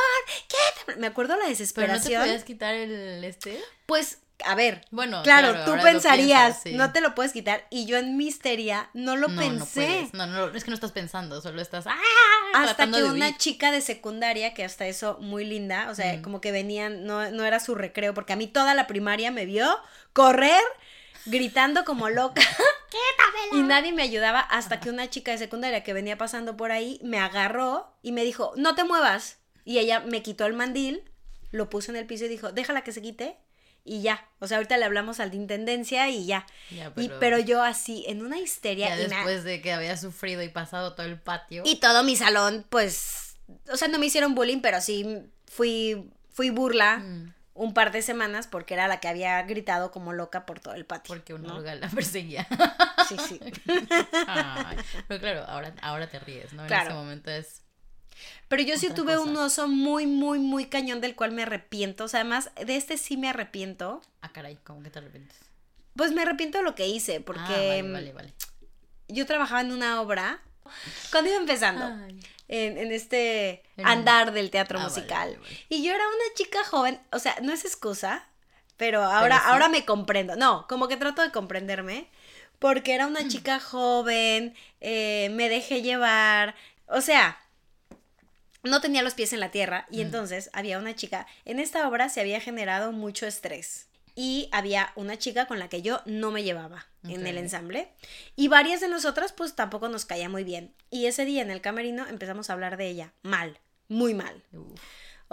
Quítamela. 0.48 1.00
Me 1.00 1.06
acuerdo 1.06 1.34
la 1.36 1.40
Pero 1.40 1.48
no 1.48 1.56
te 1.56 1.58
desesperación. 1.58 2.22
podías 2.22 2.44
quitar 2.44 2.74
el 2.74 3.22
este. 3.24 3.62
Pues, 3.86 4.18
a 4.44 4.54
ver. 4.54 4.84
Bueno, 4.90 5.22
Claro, 5.22 5.52
claro, 5.52 5.64
tú 5.72 5.82
pensarías, 5.82 6.42
piensas, 6.58 6.62
sí. 6.62 6.72
no 6.74 6.92
te 6.92 7.00
lo 7.00 7.14
puedes 7.14 7.32
quitar. 7.32 7.66
Y 7.70 7.86
yo 7.86 7.96
en 7.98 8.16
mi 8.16 8.26
histeria 8.26 8.90
no 8.94 9.16
lo 9.16 9.28
no, 9.28 9.34
No, 9.34 9.40
pensé. 9.40 9.86
puedes. 9.86 10.14
no, 10.14 10.26
no, 10.26 10.48
es 10.48 10.64
que 10.64 10.70
no 10.70 10.74
estás 10.74 10.92
pensando, 10.92 11.40
solo 11.40 11.60
estás. 11.60 11.86
¡Ah! 11.86 11.96
Hasta 12.54 12.86
que 12.90 12.98
de 13.02 13.04
una 13.10 13.36
chica 13.36 13.70
de 13.72 13.80
secundaria, 13.80 14.54
que 14.54 14.64
hasta 14.64 14.86
eso 14.86 15.18
muy 15.20 15.44
linda, 15.44 15.88
o 15.90 15.94
sea, 15.94 16.14
Mm. 16.14 16.22
como 16.22 16.40
que 16.40 16.52
venían, 16.52 17.04
no, 17.04 17.30
no 17.30 17.44
era 17.44 17.60
su 17.60 17.74
recreo, 17.74 18.14
porque 18.14 18.32
a 18.32 18.36
mí 18.36 18.46
toda 18.46 18.74
la 18.74 18.86
primaria 18.86 19.30
me 19.30 19.46
vio 19.46 19.68
correr, 20.12 20.62
gritando 21.26 21.84
como 21.84 22.08
loca. 22.10 22.42
Y 23.52 23.62
nadie 23.62 23.92
me 23.92 24.02
ayudaba 24.02 24.40
hasta 24.40 24.80
que 24.80 24.90
una 24.90 25.08
chica 25.10 25.30
de 25.32 25.38
secundaria 25.38 25.82
que 25.84 25.92
venía 25.92 26.18
pasando 26.18 26.56
por 26.56 26.72
ahí 26.72 27.00
me 27.04 27.18
agarró 27.18 27.92
y 28.02 28.12
me 28.12 28.24
dijo, 28.24 28.52
no 28.56 28.74
te 28.74 28.84
muevas. 28.84 29.38
Y 29.64 29.78
ella 29.78 30.00
me 30.00 30.22
quitó 30.22 30.46
el 30.46 30.54
mandil, 30.54 31.02
lo 31.52 31.68
puso 31.70 31.90
en 31.92 31.96
el 31.96 32.06
piso 32.06 32.24
y 32.24 32.28
dijo, 32.28 32.50
déjala 32.52 32.82
que 32.82 32.92
se 32.92 33.02
quite. 33.02 33.36
Y 33.84 34.02
ya, 34.02 34.26
o 34.38 34.46
sea, 34.46 34.58
ahorita 34.58 34.76
le 34.76 34.84
hablamos 34.84 35.20
al 35.20 35.30
de 35.30 35.36
intendencia 35.36 36.08
y 36.10 36.26
ya. 36.26 36.46
Ya, 36.70 36.88
Y, 36.96 37.08
pero- 37.08 37.18
pero 37.20 37.38
yo 37.38 37.62
así, 37.62 38.04
en 38.08 38.22
una 38.22 38.38
histeria. 38.38 38.88
Ya 38.90 38.96
y 39.02 39.06
después 39.08 39.44
de 39.44 39.60
que 39.62 39.72
había 39.72 39.96
sufrido 39.96 40.42
y 40.42 40.48
pasado 40.48 40.94
todo 40.94 41.06
el 41.06 41.18
patio. 41.18 41.62
y 41.64 41.76
todo 41.76 42.02
mi 42.04 42.14
salón, 42.16 42.66
pues, 42.68 43.36
o 43.72 43.76
sea, 43.76 43.88
no 43.88 43.98
me 43.98 44.06
hicieron 44.06 44.34
bullying, 44.34 44.60
pero 44.60 44.80
sí 44.80 45.22
fui, 45.46 46.10
fui 46.30 46.50
burla 46.50 46.98
Mm, 46.98 47.34
un 47.54 47.74
par 47.74 47.90
de 47.92 48.00
semanas 48.02 48.46
porque 48.46 48.74
era 48.74 48.86
la 48.88 49.00
que 49.00 49.08
había 49.08 49.42
gritado 49.42 49.90
como 49.90 50.12
loca 50.12 50.46
por 50.46 50.60
todo 50.60 50.74
el 50.74 50.84
patio. 50.86 51.08
porque 51.14 51.34
una 51.34 51.48
¿no? 51.48 51.60
la 51.60 51.88
perseguía. 51.88 52.46
Sí, 53.08 53.16
sí. 53.28 53.40
Ay, 54.26 54.76
pero 55.08 55.20
claro, 55.20 55.44
ahora, 55.46 55.74
ahora 55.82 56.06
te 56.08 56.18
ríes, 56.20 56.52
¿no? 56.52 56.64
En 56.66 56.72
ese 56.72 56.90
momento 56.90 57.30
es. 57.30 57.62
Pero 58.48 58.62
yo 58.62 58.76
sí 58.76 58.90
tuve 58.90 59.16
un 59.18 59.36
oso 59.36 59.68
muy, 59.68 60.06
muy, 60.06 60.38
muy 60.38 60.66
cañón 60.66 61.00
del 61.00 61.14
cual 61.14 61.32
me 61.32 61.42
arrepiento. 61.42 62.04
O 62.04 62.08
sea, 62.08 62.20
además, 62.20 62.50
de 62.64 62.76
este 62.76 62.98
sí 62.98 63.16
me 63.16 63.28
arrepiento. 63.28 64.02
Ah, 64.22 64.30
caray, 64.32 64.58
¿cómo 64.64 64.82
que 64.82 64.90
te 64.90 64.98
arrepientes? 64.98 65.36
Pues 65.96 66.12
me 66.12 66.22
arrepiento 66.22 66.58
de 66.58 66.64
lo 66.64 66.74
que 66.74 66.88
hice, 66.88 67.20
porque 67.20 67.40
Ah, 67.46 67.82
vale, 67.82 67.82
vale, 67.92 68.12
vale. 68.12 68.32
yo 69.08 69.26
trabajaba 69.26 69.60
en 69.60 69.72
una 69.72 70.00
obra 70.00 70.40
cuando 71.10 71.30
iba 71.30 71.38
empezando 71.40 71.84
Ay. 71.84 72.20
en, 72.48 72.78
en 72.78 72.92
este 72.92 73.62
andar 73.82 74.32
del 74.32 74.50
teatro 74.50 74.78
Ah, 74.78 74.84
musical. 74.84 75.28
vale, 75.30 75.38
vale. 75.38 75.58
Y 75.68 75.82
yo 75.84 75.92
era 75.92 76.04
una 76.06 76.34
chica 76.34 76.64
joven, 76.64 77.00
o 77.12 77.18
sea, 77.18 77.36
no 77.42 77.52
es 77.52 77.64
excusa, 77.64 78.26
pero 78.76 79.02
ahora, 79.02 79.36
sí. 79.38 79.42
ahora 79.46 79.68
me 79.68 79.84
comprendo. 79.84 80.36
No, 80.36 80.66
como 80.68 80.88
que 80.88 80.96
trato 80.96 81.22
de 81.22 81.30
comprenderme, 81.32 82.08
porque 82.58 82.94
era 82.94 83.06
Mm. 83.06 83.10
una 83.10 83.28
chica 83.28 83.58
joven, 83.60 84.54
eh, 84.80 85.28
me 85.32 85.48
dejé 85.48 85.82
llevar, 85.82 86.54
o 86.86 87.00
sea, 87.00 87.38
no 88.62 88.80
tenía 88.80 89.02
los 89.02 89.14
pies 89.14 89.32
en 89.32 89.40
la 89.40 89.50
tierra 89.50 89.86
Mm. 89.90 89.94
y 89.94 90.00
entonces 90.02 90.50
había 90.52 90.78
una 90.78 90.94
chica, 90.94 91.26
en 91.44 91.58
esta 91.60 91.86
obra 91.88 92.08
se 92.08 92.20
había 92.20 92.40
generado 92.40 92.92
mucho 92.92 93.26
estrés 93.26 93.88
y 94.14 94.48
había 94.52 94.92
una 94.96 95.18
chica 95.18 95.46
con 95.46 95.58
la 95.58 95.68
que 95.68 95.82
yo 95.82 96.02
no 96.04 96.30
me 96.30 96.42
llevaba 96.42 96.86
en 97.04 97.26
el 97.26 97.38
ensamble 97.38 97.92
y 98.36 98.48
varias 98.48 98.80
de 98.80 98.88
nosotras 98.88 99.32
pues 99.32 99.54
tampoco 99.54 99.88
nos 99.88 100.04
caía 100.04 100.28
muy 100.28 100.44
bien 100.44 100.74
y 100.90 101.06
ese 101.06 101.24
día 101.24 101.42
en 101.42 101.50
el 101.50 101.60
camerino 101.60 102.06
empezamos 102.06 102.50
a 102.50 102.52
hablar 102.54 102.76
de 102.76 102.88
ella 102.88 103.12
mal, 103.22 103.58
muy 103.88 104.12
mal. 104.14 104.42
Uf. 104.52 104.80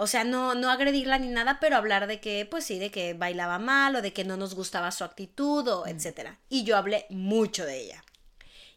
O 0.00 0.06
sea, 0.06 0.22
no, 0.22 0.54
no 0.54 0.70
agredirla 0.70 1.18
ni 1.18 1.26
nada, 1.26 1.58
pero 1.60 1.74
hablar 1.76 2.06
de 2.06 2.20
que, 2.20 2.46
pues 2.48 2.62
sí, 2.64 2.78
de 2.78 2.92
que 2.92 3.14
bailaba 3.14 3.58
mal 3.58 3.96
o 3.96 4.00
de 4.00 4.12
que 4.12 4.22
no 4.22 4.36
nos 4.36 4.54
gustaba 4.54 4.92
su 4.92 5.02
actitud 5.02 5.66
o 5.66 5.88
etcétera. 5.88 6.38
Y 6.48 6.62
yo 6.62 6.76
hablé 6.76 7.06
mucho 7.10 7.66
de 7.66 7.80
ella. 7.80 8.04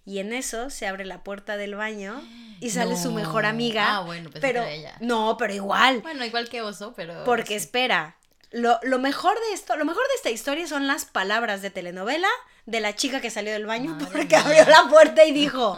Y 0.05 0.19
en 0.19 0.33
eso 0.33 0.69
se 0.69 0.87
abre 0.87 1.05
la 1.05 1.23
puerta 1.23 1.57
del 1.57 1.75
baño 1.75 2.21
y 2.59 2.69
sale 2.71 2.97
su 2.97 3.11
mejor 3.11 3.45
amiga. 3.45 3.97
Ah, 3.97 4.01
bueno, 4.01 4.29
que 4.31 4.39
pero 4.39 4.63
ella. 4.63 4.95
no, 4.99 5.37
pero 5.37 5.53
igual, 5.53 6.01
Bueno, 6.01 6.25
igual 6.25 6.49
que 6.49 6.61
oso, 6.61 6.93
pero. 6.95 7.23
porque 7.23 7.47
sí. 7.59 7.65
espera. 7.65 8.17
Lo, 8.51 8.79
lo 8.83 8.99
mejor 8.99 9.35
de 9.47 9.53
esto, 9.53 9.77
lo 9.77 9.85
mejor 9.85 10.03
de 10.09 10.15
esta 10.15 10.29
historia 10.29 10.67
son 10.67 10.85
las 10.85 11.05
palabras 11.05 11.61
de 11.61 11.69
telenovela 11.69 12.27
de 12.65 12.81
la 12.81 12.95
chica 12.95 13.21
que 13.21 13.29
salió 13.29 13.53
del 13.53 13.65
baño 13.65 13.91
Madre 13.91 14.07
porque 14.11 14.35
mía. 14.35 14.41
abrió 14.45 14.65
la 14.65 14.89
puerta 14.89 15.23
y 15.23 15.31
dijo, 15.31 15.77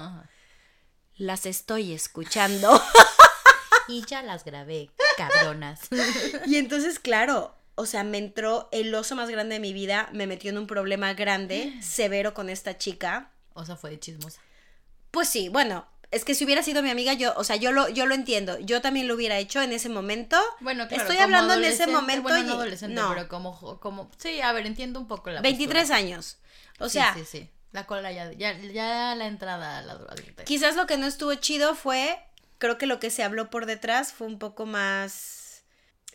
las 1.17 1.45
estoy 1.45 1.93
escuchando. 1.93 2.82
Y 3.89 4.05
ya 4.05 4.24
las 4.24 4.45
grabé, 4.45 4.89
cabronas. 5.17 5.82
Y 6.45 6.55
entonces, 6.55 6.99
claro, 6.99 7.53
o 7.76 7.86
sea, 7.86 8.03
me 8.05 8.17
entró 8.17 8.69
el 8.71 8.95
oso 8.95 9.13
más 9.15 9.30
grande 9.30 9.55
de 9.55 9.59
mi 9.59 9.74
vida, 9.74 10.07
me 10.13 10.26
metió 10.26 10.49
en 10.51 10.57
un 10.57 10.67
problema 10.67 11.13
grande, 11.13 11.74
severo 11.82 12.34
con 12.34 12.49
esta 12.49 12.78
chica. 12.78 13.30
O 13.54 13.66
sea, 13.66 13.76
fue 13.76 13.89
de 13.91 13.99
chismosa. 13.99 14.41
Pues 15.12 15.30
sí, 15.30 15.49
bueno, 15.49 15.88
es 16.12 16.26
que 16.26 16.36
si 16.36 16.45
hubiera 16.45 16.64
sido 16.64 16.82
mi 16.84 16.89
amiga, 16.89 17.14
yo, 17.14 17.34
o 17.38 17.43
sea, 17.43 17.56
yo 17.56 17.72
lo, 17.72 17.88
yo 17.89 18.06
lo 18.06 18.16
entiendo. 18.16 18.60
Yo 18.60 18.82
también 18.82 19.08
lo 19.08 19.16
hubiera 19.16 19.38
hecho 19.39 19.62
en 19.62 19.72
ese 19.72 19.89
momento. 19.89 20.38
Bueno, 20.60 20.88
claro. 20.88 21.04
Estoy 21.04 21.18
como 21.18 21.26
hablando 21.26 21.54
en 21.56 21.64
ese 21.66 21.88
momento 21.88 22.24
Bueno, 22.30 22.47
no 22.47 22.54
adolescente, 22.54 22.95
no. 22.95 23.10
pero 23.14 23.28
como, 23.28 23.80
como. 23.80 24.10
Sí, 24.18 24.41
a 24.41 24.51
ver, 24.54 24.66
entiendo 24.66 24.99
un 24.99 25.08
poco 25.08 25.30
la. 25.32 25.41
23 25.41 25.82
postura. 25.82 25.97
años. 25.97 26.38
O 26.80 26.86
Sí, 26.89 26.93
sea, 26.93 27.14
Sí, 27.16 27.26
sí. 27.26 27.49
La 27.72 27.88
cola 27.88 28.12
ya, 28.12 28.32
ya, 28.34 28.56
ya 28.60 29.16
la 29.16 29.26
entrada 29.26 29.80
a 29.80 29.82
la 29.82 29.93
adultez. 29.93 30.45
quizás 30.45 30.76
lo 30.76 30.86
que 30.86 30.97
no 30.97 31.08
estuvo 31.08 31.34
chido 31.34 31.74
fue, 31.74 32.20
creo 32.60 32.78
que 32.78 32.86
lo 32.86 32.99
que 32.99 33.10
se 33.10 33.24
habló 33.24 33.49
por 33.49 33.66
detrás 33.66 34.14
fue 34.14 34.28
un 34.28 34.38
poco 34.38 34.68
más 34.68 35.64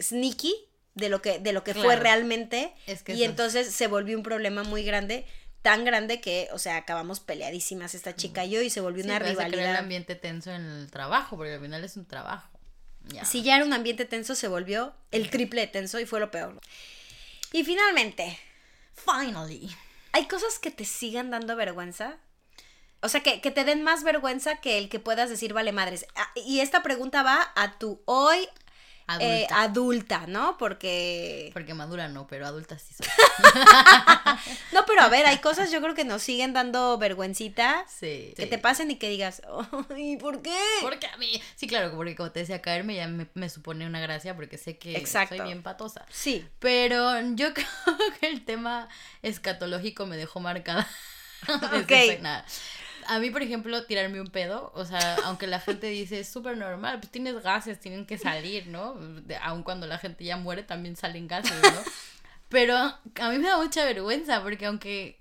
sneaky 0.00 0.54
de 0.94 1.08
lo 1.08 1.20
que, 1.20 1.40
de 1.40 1.52
lo 1.52 1.64
que 1.64 1.74
fue 1.74 1.96
realmente. 1.96 2.72
Es 2.86 3.02
que 3.02 3.14
y 3.14 3.22
eso 3.22 3.30
entonces 3.30 3.74
se 3.74 3.88
volvió 3.88 4.16
un 4.16 4.22
problema 4.22 4.62
muy 4.62 4.84
grande, 4.84 5.26
tan 5.68 5.84
grande 5.84 6.22
que, 6.22 6.48
o 6.52 6.58
sea, 6.58 6.78
acabamos 6.78 7.20
peleadísimas 7.20 7.94
esta 7.94 8.16
chica 8.16 8.46
y 8.46 8.50
yo 8.52 8.62
y 8.62 8.70
se 8.70 8.80
volvió 8.80 9.02
Sí, 9.04 9.10
una 9.10 9.18
crear 9.18 9.32
el 9.32 9.36
rivalidad. 9.50 9.76
ambiente 9.76 10.14
tenso 10.14 10.50
en 10.50 10.62
el 10.64 10.90
trabajo, 10.90 11.36
porque 11.36 11.52
al 11.54 11.60
final 11.60 11.84
es 11.84 11.98
un 11.98 12.06
trabajo. 12.06 12.48
Ya. 13.08 13.26
Si 13.26 13.42
ya 13.42 13.56
era 13.56 13.66
un 13.66 13.74
ambiente 13.74 14.06
tenso, 14.06 14.34
se 14.34 14.48
volvió 14.48 14.94
el 15.10 15.28
triple 15.28 15.60
de 15.60 15.66
tenso 15.66 16.00
y 16.00 16.06
fue 16.06 16.20
lo 16.20 16.30
peor. 16.30 16.58
Y 17.52 17.64
finalmente, 17.64 18.38
Finally. 18.94 19.68
¿hay 20.12 20.26
cosas 20.26 20.58
que 20.58 20.70
te 20.70 20.86
sigan 20.86 21.30
dando 21.30 21.54
vergüenza? 21.54 22.16
O 23.02 23.10
sea, 23.10 23.22
que, 23.22 23.42
que 23.42 23.50
te 23.50 23.64
den 23.64 23.82
más 23.82 24.04
vergüenza 24.04 24.56
que 24.62 24.78
el 24.78 24.88
que 24.88 25.00
puedas 25.00 25.28
decir 25.28 25.52
vale 25.52 25.72
madres. 25.72 26.06
Ah, 26.16 26.30
Y 26.34 26.60
esta 26.60 26.82
pregunta 26.82 27.22
va 27.22 27.52
a 27.56 27.78
tu 27.78 28.00
hoy 28.06 28.48
Adulta. 29.08 29.26
eh, 29.26 29.46
adulta, 29.50 30.24
¿no? 30.28 30.56
Porque... 30.58 31.50
Porque 31.54 31.74
madura 31.74 32.08
no, 32.08 32.26
pero 32.26 32.46
adulta 32.46 32.78
sí 32.78 32.94
soy. 32.94 33.06
No, 34.72 34.84
pero 34.86 35.02
a 35.02 35.08
ver, 35.08 35.26
hay 35.26 35.38
cosas 35.38 35.70
yo 35.70 35.80
creo 35.80 35.94
que 35.94 36.04
nos 36.04 36.22
siguen 36.22 36.52
dando 36.52 36.96
vergüencita. 36.98 37.84
Sí. 37.88 38.32
Que 38.36 38.44
sí. 38.44 38.48
te 38.50 38.58
pasen 38.58 38.90
y 38.90 38.96
que 38.96 39.08
digas, 39.08 39.42
ay, 39.94 40.16
¿por 40.18 40.42
qué? 40.42 40.56
Porque 40.82 41.06
a 41.06 41.16
mí. 41.16 41.42
Sí, 41.56 41.66
claro, 41.66 41.90
porque 41.96 42.14
como 42.14 42.30
te 42.30 42.40
decía, 42.40 42.60
caerme 42.62 42.94
ya 42.96 43.08
me, 43.08 43.26
me 43.34 43.48
supone 43.48 43.86
una 43.86 44.00
gracia 44.00 44.36
porque 44.36 44.58
sé 44.58 44.78
que 44.78 44.96
Exacto. 44.96 45.36
soy 45.36 45.44
bien 45.46 45.62
patosa. 45.62 46.04
Sí. 46.10 46.46
Pero 46.58 47.20
yo 47.34 47.52
creo 47.54 47.66
que 48.20 48.28
el 48.28 48.44
tema 48.44 48.88
escatológico 49.22 50.06
me 50.06 50.16
dejó 50.16 50.40
marcada. 50.40 50.86
Ok. 51.48 51.92
nada. 52.20 52.44
A 53.08 53.18
mí, 53.18 53.30
por 53.30 53.42
ejemplo, 53.42 53.84
tirarme 53.84 54.20
un 54.20 54.28
pedo, 54.28 54.70
o 54.74 54.84
sea, 54.84 55.16
aunque 55.24 55.46
la 55.46 55.60
gente 55.60 55.86
dice 55.88 56.20
es 56.20 56.28
súper 56.28 56.56
normal, 56.56 57.00
pues 57.00 57.10
tienes 57.10 57.42
gases, 57.42 57.80
tienen 57.80 58.06
que 58.06 58.18
salir, 58.18 58.66
¿no? 58.68 58.94
De- 58.94 59.36
aun 59.36 59.62
cuando 59.62 59.86
la 59.86 59.98
gente 59.98 60.24
ya 60.24 60.36
muere, 60.36 60.62
también 60.62 60.94
salen 60.96 61.26
gases, 61.26 61.52
¿no? 61.62 61.80
Pero 62.48 62.76
a 62.76 63.30
mí 63.30 63.38
me 63.38 63.48
da 63.48 63.56
mucha 63.56 63.84
vergüenza, 63.84 64.42
porque 64.42 64.66
aunque 64.66 65.20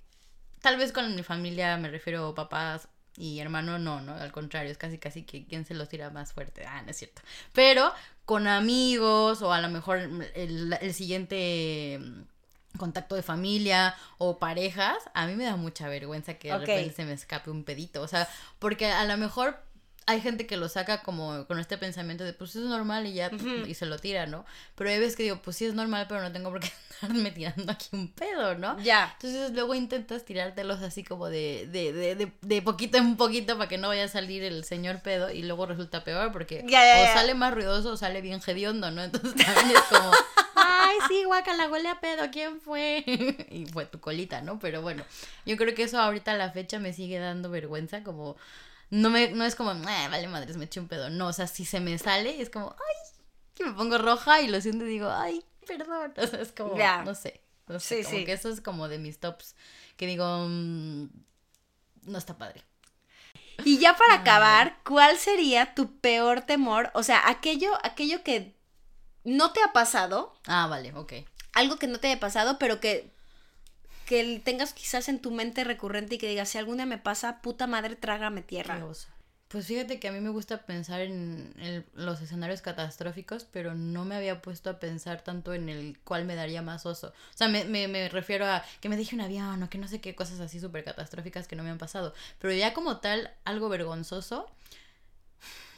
tal 0.62 0.78
vez 0.78 0.92
con 0.92 1.16
mi 1.16 1.24
familia 1.24 1.78
me 1.78 1.90
refiero 1.90 2.34
papás 2.36 2.88
y 3.18 3.40
hermano, 3.40 3.80
no, 3.80 4.02
¿no? 4.02 4.14
Al 4.16 4.32
contrario, 4.32 4.72
es 4.72 4.78
casi 4.78 4.98
casi 4.98 5.24
que 5.24 5.46
quien 5.46 5.66
se 5.66 5.74
los 5.74 5.90
tira 5.90 6.10
más 6.10 6.34
fuerte. 6.34 6.66
Ah, 6.66 6.82
no 6.84 6.92
es 6.92 6.98
cierto. 6.98 7.22
Pero 7.54 7.92
con 8.26 8.48
amigos 8.48 9.42
o 9.42 9.52
a 9.54 9.60
lo 9.62 9.70
mejor 9.70 9.98
el, 10.36 10.78
el 10.80 10.94
siguiente 10.94 12.00
contacto 12.78 13.16
de 13.16 13.24
familia 13.24 13.96
o 14.18 14.40
parejas, 14.40 14.98
a 15.14 15.28
mí 15.28 15.36
me 15.36 15.46
da 15.46 15.56
mucha 15.56 15.88
vergüenza 15.90 16.36
que 16.36 16.50
de 16.50 16.58
repente 16.58 16.96
se 16.96 17.06
me 17.06 17.14
escape 17.14 17.50
un 17.52 17.64
pedito. 17.64 18.02
O 18.02 18.08
sea, 18.08 18.28
porque 18.60 18.88
a 18.88 19.04
lo 19.06 19.18
mejor 19.18 19.58
hay 20.10 20.22
gente 20.22 20.48
que 20.48 20.56
lo 20.56 20.70
saca 20.70 21.02
como 21.04 21.46
con 21.48 21.60
este 21.60 21.78
pensamiento 21.78 22.24
de 22.24 22.32
pues 22.32 22.56
es 22.56 22.64
normal 22.64 23.06
y 23.08 23.14
ya 23.14 23.28
Ujú. 23.28 23.66
y 23.68 23.74
se 23.74 23.86
lo 23.86 24.00
tira, 24.00 24.26
¿no? 24.26 24.46
Pero 24.76 24.90
hay 24.90 25.00
veces 25.00 25.18
que 25.18 25.24
digo, 25.24 25.42
pues 25.42 25.58
sí 25.58 25.66
es 25.66 25.74
normal, 25.74 26.06
pero 26.08 26.22
no 26.22 26.32
tengo 26.32 26.50
por 26.50 26.62
qué 26.62 26.72
estarme 26.92 27.30
tirando 27.32 27.70
aquí 27.70 27.90
un 27.92 28.08
pedo, 28.14 28.56
¿no? 28.56 28.80
Ya. 28.80 29.12
Entonces 29.20 29.52
luego 29.52 29.76
intentas 29.76 30.24
tirártelos 30.24 30.82
así 30.82 31.04
como 31.04 31.28
de, 31.28 31.68
de, 31.70 31.92
de, 31.92 32.16
de, 32.16 32.32
de 32.42 32.62
poquito 32.62 32.98
en 32.98 33.18
poquito 33.18 33.58
para 33.58 33.68
que 33.68 33.78
no 33.78 33.90
vaya 33.90 34.06
a 34.06 34.08
salir 34.08 34.44
el 34.44 34.64
señor 34.64 35.02
pedo 35.02 35.30
y 35.30 35.44
luego 35.44 35.66
resulta 35.66 36.06
peor 36.06 36.32
porque 36.32 36.64
o 36.66 37.14
sale 37.14 37.34
más 37.34 37.54
ruidoso 37.54 37.92
o 37.92 37.98
sale 37.98 38.22
bien 38.22 38.40
hediondo, 38.48 38.90
¿no? 38.92 39.04
Entonces 39.04 39.36
también 39.36 39.76
es 39.76 39.84
como, 39.90 40.12
ay, 40.88 40.98
sí, 41.08 41.24
guacala, 41.26 41.68
huele 41.70 41.90
a 41.90 42.00
pedo, 42.00 42.30
¿quién 42.32 42.60
fue? 42.62 43.04
y 43.52 43.66
fue 43.68 43.86
tu 43.86 44.00
colita, 44.00 44.42
¿no? 44.42 44.60
Pero 44.60 44.82
bueno, 44.82 45.04
yo 45.46 45.58
creo 45.58 45.76
que 45.76 45.84
eso 45.84 46.00
ahorita 46.00 46.32
a 46.32 46.38
la 46.38 46.52
fecha 46.52 46.80
me 46.80 46.94
sigue 46.94 47.20
dando 47.20 47.50
vergüenza, 47.50 48.04
como, 48.04 48.36
no 48.90 49.10
me, 49.10 49.30
no 49.32 49.46
es 49.46 49.56
como, 49.56 49.72
"Ah, 49.72 50.08
vale 50.10 50.28
madres, 50.28 50.58
me 50.58 50.66
eché 50.66 50.80
un 50.80 50.88
pedo, 50.88 51.10
no, 51.10 51.28
o 51.28 51.34
sea, 51.34 51.48
si 51.48 51.66
se 51.66 51.80
me 51.80 51.98
sale 51.98 52.42
es 52.42 52.50
como, 52.50 52.72
ay, 52.78 52.96
que 53.56 53.66
me 53.66 53.74
pongo 53.74 53.98
roja 53.98 54.42
y 54.42 54.48
lo 54.48 54.62
siento 54.62 54.86
y 54.86 54.90
digo, 54.90 55.10
ay, 55.12 55.44
perdón, 55.68 56.14
o 56.18 56.28
sea, 56.28 56.42
es 56.42 56.52
como, 56.54 56.78
no 56.78 57.16
sé. 57.16 57.42
No 57.68 57.80
sé, 57.82 57.98
Sí, 57.98 58.04
como 58.04 58.18
sí. 58.20 58.26
que 58.26 58.32
eso 58.34 58.50
es 58.50 58.62
como 58.62 58.88
de 58.88 58.98
mis 58.98 59.20
tops 59.20 59.56
que 59.98 60.08
digo, 60.08 60.46
mm, 60.48 61.08
no 62.04 62.18
está 62.18 62.38
padre. 62.38 62.64
Y 63.66 63.80
ya 63.80 63.96
para 63.98 64.14
acabar, 64.22 64.78
¿cuál 64.86 65.18
sería 65.18 65.74
tu 65.76 66.00
peor 66.00 66.42
temor? 66.42 66.92
O 66.94 67.04
sea, 67.04 67.28
aquello, 67.30 67.72
aquello 67.84 68.24
que 68.24 68.56
no 69.28 69.52
te 69.52 69.62
ha 69.62 69.74
pasado, 69.74 70.34
Ah, 70.48 70.68
vale, 70.68 70.94
ok. 70.94 71.14
algo 71.54 71.78
que 71.78 71.88
no 71.88 72.00
te 72.00 72.08
haya 72.08 72.20
pasado, 72.20 72.58
pero 72.60 72.80
que, 72.80 73.12
que 74.06 74.42
tengas 74.44 74.74
quizás 74.74 75.10
en 75.10 75.20
tu 75.20 75.32
mente 75.32 75.64
recurrente 75.64 76.16
y 76.16 76.18
que 76.18 76.30
digas, 76.30 76.50
si 76.50 76.58
alguna 76.58 76.86
me 76.86 76.98
pasa, 76.98 77.42
puta 77.42 77.68
madre, 77.68 77.96
trágame 77.96 78.42
tierra. 78.42 78.80
Pues 79.50 79.66
fíjate 79.68 79.98
que 80.00 80.10
a 80.10 80.12
mí 80.12 80.20
me 80.20 80.30
gusta 80.30 80.66
pensar 80.66 81.00
en 81.00 81.54
el- 81.58 81.86
los 81.94 82.20
escenarios 82.22 82.62
catastróficos, 82.62 83.46
pero 83.46 83.76
no 83.76 84.04
me 84.04 84.16
había 84.16 84.42
puesto 84.42 84.70
a 84.70 84.78
pensar 84.80 85.22
tanto 85.24 85.54
en 85.54 85.70
el 85.70 85.98
cuál 86.04 86.26
me 86.26 86.36
daría 86.36 86.62
más 86.62 86.86
oso. 86.86 87.08
O 87.34 87.38
sea, 87.38 87.48
me, 87.48 87.64
me, 87.64 87.88
me 87.88 88.10
refiero 88.10 88.46
a 88.46 88.64
que 88.82 88.90
me 88.90 88.98
deje 88.98 89.16
un 89.16 89.22
avión 89.22 89.64
o 89.64 89.70
que 89.70 89.78
no 89.78 89.88
sé 89.88 90.02
qué 90.02 90.16
cosas 90.16 90.42
así 90.42 90.60
súper 90.60 90.84
catastróficas 90.84 91.48
que 91.48 91.56
no 91.56 91.64
me 91.64 91.70
han 91.70 91.78
pasado. 91.78 92.14
Pero 92.40 92.54
ya 92.54 92.74
como 92.74 92.98
tal, 92.98 93.32
algo 93.46 93.70
vergonzoso, 93.70 94.50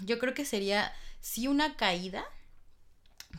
yo 0.05 0.17
creo 0.19 0.33
que 0.33 0.45
sería 0.45 0.91
sí 1.21 1.47
una 1.47 1.75
caída, 1.75 2.23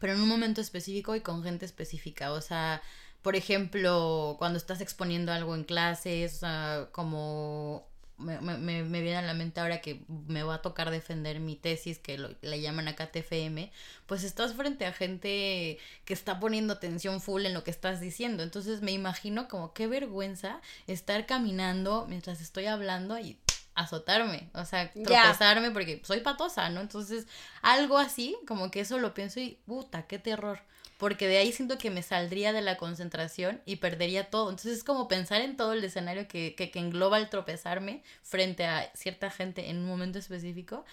pero 0.00 0.12
en 0.14 0.20
un 0.20 0.28
momento 0.28 0.60
específico 0.60 1.14
y 1.16 1.20
con 1.20 1.42
gente 1.42 1.64
específica. 1.66 2.32
O 2.32 2.40
sea, 2.40 2.82
por 3.22 3.36
ejemplo, 3.36 4.36
cuando 4.38 4.56
estás 4.58 4.80
exponiendo 4.80 5.32
algo 5.32 5.54
en 5.54 5.64
clases, 5.64 6.32
sea, 6.38 6.88
como 6.92 7.86
me, 8.18 8.38
me- 8.40 8.58
me- 8.58 8.82
viene 9.00 9.16
a 9.16 9.22
la 9.22 9.32
mente 9.34 9.60
ahora 9.60 9.80
que 9.80 10.02
me 10.28 10.42
va 10.42 10.56
a 10.56 10.62
tocar 10.62 10.90
defender 10.90 11.40
mi 11.40 11.56
tesis, 11.56 11.98
que 11.98 12.18
lo, 12.18 12.28
le 12.42 12.60
llaman 12.60 12.86
acá 12.88 13.10
TFM, 13.10 13.72
pues 14.06 14.24
estás 14.24 14.52
frente 14.54 14.84
a 14.86 14.92
gente 14.92 15.78
que 16.04 16.12
está 16.14 16.38
poniendo 16.38 16.74
atención 16.74 17.20
full 17.22 17.46
en 17.46 17.54
lo 17.54 17.64
que 17.64 17.70
estás 17.70 18.00
diciendo. 18.00 18.42
Entonces 18.42 18.82
me 18.82 18.92
imagino 18.92 19.48
como 19.48 19.72
qué 19.72 19.86
vergüenza 19.86 20.60
estar 20.86 21.24
caminando 21.26 22.06
mientras 22.08 22.40
estoy 22.42 22.66
hablando 22.66 23.18
y 23.18 23.38
azotarme, 23.74 24.50
o 24.54 24.64
sea, 24.64 24.90
tropezarme 24.92 25.70
porque 25.70 26.00
soy 26.04 26.20
patosa, 26.20 26.68
¿no? 26.70 26.80
Entonces, 26.80 27.26
algo 27.62 27.98
así, 27.98 28.36
como 28.46 28.70
que 28.70 28.80
eso 28.80 28.98
lo 28.98 29.14
pienso 29.14 29.40
y, 29.40 29.58
puta, 29.66 30.06
qué 30.06 30.18
terror. 30.18 30.60
porque 30.98 31.26
de 31.28 31.38
ahí 31.38 31.50
siento 31.50 31.78
que 31.78 31.90
me 31.90 32.02
saldría 32.02 32.52
de 32.52 32.60
la 32.60 32.76
concentración 32.76 33.62
y 33.64 33.76
perdería 33.76 34.28
todo. 34.28 34.50
Entonces 34.50 34.76
es 34.78 34.84
como 34.84 35.08
pensar 35.08 35.40
en 35.40 35.56
todo 35.56 35.72
el 35.72 35.82
escenario 35.82 36.28
que, 36.28 36.54
que, 36.54 36.70
que 36.70 36.78
engloba 36.78 37.16
el 37.18 37.30
tropezarme 37.30 38.02
frente 38.22 38.66
a 38.66 38.90
cierta 38.94 39.30
gente 39.30 39.70
en 39.70 39.78
un 39.78 39.86
momento 39.86 40.18
específico. 40.18 40.84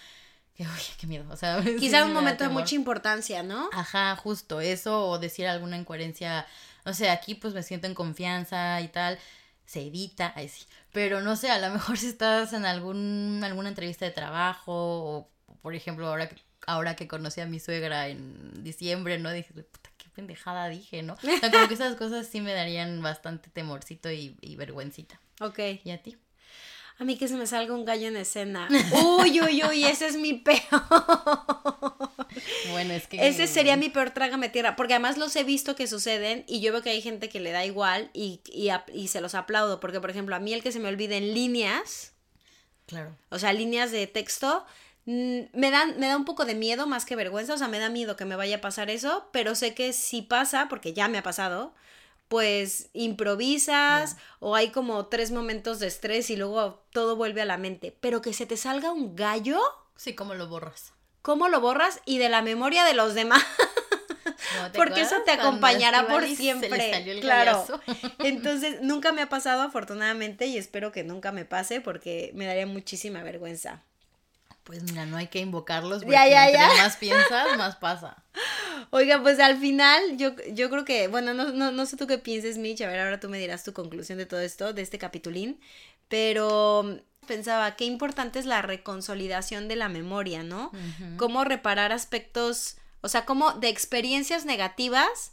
Que, 0.56 0.66
oye, 0.66 0.92
qué 0.98 1.06
miedo. 1.06 1.26
O 1.30 1.36
sea, 1.36 1.62
Quizá 1.78 2.04
un 2.04 2.14
momento 2.14 2.42
de 2.44 2.50
mucha 2.50 2.74
importancia, 2.74 3.42
¿no? 3.42 3.68
Ajá, 3.72 4.16
justo 4.16 4.60
eso, 4.62 5.06
o 5.08 5.18
decir 5.18 5.46
alguna 5.46 5.76
incoherencia, 5.76 6.46
no 6.86 6.94
sé, 6.94 7.10
aquí 7.10 7.34
pues 7.34 7.52
me 7.52 7.62
siento 7.62 7.86
en 7.86 7.94
confianza 7.94 8.80
y 8.80 8.88
tal, 8.88 9.18
se 9.68 9.82
edita, 9.82 10.32
ahí 10.34 10.48
sí, 10.48 10.64
pero 10.92 11.20
no 11.20 11.36
sé, 11.36 11.50
a 11.50 11.58
lo 11.58 11.70
mejor 11.70 11.98
si 11.98 12.06
estás 12.06 12.54
en 12.54 12.64
algún, 12.64 13.42
alguna 13.44 13.68
entrevista 13.68 14.06
de 14.06 14.12
trabajo, 14.12 14.72
o 14.72 15.30
por 15.60 15.74
ejemplo, 15.74 16.08
ahora 16.08 16.26
que, 16.26 16.36
ahora 16.66 16.96
que 16.96 17.06
conocí 17.06 17.42
a 17.42 17.46
mi 17.46 17.60
suegra 17.60 18.08
en 18.08 18.64
diciembre, 18.64 19.18
¿no? 19.18 19.30
Dije, 19.30 19.52
puta, 19.52 19.90
qué 19.98 20.08
pendejada 20.08 20.70
dije, 20.70 21.02
¿no? 21.02 21.14
O 21.14 21.38
sea, 21.38 21.50
como 21.50 21.68
que 21.68 21.74
esas 21.74 21.96
cosas 21.96 22.26
sí 22.26 22.40
me 22.40 22.54
darían 22.54 23.02
bastante 23.02 23.50
temorcito 23.50 24.10
y, 24.10 24.38
y 24.40 24.56
vergüencita. 24.56 25.20
Ok. 25.40 25.58
¿Y 25.84 25.90
a 25.90 26.02
ti? 26.02 26.16
A 26.98 27.04
mí 27.04 27.18
que 27.18 27.28
se 27.28 27.36
me 27.36 27.46
salga 27.46 27.74
un 27.74 27.84
gallo 27.84 28.08
en 28.08 28.16
escena. 28.16 28.68
Uy, 29.04 29.38
uy, 29.42 29.62
uy, 29.68 29.84
ese 29.84 30.06
es 30.06 30.16
mi 30.16 30.32
peor. 30.32 30.62
Bueno, 32.70 32.92
es 32.94 33.06
que... 33.06 33.26
Ese 33.26 33.46
sería 33.46 33.76
mi 33.76 33.88
peor 33.88 34.10
trágame 34.10 34.48
tierra, 34.48 34.76
porque 34.76 34.94
además 34.94 35.16
los 35.18 35.34
he 35.36 35.44
visto 35.44 35.74
que 35.76 35.86
suceden 35.86 36.44
y 36.46 36.60
yo 36.60 36.72
veo 36.72 36.82
que 36.82 36.90
hay 36.90 37.00
gente 37.02 37.28
que 37.28 37.40
le 37.40 37.52
da 37.52 37.64
igual 37.64 38.10
y, 38.12 38.40
y, 38.92 39.08
se 39.08 39.20
los 39.20 39.34
aplaudo, 39.34 39.80
porque 39.80 40.00
por 40.00 40.10
ejemplo 40.10 40.34
a 40.36 40.38
mí 40.38 40.52
el 40.52 40.62
que 40.62 40.72
se 40.72 40.80
me 40.80 40.88
olvide 40.88 41.16
en 41.16 41.34
líneas, 41.34 42.12
Claro. 42.86 43.14
o 43.30 43.38
sea, 43.38 43.52
líneas 43.52 43.90
de 43.92 44.06
texto, 44.06 44.64
mm, 45.04 45.40
me, 45.52 45.70
dan, 45.70 45.98
me 45.98 46.06
da 46.08 46.16
un 46.16 46.24
poco 46.24 46.44
de 46.44 46.54
miedo 46.54 46.86
más 46.86 47.04
que 47.04 47.16
vergüenza, 47.16 47.54
o 47.54 47.58
sea, 47.58 47.68
me 47.68 47.78
da 47.78 47.90
miedo 47.90 48.16
que 48.16 48.24
me 48.24 48.36
vaya 48.36 48.56
a 48.56 48.60
pasar 48.60 48.90
eso, 48.90 49.28
pero 49.32 49.54
sé 49.54 49.74
que 49.74 49.92
si 49.92 50.22
pasa, 50.22 50.68
porque 50.68 50.92
ya 50.92 51.08
me 51.08 51.18
ha 51.18 51.22
pasado, 51.22 51.74
pues 52.28 52.90
improvisas 52.92 54.16
o 54.38 54.54
hay 54.54 54.70
como 54.70 55.06
tres 55.06 55.30
momentos 55.30 55.78
de 55.78 55.86
estrés 55.86 56.28
y 56.30 56.36
luego 56.36 56.84
todo 56.92 57.16
vuelve 57.16 57.40
a 57.42 57.46
la 57.46 57.56
mente, 57.56 57.96
pero 58.00 58.20
que 58.20 58.32
se 58.34 58.46
te 58.46 58.56
salga 58.56 58.92
un 58.92 59.16
gallo, 59.16 59.58
Sí, 59.96 60.14
¿cómo 60.14 60.34
lo 60.34 60.46
borras? 60.46 60.92
¿Cómo 61.28 61.50
lo 61.50 61.60
borras? 61.60 62.00
Y 62.06 62.16
de 62.16 62.30
la 62.30 62.40
memoria 62.40 62.84
de 62.84 62.94
los 62.94 63.12
demás. 63.12 63.44
¿No 64.56 64.72
te 64.72 64.78
Porque 64.78 65.02
eso 65.02 65.16
te 65.26 65.30
acompañará 65.32 66.08
por 66.08 66.26
siempre. 66.26 67.20
claro. 67.20 67.66
Entonces, 68.20 68.80
nunca 68.80 69.12
me 69.12 69.20
ha 69.20 69.28
pasado 69.28 69.60
afortunadamente 69.60 70.46
y 70.46 70.56
espero 70.56 70.90
que 70.90 71.04
nunca 71.04 71.30
me 71.30 71.44
pase 71.44 71.82
porque 71.82 72.30
me 72.34 72.46
daría 72.46 72.66
muchísima 72.66 73.22
vergüenza. 73.22 73.82
Pues 74.64 74.82
mira, 74.84 75.04
no 75.04 75.18
hay 75.18 75.26
que 75.26 75.40
invocarlos 75.40 75.98
porque 75.98 76.12
Ya, 76.14 76.26
ya, 76.26 76.46
entre 76.46 76.60
ya. 76.62 76.82
más 76.82 76.96
piensas, 76.96 77.58
más 77.58 77.76
pasa. 77.76 78.24
Oiga, 78.90 79.20
pues 79.20 79.38
al 79.38 79.58
final 79.58 80.16
yo, 80.16 80.32
yo 80.54 80.70
creo 80.70 80.86
que, 80.86 81.08
bueno, 81.08 81.34
no, 81.34 81.52
no, 81.52 81.72
no 81.72 81.84
sé 81.84 81.98
tú 81.98 82.06
qué 82.06 82.16
pienses, 82.16 82.56
Mitch, 82.56 82.80
a 82.80 82.86
ver, 82.86 83.00
ahora 83.00 83.20
tú 83.20 83.28
me 83.28 83.38
dirás 83.38 83.64
tu 83.64 83.74
conclusión 83.74 84.16
de 84.16 84.24
todo 84.24 84.40
esto, 84.40 84.72
de 84.72 84.80
este 84.80 84.96
capitulín, 84.96 85.60
pero 86.08 87.02
pensaba, 87.28 87.76
qué 87.76 87.84
importante 87.84 88.40
es 88.40 88.46
la 88.46 88.60
reconsolidación 88.62 89.68
de 89.68 89.76
la 89.76 89.88
memoria, 89.88 90.42
¿no? 90.42 90.72
Cómo 91.16 91.44
reparar 91.44 91.92
aspectos, 91.92 92.76
o 93.02 93.08
sea, 93.08 93.24
cómo 93.24 93.52
de 93.52 93.68
experiencias 93.68 94.44
negativas 94.44 95.32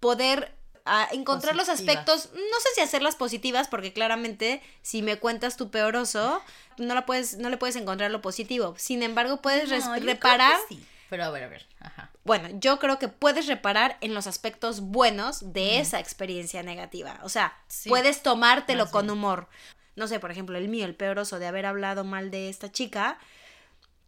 poder 0.00 0.54
ah, 0.84 1.08
encontrar 1.12 1.56
los 1.56 1.68
aspectos, 1.68 2.30
no 2.34 2.60
sé 2.60 2.68
si 2.74 2.80
hacerlas 2.80 3.16
positivas, 3.16 3.68
porque 3.68 3.92
claramente 3.92 4.62
si 4.82 5.02
me 5.02 5.18
cuentas 5.18 5.56
tu 5.56 5.70
peor 5.70 5.96
oso, 5.96 6.42
no, 6.78 6.94
la 6.94 7.06
puedes, 7.06 7.38
no 7.38 7.48
le 7.48 7.56
puedes 7.56 7.76
encontrar 7.76 8.10
lo 8.10 8.20
positivo. 8.20 8.74
Sin 8.78 9.02
embargo, 9.02 9.40
puedes 9.40 9.70
No, 9.70 9.94
reparar 9.96 10.56
sí. 10.68 10.84
Pero 11.08 11.24
a 11.24 11.30
ver, 11.30 11.44
a 11.44 11.48
ver. 11.48 11.64
Ajá. 11.78 12.10
bueno, 12.24 12.48
yo 12.58 12.80
creo 12.80 12.98
que 12.98 13.06
puedes 13.06 13.46
reparar 13.46 13.96
en 14.00 14.12
los 14.12 14.26
aspectos 14.26 14.80
buenos 14.80 15.52
de 15.52 15.78
esa 15.78 16.00
experiencia 16.00 16.64
negativa. 16.64 17.20
O 17.22 17.28
sea, 17.28 17.56
Sí, 17.68 17.88
puedes 17.88 18.22
tomártelo 18.24 18.84
más 18.86 18.92
con 18.92 19.06
bien. 19.06 19.12
humor. 19.16 19.48
No 19.96 20.06
sé, 20.08 20.20
por 20.20 20.30
ejemplo, 20.30 20.56
el 20.56 20.68
mío, 20.68 20.84
el 20.84 20.94
peoroso 20.94 21.38
de 21.38 21.46
haber 21.46 21.66
hablado 21.66 22.04
mal 22.04 22.30
de 22.30 22.48
esta 22.48 22.70
chica. 22.70 23.18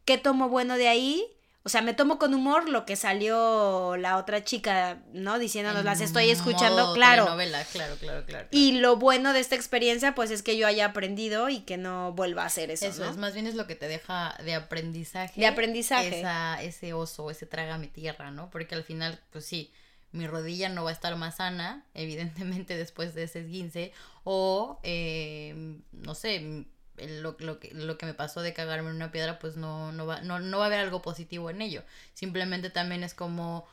¿Qué 0.05 0.19
tomo 0.19 0.49
bueno 0.49 0.77
de 0.77 0.89
ahí? 0.89 1.25
O 1.65 1.71
sea, 1.71 1.83
me 1.83 1.93
tomo 1.93 2.19
con 2.19 2.33
humor 2.33 2.67
lo 2.69 2.87
que 2.87 2.97
salió 2.97 3.97
la 3.99 4.17
otra 4.17 4.43
chica, 4.43 5.03
¿no? 5.13 5.39
Diciéndonos, 5.39 5.85
las 5.85 6.01
estoy 6.01 6.31
escuchando, 6.31 6.83
Modo 6.83 6.95
claro. 6.95 7.25
telenovela, 7.25 7.63
claro, 7.65 7.97
claro, 7.97 8.25
claro. 8.25 8.47
claro. 8.47 8.49
Y 8.53 8.79
lo 8.79 8.97
bueno 8.97 9.35
de 9.35 9.41
esta 9.41 9.55
experiencia, 9.55 10.15
pues 10.15 10.31
es 10.31 10.43
que 10.43 10.57
yo 10.57 10.67
haya 10.67 10.87
aprendido 10.87 11.51
y 11.51 11.61
que 11.61 11.77
no 11.77 12.13
vuelva 12.13 12.45
a 12.45 12.47
hacer 12.47 12.71
eso, 12.71 12.87
Eso 12.87 13.05
¿no? 13.05 13.11
es, 13.11 13.19
más 13.19 13.35
bien 13.35 13.47
es 13.47 13.55
lo 13.55 13.67
que 13.67 13.75
te 13.75 13.87
deja 13.87 14.35
de 14.43 14.55
aprendizaje. 14.55 15.39
De 15.39 15.47
aprendizaje. 15.47 16.21
Esa, 16.21 16.63
ese 16.63 16.95
oso, 16.95 17.31
ese 17.31 17.45
trágame 17.45 17.89
tierra, 17.89 18.31
¿no? 18.31 18.49
Porque 18.49 18.75
al 18.75 18.85
final, 18.85 19.21
pues 19.31 19.45
sí, 19.45 19.71
mi 20.13 20.27
rodilla 20.27 20.69
no 20.69 20.85
va 20.85 20.91
a 20.91 20.93
estar 20.93 21.17
más 21.17 21.37
sana, 21.37 21.85
evidentemente, 21.95 22.77
después 22.77 23.15
de 23.15 23.25
ese 23.25 23.41
esguince. 23.41 23.93
O, 24.25 24.81
eh, 24.83 25.81
no 25.93 26.15
sé, 26.15 26.67
lo, 26.97 27.37
lo 27.39 27.61
que, 27.61 27.73
lo 27.75 27.99
que 27.99 28.07
me 28.07 28.15
pasó 28.15 28.41
de 28.41 28.55
cagarme 28.55 28.91
en 28.91 28.97
una 28.97 29.13
piedra, 29.13 29.39
pues 29.39 29.57
no, 29.57 29.93
no, 29.93 30.07
va, 30.07 30.21
no, 30.21 30.41
no 30.41 30.59
va 30.59 30.65
a 30.65 30.67
haber 30.67 30.81
algo 30.81 31.03
positivo 31.03 31.51
en 31.51 31.63
ello. 31.63 31.83
Simplemente 32.15 32.71
también 32.71 33.03
es 33.05 33.15
como 33.15 33.67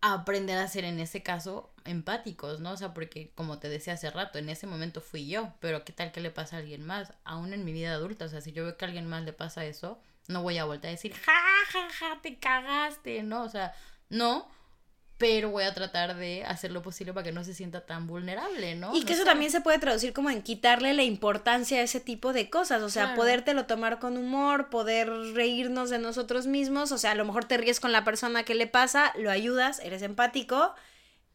aprender 0.00 0.58
a 0.58 0.66
ser 0.66 0.84
en 0.84 0.98
ese 0.98 1.22
caso 1.22 1.72
empáticos, 1.84 2.60
¿no? 2.60 2.72
O 2.72 2.76
sea, 2.76 2.92
porque 2.92 3.30
como 3.36 3.58
te 3.58 3.68
decía 3.68 3.94
hace 3.94 4.10
rato, 4.10 4.38
en 4.38 4.48
ese 4.48 4.66
momento 4.66 5.00
fui 5.00 5.28
yo, 5.28 5.54
pero 5.60 5.84
¿qué 5.84 5.92
tal 5.92 6.10
que 6.10 6.20
le 6.20 6.30
pasa 6.30 6.56
a 6.56 6.58
alguien 6.58 6.84
más? 6.84 7.12
Aún 7.24 7.52
en 7.52 7.64
mi 7.64 7.72
vida 7.72 7.92
adulta, 7.92 8.24
o 8.24 8.28
sea, 8.28 8.40
si 8.40 8.52
yo 8.52 8.64
veo 8.64 8.76
que 8.76 8.84
a 8.84 8.88
alguien 8.88 9.06
más 9.06 9.22
le 9.22 9.32
pasa 9.32 9.64
eso, 9.64 10.00
no 10.26 10.42
voy 10.42 10.58
a 10.58 10.64
volver 10.64 10.86
a 10.86 10.90
decir, 10.90 11.14
ja, 11.14 11.40
ja, 11.68 11.88
ja, 11.90 12.18
te 12.20 12.38
cagaste, 12.38 13.22
¿no? 13.22 13.44
O 13.44 13.48
sea, 13.48 13.74
no, 14.08 14.48
pero 15.22 15.50
voy 15.50 15.62
a 15.62 15.72
tratar 15.72 16.16
de 16.16 16.44
hacer 16.44 16.72
lo 16.72 16.82
posible 16.82 17.12
para 17.12 17.22
que 17.22 17.30
no 17.30 17.44
se 17.44 17.54
sienta 17.54 17.82
tan 17.86 18.08
vulnerable, 18.08 18.74
¿no? 18.74 18.92
Y 18.92 19.02
que 19.04 19.10
No 19.10 19.12
eso 19.12 19.22
sé. 19.22 19.24
también 19.24 19.52
se 19.52 19.60
puede 19.60 19.78
traducir 19.78 20.12
como 20.12 20.30
en 20.30 20.42
quitarle 20.42 20.94
la 20.94 21.04
importancia 21.04 21.78
a 21.78 21.82
ese 21.82 22.00
tipo 22.00 22.32
de 22.32 22.50
cosas, 22.50 22.82
o 22.82 22.90
sea, 22.90 23.04
Claro. 23.04 23.16
podértelo 23.20 23.66
tomar 23.66 24.00
con 24.00 24.16
humor, 24.16 24.68
poder 24.68 25.08
reírnos 25.34 25.90
de 25.90 26.00
nosotros 26.00 26.48
mismos, 26.48 26.90
o 26.90 26.98
sea, 26.98 27.12
a 27.12 27.14
lo 27.14 27.24
mejor 27.24 27.44
te 27.44 27.56
ríes 27.56 27.78
con 27.78 27.92
la 27.92 28.02
persona 28.02 28.42
que 28.42 28.56
le 28.56 28.66
pasa, 28.66 29.12
lo 29.16 29.30
ayudas, 29.30 29.78
eres 29.78 30.02
empático 30.02 30.74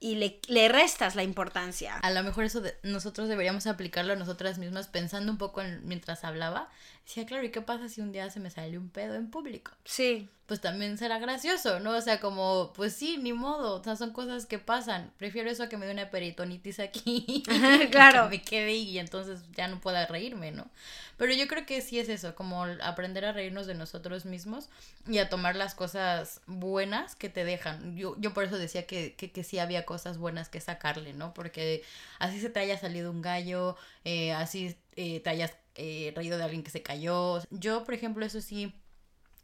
y 0.01 0.15
le, 0.15 0.39
le 0.47 0.67
restas 0.67 1.15
la 1.15 1.23
importancia. 1.23 1.95
A 2.03 2.11
lo 2.11 2.21
mejor 2.23 2.43
eso 2.43 2.59
de- 2.59 2.75
nosotros 2.83 3.29
deberíamos 3.29 3.67
aplicarlo 3.67 4.11
a 4.13 4.15
nosotras 4.17 4.57
mismas 4.57 4.87
pensando 4.89 5.31
un 5.31 5.37
poco 5.37 5.61
en- 5.61 5.79
mientras 5.87 6.23
hablaba. 6.25 6.69
Decía, 7.07 7.25
claro, 7.25 7.45
¿y 7.45 7.51
qué 7.51 7.61
pasa 7.61 7.87
si 7.87 8.01
un 8.01 8.11
día 8.11 8.29
se 8.29 8.41
me 8.41 8.49
sale 8.49 8.77
un 8.77 8.89
pedo 8.89 9.15
en 9.15 9.31
público? 9.31 9.71
Sí, 9.85 10.27
pues 10.45 10.59
también 10.59 10.97
será 10.97 11.19
gracioso, 11.19 11.79
¿no? 11.79 11.91
O 11.91 12.01
sea, 12.01 12.19
como, 12.19 12.73
pues 12.73 12.93
sí, 12.93 13.17
ni 13.17 13.31
modo, 13.31 13.79
o 13.79 13.83
sea, 13.83 13.95
son 13.95 14.11
cosas 14.11 14.45
que 14.45 14.59
pasan. 14.59 15.13
Prefiero 15.17 15.49
eso 15.49 15.63
a 15.63 15.69
que 15.69 15.77
me 15.77 15.85
dé 15.85 15.93
una 15.93 16.09
peritonitis 16.09 16.79
aquí. 16.81 17.43
Claro. 17.91 18.29
Que 18.29 18.37
me 18.37 18.41
quede 18.41 18.73
y 18.75 18.99
entonces 18.99 19.41
ya 19.55 19.69
no 19.69 19.79
pueda 19.79 20.05
reírme, 20.05 20.51
¿no? 20.51 20.69
Pero 21.17 21.33
yo 21.33 21.47
creo 21.47 21.65
que 21.65 21.81
sí 21.81 21.97
es 21.97 22.09
eso, 22.09 22.35
como 22.35 22.65
aprender 22.81 23.25
a 23.25 23.31
reírnos 23.31 23.67
de 23.67 23.73
nosotros 23.73 24.25
mismos 24.25 24.69
y 25.07 25.17
a 25.17 25.29
tomar 25.29 25.55
las 25.55 25.75
cosas 25.75 26.41
buenas 26.45 27.15
que 27.15 27.29
te 27.29 27.43
dejan. 27.43 27.95
Yo, 27.95 28.15
yo 28.19 28.33
por 28.33 28.43
eso 28.43 28.57
decía 28.57 28.85
que, 28.85 29.15
que, 29.15 29.31
que 29.31 29.43
sí 29.43 29.59
había 29.59 29.85
cosas 29.85 30.17
buenas 30.17 30.49
que 30.49 30.61
sacarle, 30.61 31.13
¿no? 31.13 31.33
Porque 31.33 31.83
así 32.19 32.39
se 32.39 32.49
te 32.49 32.59
haya 32.59 32.77
salido 32.77 33.11
un 33.11 33.21
gallo, 33.21 33.77
eh, 34.07 34.31
así 34.31 34.77
eh, 34.95 35.19
te 35.19 35.29
hayas 35.29 35.51
eh, 35.75 36.13
reído 36.15 36.37
de 36.37 36.45
alguien 36.45 36.63
que 36.63 36.71
se 36.71 36.81
cayó. 36.81 37.41
Yo, 37.49 37.83
por 37.83 37.93
ejemplo, 37.93 38.25
eso 38.25 38.39
sí 38.39 38.73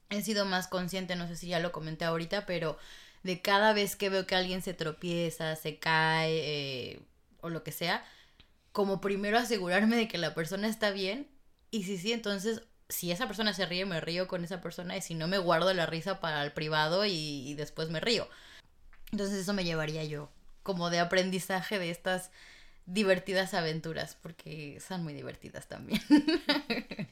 he 0.09 0.21
sido 0.21 0.45
más 0.45 0.69
consciente, 0.69 1.17
no 1.17 1.27
sé 1.27 1.35
si 1.35 1.47
ya 1.47 1.59
lo 1.59 1.73
comenté 1.73 2.05
ahorita, 2.05 2.45
pero 2.45 2.77
de 3.23 3.41
cada 3.41 3.73
vez 3.73 3.97
que 3.97 4.09
veo 4.09 4.25
que 4.25 4.35
alguien 4.35 4.61
se 4.61 4.73
tropieza, 4.73 5.57
se 5.57 5.79
cae 5.79 6.31
eh, 6.31 7.01
o 7.41 7.49
lo 7.49 7.61
que 7.63 7.73
sea, 7.73 8.05
como 8.71 9.01
primero 9.01 9.37
asegurarme 9.37 9.97
de 9.97 10.07
que 10.07 10.17
la 10.17 10.33
persona 10.33 10.69
está 10.69 10.91
bien 10.91 11.27
y 11.69 11.83
si 11.83 11.97
sí, 11.97 12.13
entonces 12.13 12.61
si 12.87 13.11
esa 13.11 13.27
persona 13.27 13.53
se 13.53 13.65
ríe, 13.65 13.85
me 13.85 13.99
río 13.99 14.29
con 14.29 14.45
esa 14.45 14.61
persona 14.61 14.95
y 14.95 15.01
si 15.01 15.13
no, 15.13 15.27
me 15.27 15.39
guardo 15.39 15.73
la 15.73 15.87
risa 15.87 16.21
para 16.21 16.41
el 16.41 16.53
privado 16.53 17.05
y, 17.05 17.11
y 17.11 17.53
después 17.55 17.89
me 17.89 17.99
río. 17.99 18.29
Entonces 19.11 19.39
eso 19.39 19.53
me 19.53 19.65
llevaría 19.65 20.05
yo 20.05 20.31
como 20.63 20.89
de 20.89 20.99
aprendizaje 20.99 21.79
de 21.79 21.91
estas 21.91 22.31
divertidas 22.85 23.53
aventuras, 23.53 24.17
porque 24.21 24.79
son 24.85 25.03
muy 25.03 25.13
divertidas 25.13 25.67
también. 25.67 26.01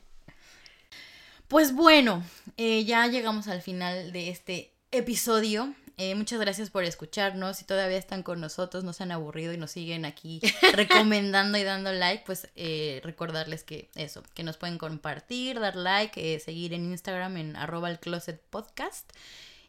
Pues 1.48 1.74
bueno, 1.74 2.24
eh, 2.56 2.86
ya 2.86 3.06
llegamos 3.08 3.50
al 3.50 3.62
final 3.62 4.14
de 4.14 4.30
este 4.30 4.72
episodio. 4.92 5.76
Eh, 5.98 6.16
muchas 6.16 6.40
gracias 6.40 6.70
por 6.70 6.84
escucharnos. 6.84 7.58
Si 7.58 7.66
todavía 7.66 7.98
están 7.98 8.24
con 8.24 8.40
nosotros, 8.40 8.84
no 8.84 8.94
se 8.94 9.04
han 9.04 9.12
aburrido 9.12 9.54
y 9.54 9.58
nos 9.58 9.72
siguen 9.72 10.06
aquí 10.06 10.42
recomendando 10.74 11.58
y 11.58 11.64
dando 11.64 11.92
like, 11.92 12.24
pues 12.26 12.48
eh, 12.56 13.02
recordarles 13.04 13.64
que 13.64 13.90
eso, 13.96 14.24
que 14.34 14.44
nos 14.44 14.58
pueden 14.58 14.78
compartir, 14.78 15.60
dar 15.60 15.76
like, 15.76 16.36
eh, 16.36 16.40
seguir 16.40 16.74
en 16.74 16.86
Instagram 16.86 17.38
en 17.38 17.56
arroba 17.56 17.90
el 17.90 18.00
closet 18.00 18.42
podcast 18.50 19.12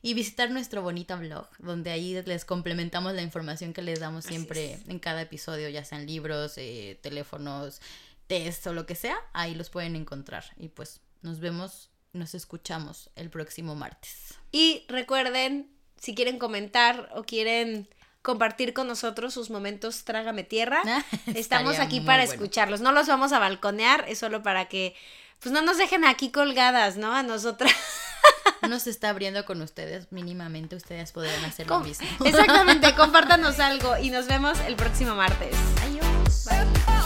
y 0.03 0.15
visitar 0.15 0.51
nuestro 0.51 0.83
bonito 0.83 1.17
blog, 1.17 1.47
donde 1.59 1.93
ahí 1.93 2.21
les 2.25 2.45
complementamos 2.45 3.15
la 3.15 3.23
información 3.23 3.73
que 3.73 3.83
les 3.83 4.01
damos 4.01 4.25
siempre 4.25 4.79
en 4.89 4.99
cada 4.99 5.23
episodio, 5.23 5.69
ya 5.69 5.85
sean 5.85 6.07
libros, 6.07 6.55
eh, 6.57 6.99
teléfonos, 7.01 7.81
test 8.27 8.67
o 8.67 8.73
lo 8.73 8.85
que 8.85 8.97
sea, 8.97 9.17
ahí 9.33 9.55
los 9.55 9.71
pueden 9.71 9.95
encontrar. 9.95 10.45
Y 10.57 10.69
pues 10.69 11.01
nos 11.23 11.39
vemos, 11.39 11.91
nos 12.13 12.35
escuchamos 12.35 13.11
el 13.15 13.31
próximo 13.31 13.77
martes. 13.77 14.35
y 14.51 14.85
recuerden 14.89 15.71
si 16.01 16.17
quieren 16.17 16.39
comentar 16.39 17.09
o 17.15 17.23
quieren 17.23 17.89
compartir 18.23 18.73
con 18.73 18.89
nosotros 18.89 19.33
sus 19.35 19.51
momentos 19.51 20.03
Trágame 20.05 20.43
Tierra, 20.43 20.83
estamos 21.35 21.73
Estaría 21.73 21.83
aquí 21.83 22.01
para 22.01 22.25
bueno. 22.25 22.33
escucharlos. 22.33 22.81
No 22.81 22.91
los 22.91 23.07
vamos 23.07 23.33
a 23.33 23.39
balconear, 23.39 24.05
es 24.09 24.19
solo 24.19 24.43
para 24.43 24.69
que 24.69 24.97
pues 25.39 25.53
no 25.53 25.63
nos 25.63 25.79
dejen 25.79 26.05
aquí 26.05 26.31
colgadas, 26.31 26.97
¿no? 26.97 27.15
A 27.15 27.23
nosotras. 27.23 27.73
Uno 28.63 28.79
se 28.79 28.91
está 28.91 29.11
abriendo 29.11 29.45
con 29.45 29.61
ustedes, 29.63 30.11
mínimamente 30.11 30.77
ustedes 30.77 31.13
podrían 31.13 31.45
hacer 31.45 31.67
lo 31.67 31.81
mismo. 31.81 32.07
Exactamente, 32.25 32.95
compártanos 32.97 33.59
algo 33.61 33.99
y 33.99 34.11
nos 34.11 34.27
vemos 34.27 34.59
el 34.67 34.77
próximo 34.77 35.15
martes. 35.15 35.55
Adiós. 35.85 36.45
Bye. 36.47 37.02